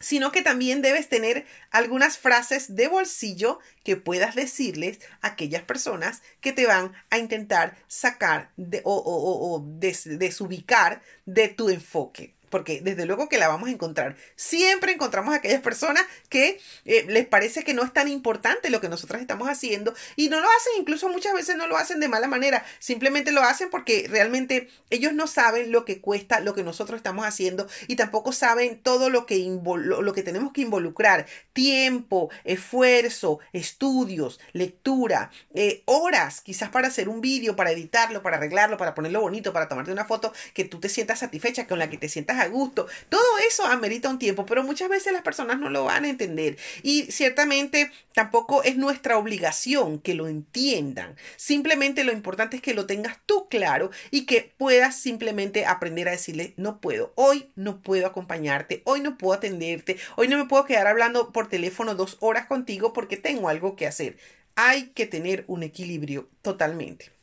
sino 0.00 0.32
que 0.32 0.42
también 0.42 0.82
debes 0.82 1.08
tener 1.08 1.46
algunas 1.70 2.18
frases 2.18 2.74
de 2.74 2.88
bolsillo 2.88 3.60
que 3.84 3.96
puedas 3.96 4.34
decirles 4.34 4.98
a 5.20 5.28
aquellas 5.28 5.62
personas 5.62 6.22
que 6.40 6.52
te 6.52 6.66
van 6.66 6.92
a 7.10 7.18
intentar 7.18 7.76
sacar 7.86 8.50
de, 8.56 8.80
o, 8.84 8.94
o 8.94 9.62
desubicar 9.64 11.02
de 11.26 11.48
tu 11.48 11.68
enfoque 11.68 12.34
porque 12.50 12.80
desde 12.82 13.06
luego 13.06 13.28
que 13.28 13.38
la 13.38 13.48
vamos 13.48 13.68
a 13.68 13.72
encontrar. 13.72 14.16
Siempre 14.36 14.92
encontramos 14.92 15.32
a 15.32 15.38
aquellas 15.38 15.62
personas 15.62 16.04
que 16.28 16.60
eh, 16.84 17.06
les 17.08 17.26
parece 17.26 17.64
que 17.64 17.74
no 17.74 17.82
es 17.82 17.92
tan 17.92 18.08
importante 18.08 18.70
lo 18.70 18.80
que 18.80 18.88
nosotros 18.88 19.20
estamos 19.20 19.48
haciendo 19.48 19.94
y 20.16 20.28
no 20.28 20.40
lo 20.40 20.46
hacen, 20.46 20.72
incluso 20.78 21.08
muchas 21.08 21.32
veces 21.32 21.56
no 21.56 21.66
lo 21.66 21.76
hacen 21.76 22.00
de 22.00 22.08
mala 22.08 22.28
manera, 22.28 22.64
simplemente 22.78 23.32
lo 23.32 23.42
hacen 23.42 23.70
porque 23.70 24.06
realmente 24.10 24.68
ellos 24.90 25.12
no 25.12 25.26
saben 25.26 25.72
lo 25.72 25.84
que 25.84 26.00
cuesta 26.00 26.40
lo 26.40 26.54
que 26.54 26.62
nosotros 26.62 26.98
estamos 26.98 27.26
haciendo 27.26 27.66
y 27.86 27.96
tampoco 27.96 28.32
saben 28.32 28.80
todo 28.82 29.10
lo 29.10 29.26
que, 29.26 29.38
lo 29.38 30.12
que 30.12 30.22
tenemos 30.22 30.52
que 30.52 30.62
involucrar, 30.62 31.26
tiempo, 31.52 32.30
esfuerzo, 32.44 33.38
estudios, 33.52 34.40
lectura, 34.52 35.30
eh, 35.54 35.82
horas 35.86 36.40
quizás 36.40 36.70
para 36.70 36.88
hacer 36.88 37.08
un 37.08 37.20
vídeo, 37.20 37.56
para 37.56 37.70
editarlo, 37.70 38.22
para 38.22 38.36
arreglarlo, 38.36 38.76
para 38.76 38.94
ponerlo 38.94 39.20
bonito, 39.20 39.52
para 39.52 39.68
tomarte 39.68 39.92
una 39.92 40.04
foto 40.04 40.32
que 40.54 40.64
tú 40.64 40.80
te 40.80 40.88
sientas 40.88 41.20
satisfecha, 41.20 41.66
con 41.66 41.78
la 41.78 41.90
que 41.90 41.98
te 41.98 42.08
sientas 42.08 42.39
a 42.40 42.48
gusto. 42.48 42.86
Todo 43.08 43.38
eso 43.46 43.64
amerita 43.66 44.08
un 44.08 44.18
tiempo, 44.18 44.46
pero 44.46 44.64
muchas 44.64 44.88
veces 44.88 45.12
las 45.12 45.22
personas 45.22 45.58
no 45.58 45.70
lo 45.70 45.84
van 45.84 46.04
a 46.04 46.08
entender. 46.08 46.56
Y 46.82 47.04
ciertamente 47.12 47.90
tampoco 48.14 48.62
es 48.62 48.76
nuestra 48.76 49.18
obligación 49.18 49.98
que 50.00 50.14
lo 50.14 50.28
entiendan. 50.28 51.16
Simplemente 51.36 52.04
lo 52.04 52.12
importante 52.12 52.56
es 52.56 52.62
que 52.62 52.74
lo 52.74 52.86
tengas 52.86 53.18
tú 53.26 53.48
claro 53.48 53.90
y 54.10 54.26
que 54.26 54.52
puedas 54.58 54.96
simplemente 54.96 55.66
aprender 55.66 56.08
a 56.08 56.12
decirle, 56.12 56.54
no 56.56 56.80
puedo, 56.80 57.12
hoy 57.14 57.50
no 57.56 57.80
puedo 57.80 58.06
acompañarte, 58.06 58.82
hoy 58.84 59.00
no 59.00 59.16
puedo 59.18 59.34
atenderte, 59.34 59.98
hoy 60.16 60.28
no 60.28 60.38
me 60.38 60.46
puedo 60.46 60.64
quedar 60.64 60.86
hablando 60.86 61.32
por 61.32 61.48
teléfono 61.48 61.94
dos 61.94 62.16
horas 62.20 62.46
contigo 62.46 62.92
porque 62.92 63.16
tengo 63.16 63.48
algo 63.48 63.76
que 63.76 63.86
hacer. 63.86 64.16
Hay 64.56 64.88
que 64.88 65.06
tener 65.06 65.44
un 65.46 65.62
equilibrio 65.62 66.28
totalmente. 66.42 67.19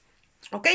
¿Ok? 0.52 0.68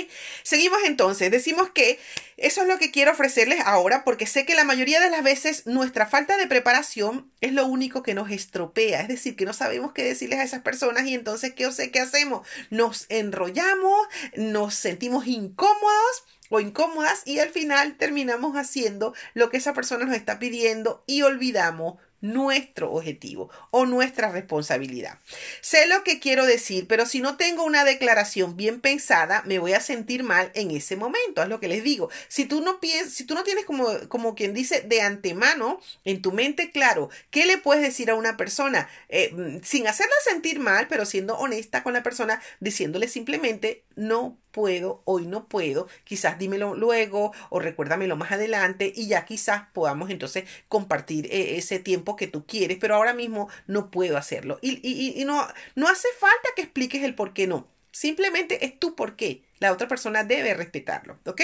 Seguimos 0.42 0.80
entonces. 0.84 1.30
Decimos 1.30 1.70
que 1.70 1.98
eso 2.36 2.62
es 2.62 2.68
lo 2.68 2.78
que 2.78 2.90
quiero 2.90 3.12
ofrecerles 3.12 3.60
ahora 3.64 4.04
porque 4.04 4.26
sé 4.26 4.44
que 4.44 4.54
la 4.54 4.64
mayoría 4.64 5.00
de 5.00 5.08
las 5.08 5.22
veces 5.22 5.66
nuestra 5.66 6.06
falta 6.06 6.36
de 6.36 6.46
preparación 6.46 7.32
es 7.40 7.52
lo 7.52 7.66
único 7.66 8.02
que 8.02 8.14
nos 8.14 8.30
estropea. 8.30 9.00
Es 9.00 9.08
decir, 9.08 9.34
que 9.34 9.46
no 9.46 9.52
sabemos 9.52 9.92
qué 9.92 10.04
decirles 10.04 10.40
a 10.40 10.44
esas 10.44 10.62
personas 10.62 11.06
y 11.06 11.14
entonces, 11.14 11.54
¿qué, 11.54 11.70
sé, 11.72 11.90
qué 11.90 12.00
hacemos? 12.00 12.46
Nos 12.70 13.06
enrollamos, 13.08 14.06
nos 14.36 14.74
sentimos 14.74 15.26
incómodos 15.26 16.24
o 16.50 16.60
incómodas 16.60 17.22
y 17.24 17.38
al 17.38 17.48
final 17.48 17.96
terminamos 17.96 18.56
haciendo 18.56 19.14
lo 19.32 19.48
que 19.48 19.56
esa 19.56 19.72
persona 19.72 20.04
nos 20.04 20.16
está 20.16 20.38
pidiendo 20.38 21.02
y 21.06 21.22
olvidamos 21.22 21.96
nuestro 22.22 22.90
objetivo 22.92 23.50
o 23.70 23.84
nuestra 23.84 24.30
responsabilidad. 24.30 25.18
Sé 25.60 25.86
lo 25.86 26.02
que 26.04 26.20
quiero 26.20 26.46
decir, 26.46 26.86
pero 26.88 27.04
si 27.04 27.20
no 27.20 27.36
tengo 27.36 27.64
una 27.64 27.84
declaración 27.84 28.56
bien 28.56 28.80
pensada, 28.80 29.42
me 29.44 29.58
voy 29.58 29.74
a 29.74 29.80
sentir 29.80 30.22
mal 30.22 30.50
en 30.54 30.70
ese 30.70 30.96
momento. 30.96 31.42
Es 31.42 31.48
lo 31.48 31.60
que 31.60 31.68
les 31.68 31.84
digo. 31.84 32.08
Si 32.28 32.46
tú 32.46 32.62
no 32.62 32.80
piensas, 32.80 33.12
si 33.12 33.24
tú 33.24 33.34
no 33.34 33.42
tienes 33.42 33.66
como, 33.66 33.86
como 34.08 34.34
quien 34.34 34.54
dice 34.54 34.80
de 34.80 35.02
antemano 35.02 35.80
en 36.04 36.22
tu 36.22 36.32
mente 36.32 36.70
claro, 36.70 37.10
¿qué 37.30 37.44
le 37.44 37.58
puedes 37.58 37.82
decir 37.82 38.10
a 38.10 38.14
una 38.14 38.36
persona 38.36 38.88
eh, 39.08 39.30
mm, 39.32 39.58
sin 39.62 39.86
hacerla 39.86 40.14
sentir 40.24 40.60
mal, 40.60 40.86
pero 40.88 41.04
siendo 41.04 41.36
honesta 41.36 41.82
con 41.82 41.92
la 41.92 42.02
persona, 42.02 42.40
diciéndole 42.60 43.08
simplemente 43.08 43.84
no 43.96 44.38
puedo, 44.52 45.02
hoy 45.04 45.26
no 45.26 45.48
puedo, 45.48 45.88
quizás 46.04 46.38
dímelo 46.38 46.74
luego 46.74 47.32
o 47.50 47.58
recuérdamelo 47.58 48.16
más 48.16 48.32
adelante 48.32 48.92
y 48.94 49.08
ya 49.08 49.24
quizás 49.24 49.64
podamos 49.72 50.10
entonces 50.10 50.44
compartir 50.68 51.26
eh, 51.26 51.56
ese 51.56 51.78
tiempo 51.78 52.16
que 52.16 52.26
tú 52.28 52.46
quieres, 52.46 52.78
pero 52.80 52.94
ahora 52.94 53.14
mismo 53.14 53.48
no 53.66 53.90
puedo 53.90 54.16
hacerlo. 54.16 54.58
Y, 54.62 54.78
y, 54.82 55.20
y 55.20 55.24
no, 55.24 55.46
no 55.74 55.88
hace 55.88 56.08
falta 56.18 56.50
que 56.54 56.62
expliques 56.62 57.02
el 57.02 57.14
por 57.14 57.32
qué 57.32 57.46
no. 57.46 57.66
Simplemente 57.90 58.64
es 58.64 58.78
tu 58.78 58.94
por 58.94 59.16
qué. 59.16 59.42
La 59.58 59.72
otra 59.72 59.86
persona 59.86 60.24
debe 60.24 60.54
respetarlo, 60.54 61.18
¿ok? 61.26 61.42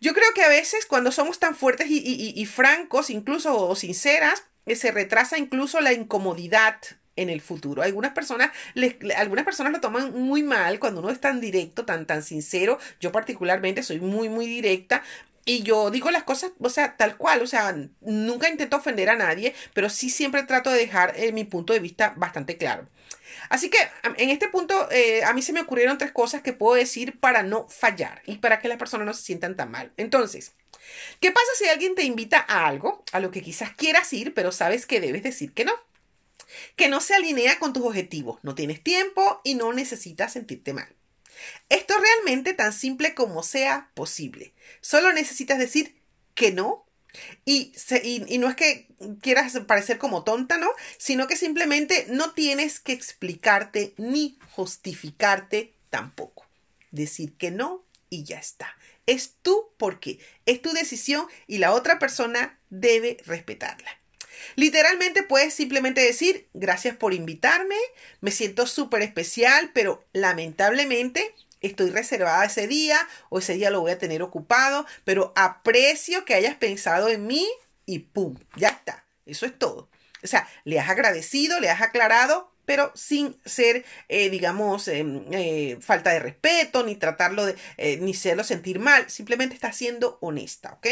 Yo 0.00 0.12
creo 0.12 0.32
que 0.34 0.42
a 0.42 0.48
veces 0.48 0.86
cuando 0.86 1.10
somos 1.10 1.38
tan 1.38 1.56
fuertes 1.56 1.86
y, 1.88 2.32
y 2.36 2.46
francos, 2.46 3.10
incluso 3.10 3.74
sinceras, 3.74 4.44
eh, 4.66 4.76
se 4.76 4.92
retrasa 4.92 5.38
incluso 5.38 5.80
la 5.80 5.92
incomodidad 5.92 6.76
en 7.16 7.30
el 7.30 7.40
futuro. 7.40 7.82
Algunas 7.82 8.12
personas, 8.12 8.50
algunas 9.16 9.44
personas 9.44 9.72
lo 9.72 9.80
toman 9.80 10.12
muy 10.12 10.42
mal 10.42 10.78
cuando 10.78 11.00
uno 11.00 11.10
es 11.10 11.20
tan 11.20 11.40
directo, 11.40 11.84
tan, 11.84 12.06
tan 12.06 12.22
sincero. 12.22 12.78
Yo 13.00 13.12
particularmente 13.12 13.82
soy 13.82 14.00
muy, 14.00 14.28
muy 14.28 14.46
directa. 14.46 15.02
Y 15.46 15.62
yo 15.62 15.90
digo 15.90 16.10
las 16.10 16.22
cosas, 16.22 16.52
o 16.58 16.70
sea, 16.70 16.96
tal 16.96 17.18
cual, 17.18 17.42
o 17.42 17.46
sea, 17.46 17.76
nunca 18.00 18.48
intento 18.48 18.78
ofender 18.78 19.10
a 19.10 19.16
nadie, 19.16 19.54
pero 19.74 19.90
sí 19.90 20.08
siempre 20.08 20.42
trato 20.44 20.70
de 20.70 20.78
dejar 20.78 21.12
eh, 21.16 21.32
mi 21.32 21.44
punto 21.44 21.74
de 21.74 21.80
vista 21.80 22.14
bastante 22.16 22.56
claro. 22.56 22.88
Así 23.50 23.68
que 23.68 23.78
en 24.16 24.30
este 24.30 24.48
punto 24.48 24.90
eh, 24.90 25.22
a 25.22 25.34
mí 25.34 25.42
se 25.42 25.52
me 25.52 25.60
ocurrieron 25.60 25.98
tres 25.98 26.12
cosas 26.12 26.40
que 26.40 26.54
puedo 26.54 26.76
decir 26.76 27.20
para 27.20 27.42
no 27.42 27.68
fallar 27.68 28.22
y 28.24 28.38
para 28.38 28.58
que 28.58 28.68
las 28.68 28.78
personas 28.78 29.06
no 29.06 29.12
se 29.12 29.22
sientan 29.22 29.54
tan 29.54 29.70
mal. 29.70 29.92
Entonces, 29.98 30.52
¿qué 31.20 31.30
pasa 31.30 31.46
si 31.56 31.68
alguien 31.68 31.94
te 31.94 32.04
invita 32.04 32.42
a 32.48 32.66
algo, 32.66 33.04
a 33.12 33.20
lo 33.20 33.30
que 33.30 33.42
quizás 33.42 33.74
quieras 33.74 34.10
ir, 34.14 34.32
pero 34.32 34.50
sabes 34.50 34.86
que 34.86 35.00
debes 35.00 35.22
decir 35.22 35.52
que 35.52 35.66
no? 35.66 35.74
Que 36.76 36.88
no 36.88 37.00
se 37.00 37.14
alinea 37.14 37.58
con 37.58 37.72
tus 37.72 37.84
objetivos, 37.84 38.38
no 38.42 38.54
tienes 38.54 38.82
tiempo 38.82 39.40
y 39.44 39.54
no 39.54 39.72
necesitas 39.72 40.32
sentirte 40.32 40.72
mal. 40.72 40.88
Esto 41.68 41.94
es 41.94 42.00
realmente 42.00 42.52
tan 42.52 42.72
simple 42.72 43.14
como 43.14 43.42
sea 43.42 43.90
posible. 43.94 44.54
Solo 44.80 45.12
necesitas 45.12 45.58
decir 45.58 45.96
que 46.34 46.52
no 46.52 46.84
y, 47.44 47.72
no 48.38 48.48
es 48.48 48.56
que 48.56 48.88
quieras 49.22 49.58
parecer 49.66 49.98
como 49.98 50.24
tonta, 50.24 50.58
¿no? 50.58 50.68
Sino 50.98 51.26
que 51.26 51.36
simplemente 51.36 52.06
no 52.08 52.32
tienes 52.32 52.80
que 52.80 52.92
explicarte 52.92 53.94
ni 53.96 54.38
justificarte 54.50 55.74
tampoco. 55.90 56.46
Decir 56.90 57.36
que 57.36 57.50
no 57.50 57.84
y 58.10 58.24
ya 58.24 58.38
está. 58.38 58.76
Es 59.06 59.36
tú 59.42 59.72
porque 59.76 60.18
es 60.46 60.62
tu 60.62 60.72
decisión 60.72 61.26
y 61.46 61.58
la 61.58 61.72
otra 61.72 61.98
persona 61.98 62.58
debe 62.70 63.18
respetarla. 63.26 64.03
Literalmente 64.56 65.22
puedes 65.22 65.54
simplemente 65.54 66.00
decir, 66.00 66.48
gracias 66.54 66.96
por 66.96 67.14
invitarme, 67.14 67.76
me 68.20 68.30
siento 68.30 68.66
súper 68.66 69.02
especial, 69.02 69.70
pero 69.74 70.04
lamentablemente 70.12 71.34
estoy 71.60 71.90
reservada 71.90 72.44
ese 72.44 72.66
día 72.66 72.98
o 73.30 73.38
ese 73.38 73.54
día 73.54 73.70
lo 73.70 73.80
voy 73.80 73.92
a 73.92 73.98
tener 73.98 74.22
ocupado, 74.22 74.86
pero 75.04 75.32
aprecio 75.36 76.24
que 76.24 76.34
hayas 76.34 76.56
pensado 76.56 77.08
en 77.08 77.26
mí 77.26 77.48
y 77.86 78.00
¡pum! 78.00 78.36
Ya 78.56 78.68
está. 78.68 79.04
Eso 79.26 79.46
es 79.46 79.58
todo. 79.58 79.88
O 80.22 80.26
sea, 80.26 80.48
le 80.64 80.80
has 80.80 80.88
agradecido, 80.88 81.60
le 81.60 81.70
has 81.70 81.82
aclarado, 81.82 82.50
pero 82.64 82.92
sin 82.94 83.36
ser, 83.44 83.84
eh, 84.08 84.30
digamos, 84.30 84.88
em, 84.88 85.24
eh, 85.32 85.76
falta 85.80 86.10
de 86.10 86.18
respeto, 86.18 86.82
ni 86.82 86.96
tratarlo 86.96 87.44
de, 87.44 87.56
eh, 87.76 87.98
ni 87.98 88.12
hacerlo 88.12 88.44
sentir 88.44 88.78
mal, 88.78 89.10
simplemente 89.10 89.54
está 89.54 89.72
siendo 89.72 90.18
honesta, 90.20 90.72
¿ok? 90.74 90.86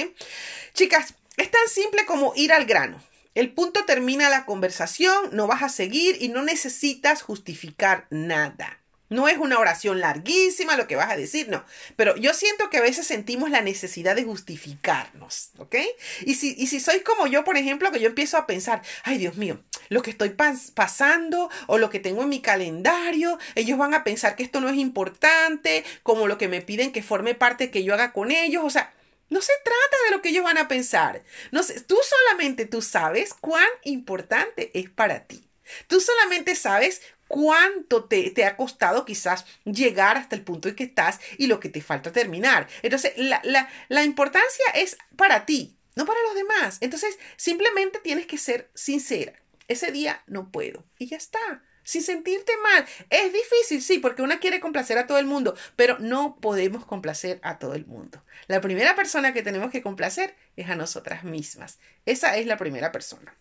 Chicas, 0.74 1.14
es 1.36 1.50
tan 1.50 1.66
simple 1.68 2.04
como 2.04 2.32
ir 2.36 2.52
al 2.52 2.66
grano. 2.66 3.02
El 3.34 3.52
punto 3.52 3.84
termina 3.86 4.28
la 4.28 4.44
conversación, 4.44 5.30
no 5.32 5.46
vas 5.46 5.62
a 5.62 5.70
seguir 5.70 6.18
y 6.20 6.28
no 6.28 6.42
necesitas 6.42 7.22
justificar 7.22 8.06
nada. 8.10 8.78
No 9.08 9.28
es 9.28 9.36
una 9.36 9.58
oración 9.58 10.00
larguísima 10.00 10.76
lo 10.76 10.86
que 10.86 10.96
vas 10.96 11.10
a 11.10 11.16
decir, 11.16 11.48
no. 11.48 11.64
Pero 11.96 12.16
yo 12.16 12.32
siento 12.32 12.70
que 12.70 12.78
a 12.78 12.82
veces 12.82 13.06
sentimos 13.06 13.50
la 13.50 13.60
necesidad 13.60 14.16
de 14.16 14.24
justificarnos, 14.24 15.50
¿ok? 15.58 15.76
Y 16.24 16.34
si, 16.34 16.54
y 16.56 16.66
si 16.66 16.80
sois 16.80 17.02
como 17.02 17.26
yo, 17.26 17.44
por 17.44 17.58
ejemplo, 17.58 17.92
que 17.92 18.00
yo 18.00 18.08
empiezo 18.08 18.38
a 18.38 18.46
pensar, 18.46 18.82
ay 19.04 19.18
Dios 19.18 19.36
mío, 19.36 19.62
lo 19.90 20.02
que 20.02 20.10
estoy 20.10 20.34
pasando 20.74 21.50
o 21.66 21.76
lo 21.76 21.90
que 21.90 22.00
tengo 22.00 22.22
en 22.22 22.30
mi 22.30 22.40
calendario, 22.40 23.38
ellos 23.54 23.76
van 23.78 23.92
a 23.92 24.04
pensar 24.04 24.34
que 24.34 24.42
esto 24.42 24.60
no 24.60 24.70
es 24.70 24.76
importante, 24.76 25.84
como 26.02 26.26
lo 26.26 26.38
que 26.38 26.48
me 26.48 26.62
piden 26.62 26.92
que 26.92 27.02
forme 27.02 27.34
parte 27.34 27.70
que 27.70 27.84
yo 27.84 27.92
haga 27.92 28.12
con 28.12 28.30
ellos, 28.30 28.62
o 28.64 28.70
sea, 28.70 28.92
no 29.32 29.40
se 29.40 29.52
trata 29.64 29.96
de 30.04 30.10
lo 30.14 30.20
que 30.20 30.28
ellos 30.28 30.44
van 30.44 30.58
a 30.58 30.68
pensar. 30.68 31.22
No 31.52 31.62
sé, 31.62 31.80
tú 31.80 31.96
solamente 32.02 32.66
tú 32.66 32.82
sabes 32.82 33.32
cuán 33.32 33.66
importante 33.82 34.70
es 34.78 34.90
para 34.90 35.26
ti. 35.26 35.48
Tú 35.86 36.00
solamente 36.00 36.54
sabes 36.54 37.00
cuánto 37.28 38.04
te, 38.04 38.44
ha 38.44 38.56
costado 38.58 39.06
quizás 39.06 39.46
llegar 39.64 40.18
hasta 40.18 40.36
el 40.36 40.44
punto 40.44 40.68
en 40.68 40.76
que 40.76 40.84
estás 40.84 41.18
y 41.38 41.46
lo 41.46 41.60
que 41.60 41.70
te 41.70 41.80
falta 41.80 42.12
terminar. 42.12 42.68
Entonces, 42.82 43.14
la, 43.16 43.40
la, 43.42 43.70
la 43.88 44.04
importancia 44.04 44.66
es 44.74 44.98
para 45.16 45.46
ti, 45.46 45.78
no 45.96 46.04
para 46.04 46.20
los 46.24 46.34
demás. 46.34 46.76
Entonces, 46.82 47.18
simplemente 47.36 48.00
tienes 48.00 48.26
que 48.26 48.36
ser 48.36 48.70
sincera. 48.74 49.32
Ese 49.66 49.92
día 49.92 50.22
no 50.26 50.52
puedo 50.52 50.84
y 50.98 51.06
ya 51.06 51.16
está 51.16 51.62
sin 51.82 52.02
sentirte 52.02 52.52
mal. 52.62 52.86
Es 53.10 53.32
difícil, 53.32 53.82
sí, 53.82 53.98
porque 53.98 54.22
una 54.22 54.40
quiere 54.40 54.60
complacer 54.60 54.98
a 54.98 55.06
todo 55.06 55.18
el 55.18 55.26
mundo, 55.26 55.56
pero 55.76 55.98
no 55.98 56.36
podemos 56.40 56.84
complacer 56.84 57.40
a 57.42 57.58
todo 57.58 57.74
el 57.74 57.86
mundo. 57.86 58.22
La 58.46 58.60
primera 58.60 58.94
persona 58.94 59.32
que 59.32 59.42
tenemos 59.42 59.70
que 59.70 59.82
complacer 59.82 60.34
es 60.56 60.68
a 60.68 60.76
nosotras 60.76 61.24
mismas. 61.24 61.78
Esa 62.04 62.36
es 62.36 62.46
la 62.46 62.56
primera 62.56 62.92
persona. 62.92 63.34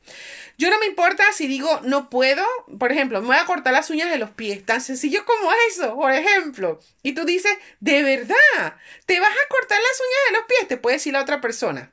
Yo 0.57 0.69
no 0.69 0.79
me 0.79 0.85
importa 0.85 1.23
si 1.33 1.47
digo 1.47 1.81
no 1.83 2.09
puedo, 2.09 2.45
por 2.77 2.91
ejemplo, 2.91 3.21
me 3.21 3.27
voy 3.27 3.37
a 3.37 3.45
cortar 3.45 3.73
las 3.73 3.89
uñas 3.89 4.11
de 4.11 4.17
los 4.17 4.29
pies, 4.29 4.65
tan 4.65 4.81
sencillo 4.81 5.25
como 5.25 5.51
eso, 5.69 5.95
por 5.95 6.11
ejemplo. 6.11 6.79
Y 7.01 7.13
tú 7.13 7.25
dices, 7.25 7.53
de 7.79 8.03
verdad, 8.03 8.75
te 9.05 9.19
vas 9.19 9.31
a 9.31 9.49
cortar 9.49 9.79
las 9.79 9.99
uñas 9.99 10.21
de 10.27 10.37
los 10.37 10.45
pies, 10.45 10.67
te 10.67 10.77
puede 10.77 10.97
decir 10.97 11.13
la 11.13 11.21
otra 11.21 11.41
persona. 11.41 11.91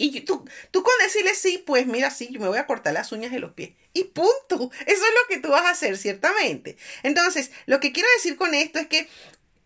Y 0.00 0.22
tú, 0.22 0.48
tú 0.70 0.82
con 0.82 0.94
decirle 1.02 1.34
sí, 1.34 1.62
pues 1.64 1.86
mira, 1.86 2.10
sí, 2.10 2.28
yo 2.30 2.40
me 2.40 2.48
voy 2.48 2.56
a 2.56 2.66
cortar 2.66 2.94
las 2.94 3.12
uñas 3.12 3.30
de 3.32 3.38
los 3.38 3.52
pies. 3.52 3.72
Y 3.92 4.04
punto. 4.04 4.70
Eso 4.86 4.86
es 4.86 4.98
lo 4.98 5.28
que 5.28 5.38
tú 5.38 5.48
vas 5.48 5.66
a 5.66 5.70
hacer, 5.70 5.98
ciertamente. 5.98 6.78
Entonces, 7.02 7.50
lo 7.66 7.80
que 7.80 7.92
quiero 7.92 8.08
decir 8.16 8.36
con 8.36 8.54
esto 8.54 8.78
es 8.78 8.86
que 8.86 9.08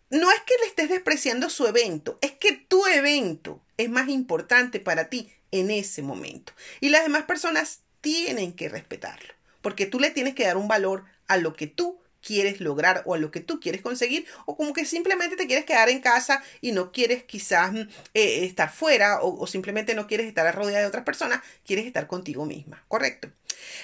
no 0.09 0.29
es 0.29 0.41
que 0.41 0.55
le 0.59 0.67
estés 0.67 0.89
despreciando 0.89 1.49
su 1.49 1.65
evento, 1.67 2.19
es 2.21 2.33
que 2.33 2.51
tu 2.51 2.85
evento 2.85 3.63
es 3.77 3.89
más 3.89 4.09
importante 4.09 4.81
para 4.81 5.09
ti 5.09 5.31
en 5.51 5.71
ese 5.71 6.01
momento. 6.01 6.51
Y 6.81 6.89
las 6.89 7.03
demás 7.03 7.23
personas 7.23 7.79
tienen 8.01 8.53
que 8.53 8.67
respetarlo, 8.67 9.33
porque 9.61 9.85
tú 9.85 10.01
le 10.01 10.11
tienes 10.11 10.35
que 10.35 10.45
dar 10.45 10.57
un 10.57 10.67
valor 10.67 11.05
a 11.27 11.37
lo 11.37 11.55
que 11.55 11.67
tú 11.67 12.01
quieres 12.25 12.59
lograr 12.59 13.03
o 13.05 13.13
a 13.13 13.17
lo 13.17 13.29
que 13.29 13.39
tú 13.39 13.59
quieres 13.59 13.81
conseguir 13.81 14.25
o 14.45 14.57
como 14.57 14.73
que 14.73 14.85
simplemente 14.85 15.35
te 15.35 15.45
quieres 15.45 15.63
quedar 15.63 15.89
en 15.89 16.01
casa 16.01 16.43
y 16.59 16.71
no 16.71 16.91
quieres 16.91 17.23
quizás 17.23 17.71
mm, 17.71 17.87
eh, 18.15 18.45
estar 18.45 18.73
fuera 18.73 19.19
o, 19.21 19.45
simplemente 19.47 19.93
no 19.93 20.07
quieres 20.07 20.27
estar 20.27 20.53
rodeada 20.53 20.81
de 20.81 20.87
otras 20.87 21.03
personas, 21.03 21.41
quieres 21.65 21.85
estar 21.85 22.07
contigo 22.07 22.45
misma, 22.45 22.83
¿correcto? 22.87 23.31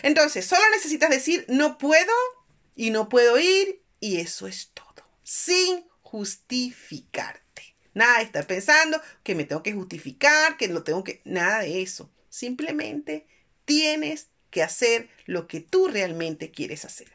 Entonces, 0.01 0.45
solo 0.45 0.63
necesitas 0.73 1.09
decir 1.09 1.45
no 1.47 1.77
puedo 1.77 2.11
y 2.75 2.89
no 2.89 3.09
puedo 3.09 3.39
ir 3.39 3.83
y 3.99 4.19
eso 4.19 4.47
es 4.47 4.71
todo, 4.73 5.05
sin 5.23 5.85
justificarte. 6.01 7.75
Nada 7.93 8.17
de 8.17 8.23
estar 8.23 8.47
pensando 8.47 8.99
que 9.23 9.35
me 9.35 9.43
tengo 9.43 9.61
que 9.61 9.73
justificar, 9.73 10.57
que 10.57 10.67
lo 10.67 10.83
tengo 10.83 11.03
que... 11.03 11.21
Nada 11.25 11.59
de 11.59 11.81
eso. 11.81 12.09
Simplemente 12.29 13.27
tienes 13.65 14.30
que 14.51 14.61
hacer 14.61 15.09
lo 15.25 15.47
que 15.47 15.61
tú 15.61 15.87
realmente 15.87 16.51
quieres 16.51 16.85
hacer. 16.85 17.07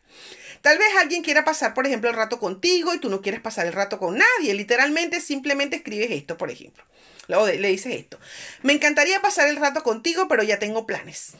Tal 0.62 0.78
vez 0.78 0.88
alguien 0.98 1.22
quiera 1.22 1.44
pasar, 1.44 1.74
por 1.74 1.86
ejemplo, 1.86 2.10
el 2.10 2.16
rato 2.16 2.40
contigo 2.40 2.94
y 2.94 2.98
tú 2.98 3.08
no 3.08 3.20
quieres 3.20 3.40
pasar 3.40 3.66
el 3.66 3.72
rato 3.72 3.98
con 3.98 4.18
nadie. 4.18 4.54
Literalmente 4.54 5.20
simplemente 5.20 5.76
escribes 5.76 6.10
esto, 6.10 6.36
por 6.36 6.50
ejemplo. 6.50 6.82
O 7.28 7.46
le 7.46 7.68
dices 7.68 7.94
esto. 7.94 8.18
Me 8.62 8.72
encantaría 8.72 9.22
pasar 9.22 9.48
el 9.48 9.56
rato 9.56 9.82
contigo, 9.82 10.26
pero 10.28 10.42
ya 10.42 10.58
tengo 10.58 10.86
planes. 10.86 11.34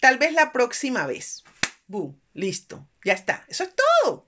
Tal 0.00 0.18
vez 0.18 0.32
la 0.32 0.52
próxima 0.52 1.06
vez. 1.06 1.44
Boom, 1.86 2.18
listo, 2.34 2.88
ya 3.04 3.12
está. 3.12 3.44
Eso 3.48 3.64
es 3.64 3.70
todo. 3.74 4.26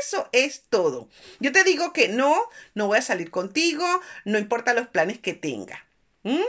Eso 0.00 0.28
es 0.32 0.62
todo. 0.68 1.08
Yo 1.40 1.50
te 1.50 1.64
digo 1.64 1.92
que 1.92 2.08
no, 2.08 2.48
no 2.74 2.86
voy 2.86 2.98
a 2.98 3.02
salir 3.02 3.30
contigo, 3.30 3.84
no 4.24 4.38
importa 4.38 4.74
los 4.74 4.88
planes 4.88 5.18
que 5.18 5.34
tenga. 5.34 5.86
¿Mm? 6.22 6.40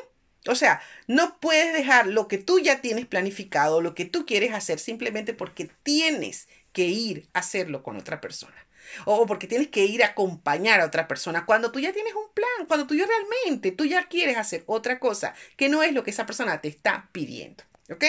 O 0.47 0.55
sea, 0.55 0.81
no 1.07 1.37
puedes 1.39 1.73
dejar 1.73 2.07
lo 2.07 2.27
que 2.27 2.37
tú 2.37 2.59
ya 2.59 2.81
tienes 2.81 3.05
planificado, 3.05 3.81
lo 3.81 3.95
que 3.95 4.05
tú 4.05 4.25
quieres 4.25 4.53
hacer 4.53 4.79
simplemente 4.79 5.33
porque 5.33 5.69
tienes 5.83 6.47
que 6.73 6.85
ir 6.85 7.29
a 7.33 7.39
hacerlo 7.39 7.83
con 7.83 7.97
otra 7.97 8.19
persona. 8.19 8.55
O 9.05 9.25
porque 9.25 9.47
tienes 9.47 9.69
que 9.69 9.85
ir 9.85 10.03
a 10.03 10.07
acompañar 10.07 10.81
a 10.81 10.85
otra 10.85 11.07
persona 11.07 11.45
cuando 11.45 11.71
tú 11.71 11.79
ya 11.79 11.93
tienes 11.93 12.13
un 12.13 12.29
plan, 12.33 12.67
cuando 12.67 12.85
tú 12.85 12.95
ya 12.95 13.05
realmente, 13.05 13.71
tú 13.71 13.85
ya 13.85 14.07
quieres 14.07 14.37
hacer 14.37 14.63
otra 14.67 14.99
cosa 14.99 15.33
que 15.55 15.69
no 15.69 15.83
es 15.83 15.93
lo 15.93 16.03
que 16.03 16.11
esa 16.11 16.25
persona 16.25 16.59
te 16.61 16.67
está 16.67 17.09
pidiendo. 17.11 17.63
¿Ok? 17.89 18.05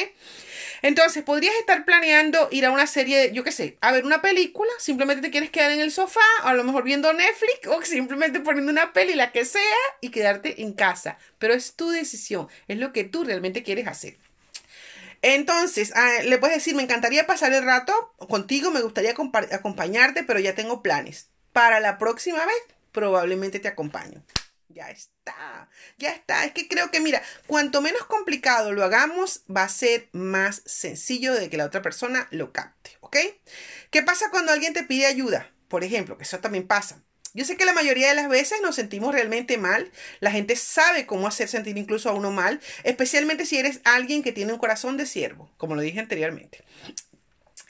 Entonces, 0.82 1.24
podrías 1.24 1.54
estar 1.56 1.84
planeando 1.84 2.48
ir 2.52 2.64
a 2.64 2.70
una 2.70 2.86
serie, 2.86 3.32
yo 3.32 3.42
qué 3.42 3.50
sé, 3.50 3.76
a 3.80 3.90
ver 3.90 4.04
una 4.04 4.22
película, 4.22 4.70
simplemente 4.78 5.22
te 5.22 5.30
quieres 5.30 5.50
quedar 5.50 5.72
en 5.72 5.80
el 5.80 5.90
sofá, 5.90 6.20
a 6.42 6.54
lo 6.54 6.62
mejor 6.62 6.84
viendo 6.84 7.12
Netflix 7.12 7.66
o 7.68 7.82
simplemente 7.82 8.40
poniendo 8.40 8.70
una 8.70 8.92
peli, 8.92 9.14
la 9.14 9.32
que 9.32 9.44
sea, 9.44 9.62
y 10.00 10.10
quedarte 10.10 10.62
en 10.62 10.74
casa. 10.74 11.18
Pero 11.38 11.54
es 11.54 11.74
tu 11.74 11.90
decisión, 11.90 12.48
es 12.68 12.78
lo 12.78 12.92
que 12.92 13.04
tú 13.04 13.24
realmente 13.24 13.62
quieres 13.62 13.88
hacer. 13.88 14.16
Entonces, 15.22 15.92
ah, 15.96 16.22
le 16.22 16.38
puedes 16.38 16.56
decir, 16.56 16.74
me 16.74 16.82
encantaría 16.82 17.26
pasar 17.26 17.52
el 17.54 17.64
rato 17.64 18.14
contigo, 18.28 18.70
me 18.70 18.82
gustaría 18.82 19.12
acompañarte, 19.12 20.22
pero 20.22 20.38
ya 20.38 20.54
tengo 20.54 20.82
planes. 20.82 21.30
Para 21.54 21.80
la 21.80 21.96
próxima 21.96 22.44
vez, 22.44 22.62
probablemente 22.92 23.58
te 23.58 23.68
acompaño. 23.68 24.22
Ya 24.68 24.90
está, 24.90 25.68
ya 25.98 26.10
está. 26.12 26.44
Es 26.44 26.52
que 26.52 26.68
creo 26.68 26.90
que, 26.90 27.00
mira, 27.00 27.22
cuanto 27.46 27.80
menos 27.80 28.04
complicado 28.06 28.72
lo 28.72 28.82
hagamos, 28.82 29.42
va 29.54 29.62
a 29.64 29.68
ser 29.68 30.08
más 30.12 30.62
sencillo 30.64 31.34
de 31.34 31.50
que 31.50 31.56
la 31.56 31.66
otra 31.66 31.82
persona 31.82 32.26
lo 32.30 32.52
capte, 32.52 32.96
¿ok? 33.00 33.16
¿Qué 33.90 34.02
pasa 34.02 34.30
cuando 34.30 34.52
alguien 34.52 34.72
te 34.72 34.82
pide 34.82 35.06
ayuda? 35.06 35.52
Por 35.68 35.84
ejemplo, 35.84 36.16
que 36.16 36.24
eso 36.24 36.40
también 36.40 36.66
pasa. 36.66 37.02
Yo 37.34 37.44
sé 37.44 37.56
que 37.56 37.64
la 37.64 37.72
mayoría 37.72 38.08
de 38.08 38.14
las 38.14 38.28
veces 38.28 38.60
nos 38.62 38.76
sentimos 38.76 39.12
realmente 39.12 39.58
mal. 39.58 39.90
La 40.20 40.30
gente 40.30 40.54
sabe 40.54 41.04
cómo 41.04 41.26
hacer 41.26 41.48
sentir 41.48 41.76
incluso 41.76 42.08
a 42.08 42.14
uno 42.14 42.30
mal, 42.30 42.60
especialmente 42.84 43.44
si 43.44 43.58
eres 43.58 43.80
alguien 43.82 44.22
que 44.22 44.32
tiene 44.32 44.52
un 44.52 44.60
corazón 44.60 44.96
de 44.96 45.04
siervo, 45.04 45.50
como 45.56 45.74
lo 45.74 45.82
dije 45.82 45.98
anteriormente. 45.98 46.64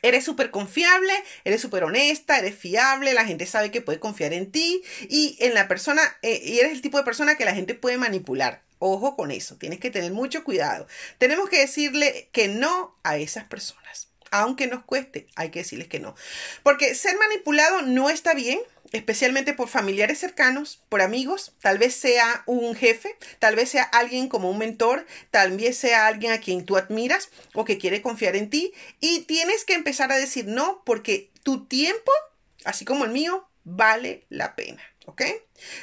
Eres 0.05 0.22
súper 0.22 0.50
confiable, 0.50 1.14
eres 1.44 1.62
súper 1.62 1.82
honesta, 1.82 2.38
eres 2.38 2.55
fiable, 2.55 3.14
la 3.14 3.24
gente 3.24 3.46
sabe 3.46 3.70
que 3.70 3.80
puede 3.80 3.98
confiar 3.98 4.34
en 4.34 4.52
ti 4.52 4.82
y 5.09 5.38
en 5.40 5.55
la 5.55 5.66
persona, 5.66 6.02
eh, 6.20 6.42
y 6.44 6.59
eres 6.59 6.72
el 6.72 6.82
tipo 6.82 6.98
de 6.98 7.05
persona 7.05 7.38
que 7.38 7.46
la 7.46 7.55
gente 7.55 7.74
puede 7.74 7.96
manipular. 7.96 8.62
Ojo 8.80 9.16
con 9.16 9.30
eso, 9.30 9.57
tienes 9.57 9.80
que 9.80 9.90
tener 9.90 10.12
mucho 10.12 10.44
cuidado. 10.44 10.86
Tenemos 11.16 11.48
que 11.48 11.61
decirle 11.61 12.28
que 12.32 12.48
no 12.48 12.98
a 13.02 13.16
esas 13.16 13.44
personas. 13.44 14.13
Aunque 14.37 14.66
nos 14.66 14.82
cueste, 14.82 15.28
hay 15.37 15.53
que 15.53 15.61
decirles 15.61 15.87
que 15.87 16.01
no. 16.01 16.16
Porque 16.64 16.97
ser 16.97 17.16
manipulado 17.16 17.82
no 17.82 18.11
está 18.11 18.35
bien, 18.35 18.59
especialmente 18.91 19.53
por 19.53 19.68
familiares 19.68 20.18
cercanos, 20.18 20.82
por 20.89 21.03
amigos, 21.03 21.55
tal 21.61 21.78
vez 21.78 21.95
sea 21.95 22.43
un 22.47 22.74
jefe, 22.74 23.16
tal 23.39 23.55
vez 23.55 23.68
sea 23.68 23.85
alguien 23.85 24.28
como 24.28 24.51
un 24.51 24.59
mentor, 24.59 25.07
tal 25.30 25.57
vez 25.57 25.78
sea 25.78 26.09
alguien 26.09 26.32
a 26.32 26.41
quien 26.41 26.64
tú 26.64 26.76
admiras 26.76 27.28
o 27.53 27.64
que 27.64 27.78
quiere 27.78 28.03
confiar 28.03 28.35
en 28.35 28.51
ti 28.51 28.72
y 28.99 29.20
tienes 29.20 29.64
que 29.64 29.74
empezar 29.74 30.11
a 30.11 30.18
decir 30.18 30.47
no 30.47 30.82
porque 30.85 31.30
tu 31.45 31.66
tiempo, 31.66 32.11
así 32.64 32.85
como 32.85 33.05
el 33.05 33.12
mío, 33.12 33.49
vale 33.64 34.26
la 34.28 34.54
pena. 34.54 34.82
¿Ok? 35.06 35.22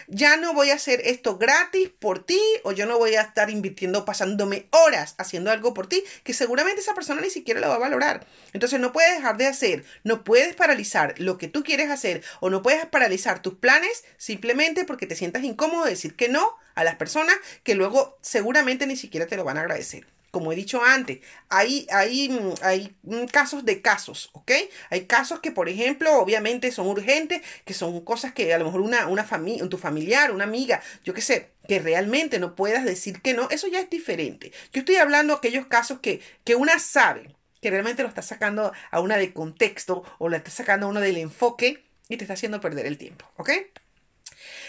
Ya 0.07 0.35
no 0.37 0.55
voy 0.55 0.71
a 0.71 0.75
hacer 0.75 0.99
esto 1.05 1.37
gratis 1.37 1.89
por 1.89 2.25
ti 2.25 2.39
o 2.63 2.71
yo 2.71 2.87
no 2.87 2.97
voy 2.97 3.13
a 3.15 3.21
estar 3.21 3.51
invirtiendo, 3.51 4.03
pasándome 4.03 4.67
horas 4.71 5.13
haciendo 5.19 5.51
algo 5.51 5.75
por 5.75 5.87
ti 5.87 6.03
que 6.23 6.33
seguramente 6.33 6.81
esa 6.81 6.95
persona 6.95 7.21
ni 7.21 7.29
siquiera 7.29 7.59
lo 7.59 7.69
va 7.69 7.75
a 7.75 7.79
valorar. 7.79 8.25
Entonces 8.53 8.79
no 8.79 8.91
puedes 8.91 9.15
dejar 9.15 9.37
de 9.37 9.45
hacer, 9.45 9.85
no 10.03 10.23
puedes 10.23 10.55
paralizar 10.55 11.13
lo 11.19 11.37
que 11.37 11.47
tú 11.47 11.63
quieres 11.63 11.91
hacer 11.91 12.23
o 12.39 12.49
no 12.49 12.63
puedes 12.63 12.83
paralizar 12.87 13.43
tus 13.43 13.53
planes 13.53 14.05
simplemente 14.17 14.85
porque 14.85 15.05
te 15.05 15.15
sientas 15.15 15.43
incómodo 15.43 15.83
de 15.83 15.91
decir 15.91 16.15
que 16.15 16.27
no 16.27 16.57
a 16.73 16.83
las 16.83 16.95
personas 16.95 17.35
que 17.63 17.75
luego 17.75 18.17
seguramente 18.21 18.87
ni 18.87 18.95
siquiera 18.95 19.27
te 19.27 19.37
lo 19.37 19.43
van 19.43 19.57
a 19.57 19.61
agradecer 19.61 20.07
como 20.31 20.51
he 20.51 20.55
dicho 20.55 20.81
antes, 20.83 21.19
hay, 21.49 21.85
hay, 21.91 22.29
mm, 22.29 22.53
hay 22.61 22.95
mm, 23.03 23.25
casos 23.25 23.65
de 23.65 23.81
casos, 23.81 24.29
¿ok? 24.33 24.51
Hay 24.89 25.05
casos 25.05 25.39
que, 25.41 25.51
por 25.51 25.69
ejemplo, 25.69 26.17
obviamente 26.17 26.71
son 26.71 26.87
urgentes, 26.87 27.41
que 27.65 27.73
son 27.73 28.01
cosas 28.01 28.33
que 28.33 28.53
a 28.53 28.57
lo 28.57 28.65
mejor 28.65 28.81
una, 28.81 29.07
una 29.07 29.25
familia, 29.25 29.67
tu 29.69 29.77
familiar, 29.77 30.31
una 30.31 30.45
amiga, 30.45 30.81
yo 31.03 31.13
qué 31.13 31.21
sé, 31.21 31.51
que 31.67 31.79
realmente 31.79 32.39
no 32.39 32.55
puedas 32.55 32.85
decir 32.85 33.21
que 33.21 33.33
no, 33.33 33.49
eso 33.49 33.67
ya 33.67 33.79
es 33.79 33.89
diferente. 33.89 34.51
Yo 34.73 34.79
estoy 34.79 34.95
hablando 34.95 35.33
de 35.33 35.37
aquellos 35.37 35.67
casos 35.67 35.99
que, 35.99 36.21
que 36.43 36.55
una 36.55 36.79
sabe 36.79 37.35
que 37.61 37.69
realmente 37.69 38.01
lo 38.01 38.09
estás 38.09 38.25
sacando 38.25 38.73
a 38.89 38.99
una 39.01 39.17
de 39.17 39.33
contexto 39.33 40.03
o 40.17 40.29
la 40.29 40.37
estás 40.37 40.55
sacando 40.55 40.87
a 40.87 40.89
uno 40.89 40.99
del 40.99 41.17
enfoque 41.17 41.85
y 42.09 42.17
te 42.17 42.23
está 42.23 42.33
haciendo 42.33 42.59
perder 42.59 42.87
el 42.87 42.97
tiempo, 42.97 43.25
¿ok? 43.37 43.51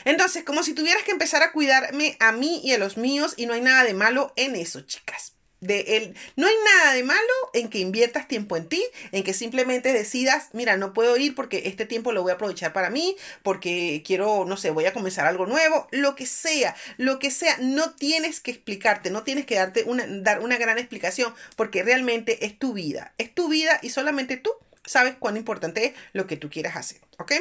Entonces, 0.04 0.44
como 0.44 0.62
si 0.62 0.74
tuvieras 0.74 1.02
que 1.02 1.12
empezar 1.12 1.42
a 1.42 1.52
cuidarme 1.52 2.16
a 2.20 2.32
mí 2.32 2.60
y 2.62 2.72
a 2.72 2.78
los 2.78 2.96
míos 2.96 3.34
y 3.36 3.46
no 3.46 3.54
hay 3.54 3.60
nada 3.60 3.84
de 3.84 3.94
malo 3.94 4.32
en 4.36 4.56
eso, 4.56 4.82
chicas. 4.82 5.34
De 5.62 5.96
él. 5.96 6.16
No 6.34 6.48
hay 6.48 6.54
nada 6.76 6.92
de 6.92 7.04
malo 7.04 7.20
en 7.54 7.70
que 7.70 7.78
inviertas 7.78 8.26
tiempo 8.26 8.56
en 8.56 8.68
ti, 8.68 8.84
en 9.12 9.22
que 9.22 9.32
simplemente 9.32 9.92
decidas, 9.92 10.48
mira, 10.52 10.76
no 10.76 10.92
puedo 10.92 11.16
ir 11.16 11.36
porque 11.36 11.62
este 11.66 11.86
tiempo 11.86 12.10
lo 12.10 12.20
voy 12.20 12.32
a 12.32 12.34
aprovechar 12.34 12.72
para 12.72 12.90
mí, 12.90 13.16
porque 13.44 14.02
quiero, 14.04 14.44
no 14.44 14.56
sé, 14.56 14.70
voy 14.70 14.86
a 14.86 14.92
comenzar 14.92 15.24
algo 15.28 15.46
nuevo, 15.46 15.86
lo 15.92 16.16
que 16.16 16.26
sea, 16.26 16.74
lo 16.96 17.20
que 17.20 17.30
sea, 17.30 17.56
no 17.60 17.92
tienes 17.92 18.40
que 18.40 18.50
explicarte, 18.50 19.10
no 19.10 19.22
tienes 19.22 19.46
que 19.46 19.54
darte 19.54 19.84
una, 19.84 20.04
dar 20.08 20.40
una 20.40 20.58
gran 20.58 20.78
explicación, 20.78 21.32
porque 21.54 21.84
realmente 21.84 22.44
es 22.44 22.58
tu 22.58 22.72
vida, 22.72 23.12
es 23.18 23.32
tu 23.32 23.48
vida 23.48 23.78
y 23.82 23.90
solamente 23.90 24.38
tú 24.38 24.50
sabes 24.84 25.14
cuán 25.16 25.36
importante 25.36 25.86
es 25.86 25.92
lo 26.12 26.26
que 26.26 26.36
tú 26.36 26.50
quieras 26.50 26.74
hacer, 26.74 27.00
¿ok? 27.18 27.34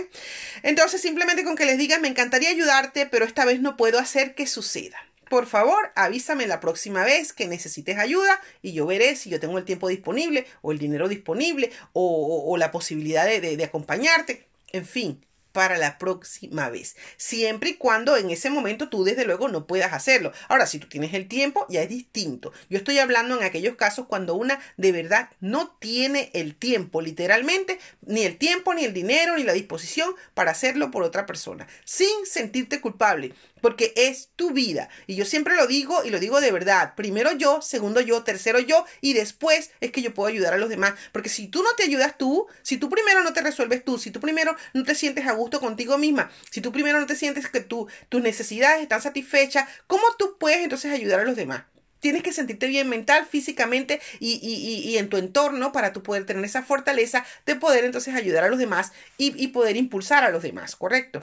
Entonces, 0.62 1.02
simplemente 1.02 1.44
con 1.44 1.56
que 1.56 1.66
les 1.66 1.80
digas, 1.80 2.00
me 2.00 2.08
encantaría 2.08 2.52
ayudarte, 2.52 3.08
pero 3.08 3.26
esta 3.26 3.46
vez 3.46 3.62
no 3.62 3.78
puedo 3.78 3.98
hacer 3.98 4.36
que 4.36 4.46
suceda. 4.46 4.98
Por 5.32 5.48
favor, 5.48 5.94
avísame 5.96 6.46
la 6.46 6.60
próxima 6.60 7.06
vez 7.06 7.32
que 7.32 7.48
necesites 7.48 7.98
ayuda 7.98 8.42
y 8.62 8.74
yo 8.74 8.86
veré 8.86 9.16
si 9.16 9.30
yo 9.30 9.40
tengo 9.40 9.58
el 9.58 9.64
tiempo 9.64 9.88
disponible 9.88 10.46
o 10.62 10.74
el 10.74 10.78
dinero 10.78 11.08
disponible 11.08 11.72
o, 11.94 12.58
la 12.58 12.70
posibilidad 12.70 13.26
de, 13.26 13.40
de 13.40 13.64
acompañarte. 13.64 14.46
En 14.74 14.86
fin, 14.86 15.26
para 15.52 15.78
la 15.78 15.98
próxima 15.98 16.70
vez. 16.70 16.96
Siempre 17.18 17.72
y 17.72 17.74
cuando 17.76 18.18
en 18.18 18.30
ese 18.30 18.50
momento 18.50 18.90
tú 18.90 19.04
desde 19.04 19.26
luego 19.26 19.50
no 19.50 19.68
puedas 19.68 19.94
hacerlo. 19.94 20.32
Ahora, 20.48 20.66
si 20.66 20.80
tú 20.80 20.88
tienes 20.88 21.14
el 21.14 21.28
tiempo, 21.28 21.66
ya 21.70 21.82
es 21.82 21.90
distinto. 21.90 22.52
Yo 22.70 22.78
estoy 22.78 23.00
hablando 23.00 23.38
en 23.38 23.44
aquellos 23.44 23.76
casos 23.76 24.08
cuando 24.08 24.36
una 24.36 24.60
de 24.78 24.92
verdad 24.92 25.30
no 25.40 25.76
tiene 25.80 26.32
el 26.34 26.56
tiempo, 26.56 27.02
literalmente, 27.02 27.80
ni 28.02 28.24
el 28.24 28.38
tiempo, 28.38 28.74
ni 28.74 28.86
el 28.86 28.94
dinero, 28.94 29.38
ni 29.38 29.44
la 29.44 29.54
disposición 29.54 30.14
para 30.34 30.52
hacerlo 30.52 30.92
por 30.92 31.04
otra 31.04 31.26
persona, 31.26 31.68
sin 31.86 32.26
sentirte 32.26 32.82
culpable 32.82 33.34
porque 33.62 33.94
es 33.96 34.30
tu 34.36 34.52
vida. 34.52 34.90
Y 35.08 35.16
yo 35.16 35.24
siempre 35.24 35.56
lo 35.56 35.68
digo 35.68 36.04
y 36.04 36.10
lo 36.10 36.20
digo 36.20 36.42
de 36.42 36.52
verdad. 36.52 36.96
Primero 36.96 37.32
yo, 37.32 37.62
segundo 37.62 38.02
yo, 38.02 38.24
tercero 38.24 38.60
yo 38.60 38.86
y 39.00 39.14
después 39.14 39.72
es 39.80 39.92
que 39.92 40.02
yo 40.02 40.14
puedo 40.14 40.28
ayudar 40.28 40.54
a 40.54 40.58
los 40.58 40.70
demás. 40.70 40.96
Porque 41.12 41.30
si 41.30 41.48
tú 41.48 41.64
no 41.64 41.70
te 41.78 41.84
ayudas 41.84 42.18
tú, 42.18 42.48
si 42.64 42.78
tú 42.78 42.90
primero 42.90 43.24
no 43.24 43.34
te 43.34 43.42
resuelves 43.42 43.86
tú, 43.86 43.98
si 43.98 44.12
tú 44.12 44.20
primero 44.20 44.56
no 44.74 44.84
te 44.84 44.96
sientes 44.96 45.28
a 45.28 45.34
gusto 45.42 45.60
contigo 45.60 45.98
misma, 45.98 46.32
si 46.50 46.62
tú 46.62 46.72
primero 46.72 47.00
no 47.00 47.06
te 47.06 47.16
sientes 47.16 47.48
que 47.50 47.60
tú, 47.62 47.88
tus 48.10 48.22
necesidades 48.22 48.82
están 48.82 49.02
satisfechas, 49.02 49.68
¿cómo 49.88 50.04
tú 50.18 50.38
puedes 50.40 50.60
entonces 50.60 50.92
ayudar 50.92 51.20
a 51.20 51.26
los 51.26 51.36
demás? 51.36 51.64
Tienes 52.00 52.24
que 52.24 52.34
sentirte 52.34 52.68
bien 52.68 52.90
mental, 52.90 53.28
físicamente 53.30 54.02
y, 54.20 54.40
y, 54.42 54.90
y, 54.90 54.98
en 54.98 55.10
tu 55.10 55.18
entorno 55.18 55.72
para 55.72 55.94
tú 55.94 56.02
poder 56.02 56.26
tener 56.26 56.44
esa 56.44 56.64
fortaleza 56.64 57.26
de 57.46 57.56
poder 57.56 57.86
entonces 57.86 58.16
ayudar 58.16 58.44
a 58.44 58.50
los 58.50 58.58
demás 58.58 58.92
y 59.18 59.48
poder 59.50 59.78
impulsar 59.78 60.24
a 60.24 60.32
los 60.32 60.42
demás, 60.42 60.76
¿correcto? 60.76 61.22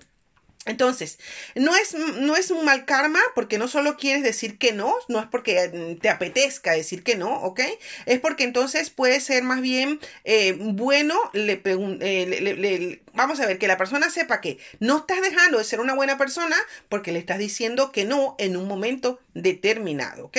Entonces, 0.69 1.19
no 1.55 1.75
es, 1.75 1.95
no 1.95 2.37
es 2.37 2.51
un 2.51 2.65
mal 2.65 2.85
karma 2.85 3.21
porque 3.35 3.57
no 3.59 3.69
solo 3.69 3.97
quieres 3.97 4.23
decir 4.23 4.59
que 4.59 4.73
no, 4.73 4.95
no 5.09 5.19
es 5.19 5.27
porque 5.27 5.69
mm, 5.69 6.01
te 6.01 6.11
apetezca 6.11 6.73
decir 6.73 7.03
que 7.03 7.17
no, 7.17 7.41
¿ok? 7.41 7.61
Es 8.05 8.21
porque 8.21 8.45
entonces 8.45 8.91
puede 8.91 9.21
ser 9.21 9.43
más 9.43 9.63
bien 9.63 9.99
eh, 10.25 10.57
bueno, 10.59 11.19
le, 11.33 11.63
eh, 11.65 13.03
vamos 13.15 13.41
a 13.41 13.47
ver, 13.47 13.59
que 13.59 13.67
la 13.67 13.79
persona 13.79 14.11
sepa 14.11 14.43
que 14.43 14.59
no 14.79 14.99
estás 14.99 15.23
dejando 15.23 15.57
de 15.57 15.65
ser 15.65 15.81
una 15.81 15.95
buena 15.95 16.19
persona 16.19 16.57
porque 16.91 17.13
le 17.13 17.19
estás 17.19 17.39
diciendo 17.39 17.91
que 17.91 18.05
no 18.05 18.37
en 18.39 18.57
un 18.57 18.69
momento 18.69 19.21
determinado, 19.33 20.27
¿ok? 20.27 20.39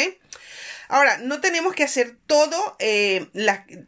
Ahora, 0.92 1.20
no 1.20 1.40
tenemos 1.40 1.76
que 1.76 1.84
hacer 1.84 2.18
todo, 2.26 2.76
eh, 2.80 3.28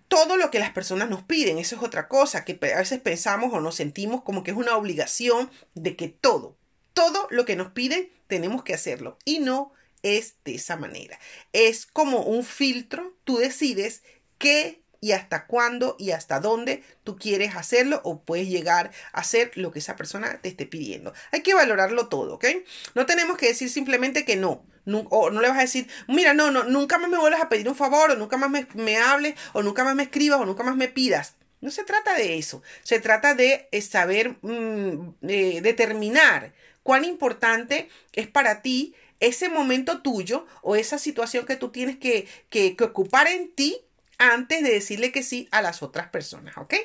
todo 0.07 0.37
lo 0.37 0.51
que 0.51 0.59
las 0.59 0.69
personas 0.69 1.09
nos 1.09 1.23
piden. 1.23 1.57
Eso 1.57 1.75
es 1.75 1.81
otra 1.81 2.07
cosa, 2.07 2.45
que 2.45 2.59
a 2.73 2.77
veces 2.77 2.99
pensamos 3.01 3.51
o 3.53 3.59
nos 3.59 3.75
sentimos 3.75 4.21
como 4.21 4.43
que 4.43 4.51
es 4.51 4.57
una 4.57 4.77
obligación 4.77 5.49
de 5.73 5.95
que 5.95 6.09
todo, 6.09 6.57
todo 6.93 7.27
lo 7.31 7.43
que 7.43 7.55
nos 7.55 7.71
piden, 7.71 8.11
tenemos 8.27 8.63
que 8.63 8.75
hacerlo. 8.75 9.17
Y 9.25 9.39
no 9.39 9.73
es 10.03 10.35
de 10.45 10.55
esa 10.55 10.77
manera. 10.77 11.19
Es 11.53 11.87
como 11.87 12.21
un 12.21 12.45
filtro. 12.45 13.17
Tú 13.23 13.37
decides 13.37 14.03
qué 14.37 14.80
y 15.03 15.13
hasta 15.13 15.47
cuándo 15.47 15.95
y 15.99 16.11
hasta 16.11 16.39
dónde 16.39 16.83
tú 17.03 17.17
quieres 17.17 17.55
hacerlo 17.55 18.01
o 18.03 18.21
puedes 18.21 18.47
llegar 18.47 18.91
a 19.11 19.21
hacer 19.21 19.51
lo 19.55 19.71
que 19.71 19.79
esa 19.79 19.95
persona 19.95 20.39
te 20.41 20.49
esté 20.49 20.67
pidiendo. 20.67 21.11
Hay 21.31 21.41
que 21.41 21.55
valorarlo 21.55 22.07
todo, 22.07 22.35
¿ok? 22.35 22.45
No 22.93 23.07
tenemos 23.07 23.35
que 23.37 23.47
decir 23.47 23.69
simplemente 23.69 24.23
que 24.23 24.35
no. 24.35 24.63
o 25.09 25.31
no 25.31 25.41
le 25.41 25.49
vas 25.49 25.57
a 25.57 25.61
decir, 25.61 25.87
mira, 26.07 26.35
no, 26.35 26.51
no, 26.51 26.65
nunca 26.65 26.99
más 26.99 27.09
me 27.09 27.17
vuelvas 27.17 27.41
a 27.41 27.49
pedir 27.49 27.67
un 27.67 27.75
favor, 27.75 28.11
o 28.11 28.15
nunca 28.15 28.37
más 28.37 28.51
me, 28.75 28.97
hables, 28.97 29.33
o 29.53 29.63
nunca 29.63 29.83
más 29.83 29.95
me 29.95 30.03
escribas, 30.03 30.39
o 30.39 30.45
nunca 30.45 30.63
más 30.63 30.75
me 30.75 30.87
pidas. 30.87 31.33
No 31.61 31.71
se 31.71 31.83
trata 31.83 32.13
de 32.13 32.37
eso. 32.37 32.61
Se 32.83 32.99
trata 32.99 33.33
de 33.33 33.69
eh, 33.71 33.81
saber 33.81 34.37
mm, 34.43 35.15
eh, 35.27 35.61
determinar 35.61 36.53
cuán 36.83 37.05
importante 37.05 37.89
es 38.13 38.27
para 38.27 38.61
ti 38.61 38.93
ese 39.19 39.49
momento 39.49 40.01
tuyo 40.01 40.45
o 40.61 40.75
esa 40.75 40.99
situación 40.99 41.45
que 41.45 41.55
tú 41.55 41.69
tienes 41.69 41.97
que, 41.97 42.27
que 42.49 42.75
ocupar 42.83 43.27
en 43.27 43.51
ti 43.53 43.81
antes 44.21 44.63
de 44.63 44.71
decirle 44.71 45.11
que 45.11 45.23
sí 45.23 45.47
a 45.51 45.61
las 45.61 45.81
otras 45.81 46.09
personas, 46.09 46.57
¿ok? 46.57 46.75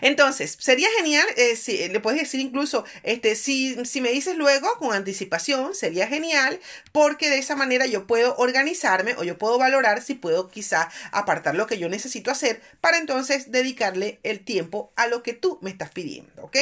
Entonces, 0.00 0.56
sería 0.58 0.88
genial, 0.98 1.26
eh, 1.36 1.56
si, 1.56 1.88
le 1.88 2.00
puedes 2.00 2.20
decir 2.20 2.40
incluso, 2.40 2.84
este, 3.02 3.34
si, 3.36 3.76
si 3.84 4.00
me 4.00 4.10
dices 4.10 4.36
luego 4.36 4.68
con 4.78 4.92
anticipación, 4.92 5.74
sería 5.74 6.06
genial, 6.06 6.60
porque 6.92 7.30
de 7.30 7.38
esa 7.38 7.56
manera 7.56 7.86
yo 7.86 8.06
puedo 8.06 8.36
organizarme 8.36 9.14
o 9.16 9.24
yo 9.24 9.38
puedo 9.38 9.58
valorar 9.58 10.02
si 10.02 10.14
puedo 10.14 10.48
quizá 10.48 10.90
apartar 11.12 11.54
lo 11.54 11.66
que 11.66 11.78
yo 11.78 11.88
necesito 11.88 12.30
hacer 12.30 12.60
para 12.80 12.98
entonces 12.98 13.50
dedicarle 13.50 14.20
el 14.22 14.40
tiempo 14.40 14.92
a 14.96 15.06
lo 15.06 15.22
que 15.22 15.32
tú 15.32 15.58
me 15.62 15.70
estás 15.70 15.90
pidiendo, 15.90 16.42
¿ok? 16.42 16.56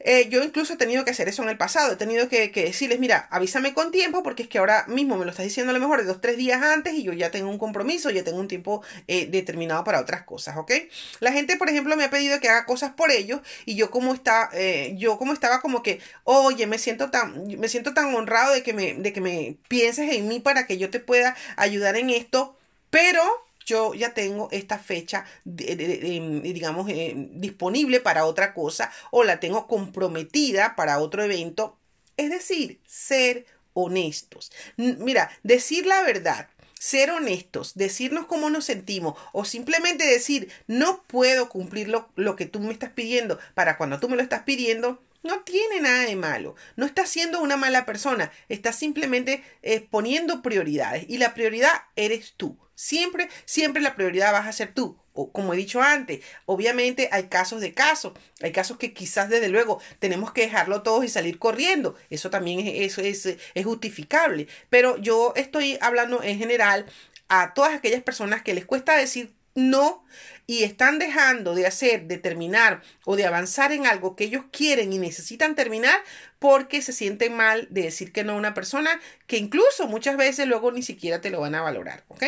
Eh, 0.00 0.28
yo 0.28 0.44
incluso 0.44 0.74
he 0.74 0.76
tenido 0.76 1.04
que 1.04 1.10
hacer 1.10 1.28
eso 1.28 1.42
en 1.42 1.48
el 1.48 1.56
pasado. 1.56 1.92
He 1.92 1.96
tenido 1.96 2.28
que, 2.28 2.48
decirles, 2.48 3.00
mira, 3.00 3.26
avísame 3.30 3.74
con 3.74 3.90
tiempo 3.90 4.22
porque 4.22 4.44
es 4.44 4.48
que 4.48 4.58
ahora 4.58 4.84
mismo 4.86 5.16
me 5.16 5.24
lo 5.24 5.30
estás 5.30 5.44
diciendo 5.44 5.70
a 5.70 5.74
lo 5.74 5.80
mejor 5.80 6.00
de 6.00 6.06
dos, 6.06 6.20
tres 6.20 6.36
días 6.36 6.62
antes 6.62 6.94
y 6.94 7.02
yo 7.02 7.12
ya 7.12 7.30
tengo 7.30 7.50
un 7.50 7.58
compromiso, 7.58 8.10
ya 8.10 8.22
tengo 8.22 8.38
un 8.38 8.48
tiempo 8.48 8.82
eh, 9.08 9.26
determinado 9.26 9.84
para 9.84 10.00
otras 10.00 10.22
cosas, 10.22 10.56
¿ok? 10.58 10.72
La 11.20 11.32
gente, 11.32 11.56
por 11.56 11.68
ejemplo, 11.68 11.96
me 11.96 12.04
ha 12.04 12.10
pedido 12.10 12.38
que 12.40 12.45
haga 12.48 12.66
cosas 12.66 12.92
por 12.92 13.10
ellos 13.10 13.40
y 13.64 13.76
yo 13.76 13.90
como 13.90 14.14
está, 14.14 14.50
eh, 14.52 14.94
yo 14.96 15.18
como 15.18 15.32
estaba 15.32 15.60
como 15.60 15.82
que, 15.82 16.00
oye, 16.24 16.66
me 16.66 16.78
siento 16.78 17.10
tan, 17.10 17.46
me 17.58 17.68
siento 17.68 17.94
tan 17.94 18.14
honrado 18.14 18.52
de 18.54 18.62
que 18.62 18.72
me, 18.72 18.94
de 18.94 19.12
que 19.12 19.20
me 19.20 19.56
pienses 19.68 20.12
en 20.12 20.28
mí 20.28 20.40
para 20.40 20.66
que 20.66 20.78
yo 20.78 20.90
te 20.90 21.00
pueda 21.00 21.36
ayudar 21.56 21.96
en 21.96 22.10
esto, 22.10 22.56
pero 22.90 23.22
yo 23.66 23.94
ya 23.94 24.14
tengo 24.14 24.48
esta 24.52 24.78
fecha, 24.78 25.26
digamos, 25.44 26.88
eh, 26.88 27.14
disponible 27.32 28.00
para 28.00 28.24
otra 28.24 28.54
cosa 28.54 28.92
o 29.10 29.24
la 29.24 29.40
tengo 29.40 29.66
comprometida 29.66 30.76
para 30.76 31.00
otro 31.00 31.24
evento. 31.24 31.76
Es 32.16 32.30
decir, 32.30 32.80
ser 32.86 33.44
honestos. 33.74 34.52
Mira, 34.76 35.30
decir 35.42 35.84
la 35.84 36.02
verdad 36.02 36.48
ser 36.78 37.10
honestos, 37.10 37.74
decirnos 37.74 38.26
cómo 38.26 38.50
nos 38.50 38.64
sentimos 38.64 39.18
o 39.32 39.44
simplemente 39.44 40.04
decir 40.04 40.50
no 40.66 41.02
puedo 41.06 41.48
cumplir 41.48 41.88
lo, 41.88 42.08
lo, 42.16 42.36
que 42.36 42.46
tú 42.46 42.60
me 42.60 42.72
estás 42.72 42.90
pidiendo 42.90 43.38
para 43.54 43.76
cuando 43.76 43.98
tú 43.98 44.08
me 44.08 44.16
lo 44.16 44.22
estás 44.22 44.42
pidiendo, 44.42 45.02
no 45.22 45.40
tiene 45.40 45.80
nada 45.80 46.04
de 46.04 46.16
malo. 46.16 46.54
No 46.76 46.86
estás 46.86 47.08
siendo 47.08 47.40
una 47.40 47.56
mala 47.56 47.84
persona, 47.84 48.30
estás 48.48 48.76
simplemente 48.76 49.42
eh, 49.62 49.80
poniendo 49.80 50.42
prioridades 50.42 51.04
y 51.08 51.18
la 51.18 51.34
prioridad 51.34 51.72
eres 51.96 52.34
tú. 52.36 52.58
Siempre, 52.74 53.28
siempre 53.44 53.82
la 53.82 53.96
prioridad 53.96 54.32
vas 54.32 54.46
a 54.46 54.52
ser 54.52 54.72
tú. 54.72 54.98
O, 55.16 55.32
como 55.32 55.54
he 55.54 55.56
dicho 55.56 55.82
antes, 55.82 56.20
obviamente 56.44 57.08
hay 57.10 57.24
casos 57.24 57.60
de 57.60 57.74
casos. 57.74 58.12
Hay 58.42 58.52
casos 58.52 58.76
que 58.76 58.92
quizás 58.92 59.28
desde 59.28 59.48
luego 59.48 59.80
tenemos 59.98 60.32
que 60.32 60.42
dejarlo 60.42 60.82
todos 60.82 61.04
y 61.04 61.08
salir 61.08 61.38
corriendo. 61.38 61.96
Eso 62.10 62.30
también 62.30 62.60
es, 62.60 62.92
eso 62.92 63.00
es, 63.00 63.38
es 63.54 63.64
justificable. 63.64 64.46
Pero 64.70 64.96
yo 64.98 65.32
estoy 65.36 65.78
hablando 65.80 66.22
en 66.22 66.38
general 66.38 66.86
a 67.28 67.54
todas 67.54 67.74
aquellas 67.74 68.02
personas 68.02 68.42
que 68.42 68.54
les 68.54 68.64
cuesta 68.64 68.96
decir 68.96 69.34
no 69.56 70.04
y 70.46 70.62
están 70.62 70.98
dejando 70.98 71.54
de 71.54 71.66
hacer, 71.66 72.06
de 72.06 72.18
terminar 72.18 72.82
o 73.04 73.16
de 73.16 73.26
avanzar 73.26 73.72
en 73.72 73.86
algo 73.86 74.14
que 74.14 74.24
ellos 74.24 74.44
quieren 74.52 74.92
y 74.92 74.98
necesitan 74.98 75.56
terminar 75.56 76.00
porque 76.38 76.82
se 76.82 76.92
sienten 76.92 77.34
mal 77.34 77.66
de 77.70 77.82
decir 77.82 78.12
que 78.12 78.22
no 78.22 78.34
a 78.34 78.36
una 78.36 78.54
persona 78.54 79.00
que 79.26 79.38
incluso 79.38 79.88
muchas 79.88 80.16
veces 80.16 80.46
luego 80.46 80.70
ni 80.70 80.82
siquiera 80.82 81.20
te 81.20 81.30
lo 81.30 81.40
van 81.40 81.54
a 81.54 81.62
valorar, 81.62 82.04
¿ok? 82.08 82.24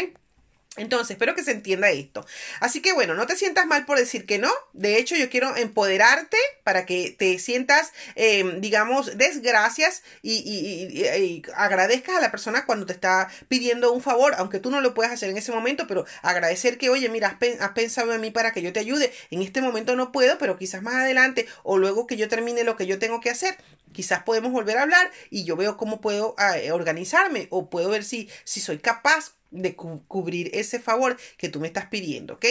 Entonces, 0.76 1.12
espero 1.12 1.34
que 1.34 1.42
se 1.42 1.50
entienda 1.50 1.90
esto. 1.90 2.24
Así 2.60 2.80
que 2.80 2.92
bueno, 2.92 3.14
no 3.14 3.26
te 3.26 3.36
sientas 3.36 3.66
mal 3.66 3.84
por 3.84 3.98
decir 3.98 4.26
que 4.26 4.38
no. 4.38 4.52
De 4.72 4.96
hecho, 4.98 5.16
yo 5.16 5.28
quiero 5.28 5.56
empoderarte 5.56 6.36
para 6.62 6.86
que 6.86 7.14
te 7.18 7.38
sientas, 7.38 7.92
em, 8.14 8.60
digamos, 8.60 9.16
desgracias 9.18 10.02
y, 10.22 10.34
y, 10.34 11.42
agradezcas 11.56 12.16
a 12.16 12.20
la 12.20 12.30
persona 12.30 12.64
cuando 12.64 12.86
te 12.86 12.92
está 12.92 13.28
pidiendo 13.48 13.92
un 13.92 14.02
favor, 14.02 14.34
aunque 14.38 14.60
tú 14.60 14.70
no 14.70 14.80
lo 14.80 14.94
puedas 14.94 15.12
hacer 15.12 15.30
en 15.30 15.38
ese 15.38 15.52
momento, 15.52 15.86
pero 15.88 16.04
agradecer 16.22 16.78
que, 16.78 16.90
oye, 16.90 17.08
mira, 17.08 17.38
has, 17.60 17.70
pensado 17.70 18.12
en 18.12 18.20
mí 18.20 18.30
para 18.30 18.52
que 18.52 18.62
yo 18.62 18.72
te 18.72 18.80
ayude. 18.80 19.12
En 19.30 19.42
este 19.42 19.60
momento 19.60 19.96
no 19.96 20.12
puedo, 20.12 20.38
pero 20.38 20.58
quizás 20.58 20.82
más 20.82 20.94
adelante 20.94 21.48
o 21.64 21.78
luego 21.78 22.06
que 22.06 22.16
yo 22.16 22.28
termine 22.28 22.62
lo 22.62 22.76
que 22.76 22.86
yo 22.86 22.98
tengo 22.98 23.20
que 23.20 23.30
hacer, 23.30 23.56
quizás 23.92 24.22
podemos 24.22 24.52
volver 24.52 24.78
a 24.78 24.82
hablar 24.82 25.10
y 25.30 25.44
yo 25.44 25.56
veo 25.56 25.76
cómo 25.76 26.00
puedo 26.00 26.34
eh, 26.56 26.72
organizarme 26.72 27.48
o 27.50 27.70
puedo 27.70 27.88
ver 27.90 28.04
si, 28.04 28.28
si 28.44 28.60
soy 28.60 28.78
capaz 28.78 29.38
de 29.50 29.74
cubrir 29.74 30.50
ese 30.52 30.78
favor 30.78 31.16
que 31.38 31.48
tú 31.48 31.60
me 31.60 31.68
estás 31.68 31.86
pidiendo, 31.86 32.34
¿ok? 32.34 32.44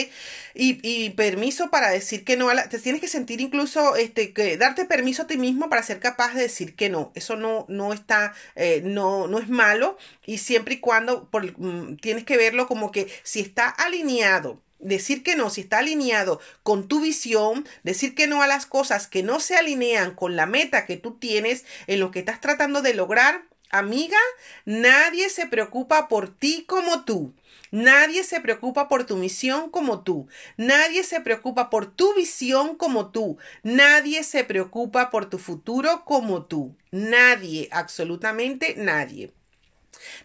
Y, 0.54 1.10
permiso 1.10 1.70
para 1.70 1.90
decir 1.90 2.24
que 2.24 2.36
no, 2.36 2.48
te 2.68 2.78
tienes 2.78 3.00
que 3.00 3.08
sentir 3.08 3.40
incluso, 3.40 3.96
este, 3.96 4.32
que 4.32 4.56
darte 4.56 4.84
permiso 4.84 5.22
a 5.22 5.26
ti 5.26 5.36
mismo 5.36 5.68
para 5.68 5.82
ser 5.82 6.00
capaz 6.00 6.34
de 6.34 6.42
decir 6.42 6.74
que 6.74 6.88
no, 6.88 7.12
eso 7.14 7.36
no, 7.36 7.66
no 7.68 7.92
está, 7.92 8.34
eh, 8.56 8.80
no, 8.84 9.28
no 9.28 9.38
es 9.38 9.48
malo 9.48 9.96
y 10.26 10.38
siempre 10.38 10.74
y 10.74 10.80
cuando 10.80 11.28
mm, 11.32 11.96
tienes 11.96 12.24
que 12.24 12.36
verlo 12.36 12.66
como 12.66 12.90
que 12.90 13.08
si 13.22 13.40
está 13.40 13.68
alineado 13.68 14.60
Decir 14.78 15.22
que 15.22 15.36
no, 15.36 15.50
si 15.50 15.62
está 15.62 15.78
alineado 15.78 16.40
con 16.62 16.88
tu 16.88 17.00
visión, 17.00 17.66
decir 17.82 18.14
que 18.14 18.26
no 18.26 18.42
a 18.42 18.46
las 18.46 18.66
cosas 18.66 19.06
que 19.06 19.22
no 19.22 19.40
se 19.40 19.56
alinean 19.56 20.14
con 20.14 20.36
la 20.36 20.46
meta 20.46 20.86
que 20.86 20.96
tú 20.96 21.14
tienes 21.18 21.64
en 21.86 22.00
lo 22.00 22.10
que 22.10 22.20
estás 22.20 22.40
tratando 22.40 22.80
de 22.82 22.94
lograr, 22.94 23.42
Amiga, 23.70 24.16
nadie 24.64 25.28
se 25.28 25.46
preocupa 25.46 26.08
por 26.08 26.34
ti 26.34 26.64
como 26.66 27.04
tú. 27.04 27.34
Nadie 27.70 28.24
se 28.24 28.40
preocupa 28.40 28.88
por 28.88 29.04
tu 29.04 29.16
misión 29.16 29.68
como 29.70 30.02
tú. 30.02 30.26
Nadie 30.56 31.04
se 31.04 31.20
preocupa 31.20 31.68
por 31.68 31.84
tu 31.94 32.14
visión 32.14 32.76
como 32.76 33.10
tú. 33.10 33.36
Nadie 33.62 34.22
se 34.24 34.42
preocupa 34.44 35.10
por 35.10 35.28
tu 35.28 35.36
futuro 35.36 36.06
como 36.06 36.46
tú. 36.46 36.74
Nadie, 36.90 37.68
absolutamente 37.70 38.74
nadie. 38.78 39.34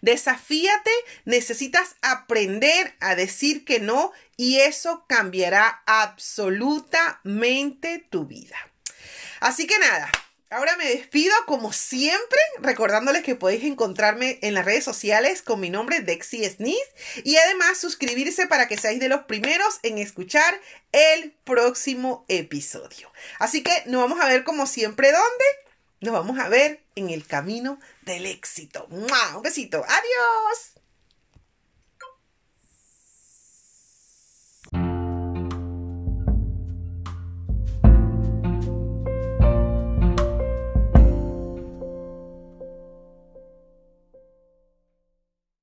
Desafíate, 0.01 0.91
necesitas 1.25 1.95
aprender 2.01 2.95
a 2.99 3.15
decir 3.15 3.65
que 3.65 3.79
no 3.79 4.11
y 4.37 4.59
eso 4.59 5.05
cambiará 5.07 5.81
absolutamente 5.85 8.05
tu 8.09 8.25
vida. 8.25 8.57
Así 9.39 9.67
que 9.67 9.77
nada, 9.79 10.09
Ahora 10.53 10.77
me 10.77 10.85
despido 10.85 11.33
como 11.47 11.73
siempre, 11.73 12.39
recordándoles 12.59 13.23
que 13.23 13.33
podéis 13.33 13.63
encontrarme 13.63 14.37
en 14.43 14.53
las 14.53 14.63
redes 14.63 14.83
sociales 14.83 15.41
con 15.41 15.59
mi 15.59 15.71
nombre 15.71 16.01
Dexy 16.01 16.47
Sneeze 16.47 16.93
y 17.23 17.37
además 17.37 17.79
suscribirse 17.79 18.45
para 18.45 18.67
que 18.67 18.77
seáis 18.77 18.99
de 18.99 19.09
los 19.09 19.23
primeros 19.23 19.79
en 19.81 19.97
escuchar 19.97 20.61
el 20.91 21.31
próximo 21.43 22.23
episodio. 22.27 23.11
Así 23.39 23.63
que 23.63 23.71
nos 23.87 24.03
vamos 24.03 24.21
a 24.21 24.27
ver 24.27 24.43
como 24.43 24.67
siempre 24.67 25.11
dónde? 25.11 25.62
Nos 26.03 26.11
vamos 26.11 26.37
a 26.37 26.49
ver 26.49 26.83
en 26.95 27.09
el 27.09 27.25
camino 27.25 27.79
del 28.01 28.25
éxito. 28.25 28.87
Un 28.89 29.07
besito. 29.41 29.77
Adiós. 29.77 30.82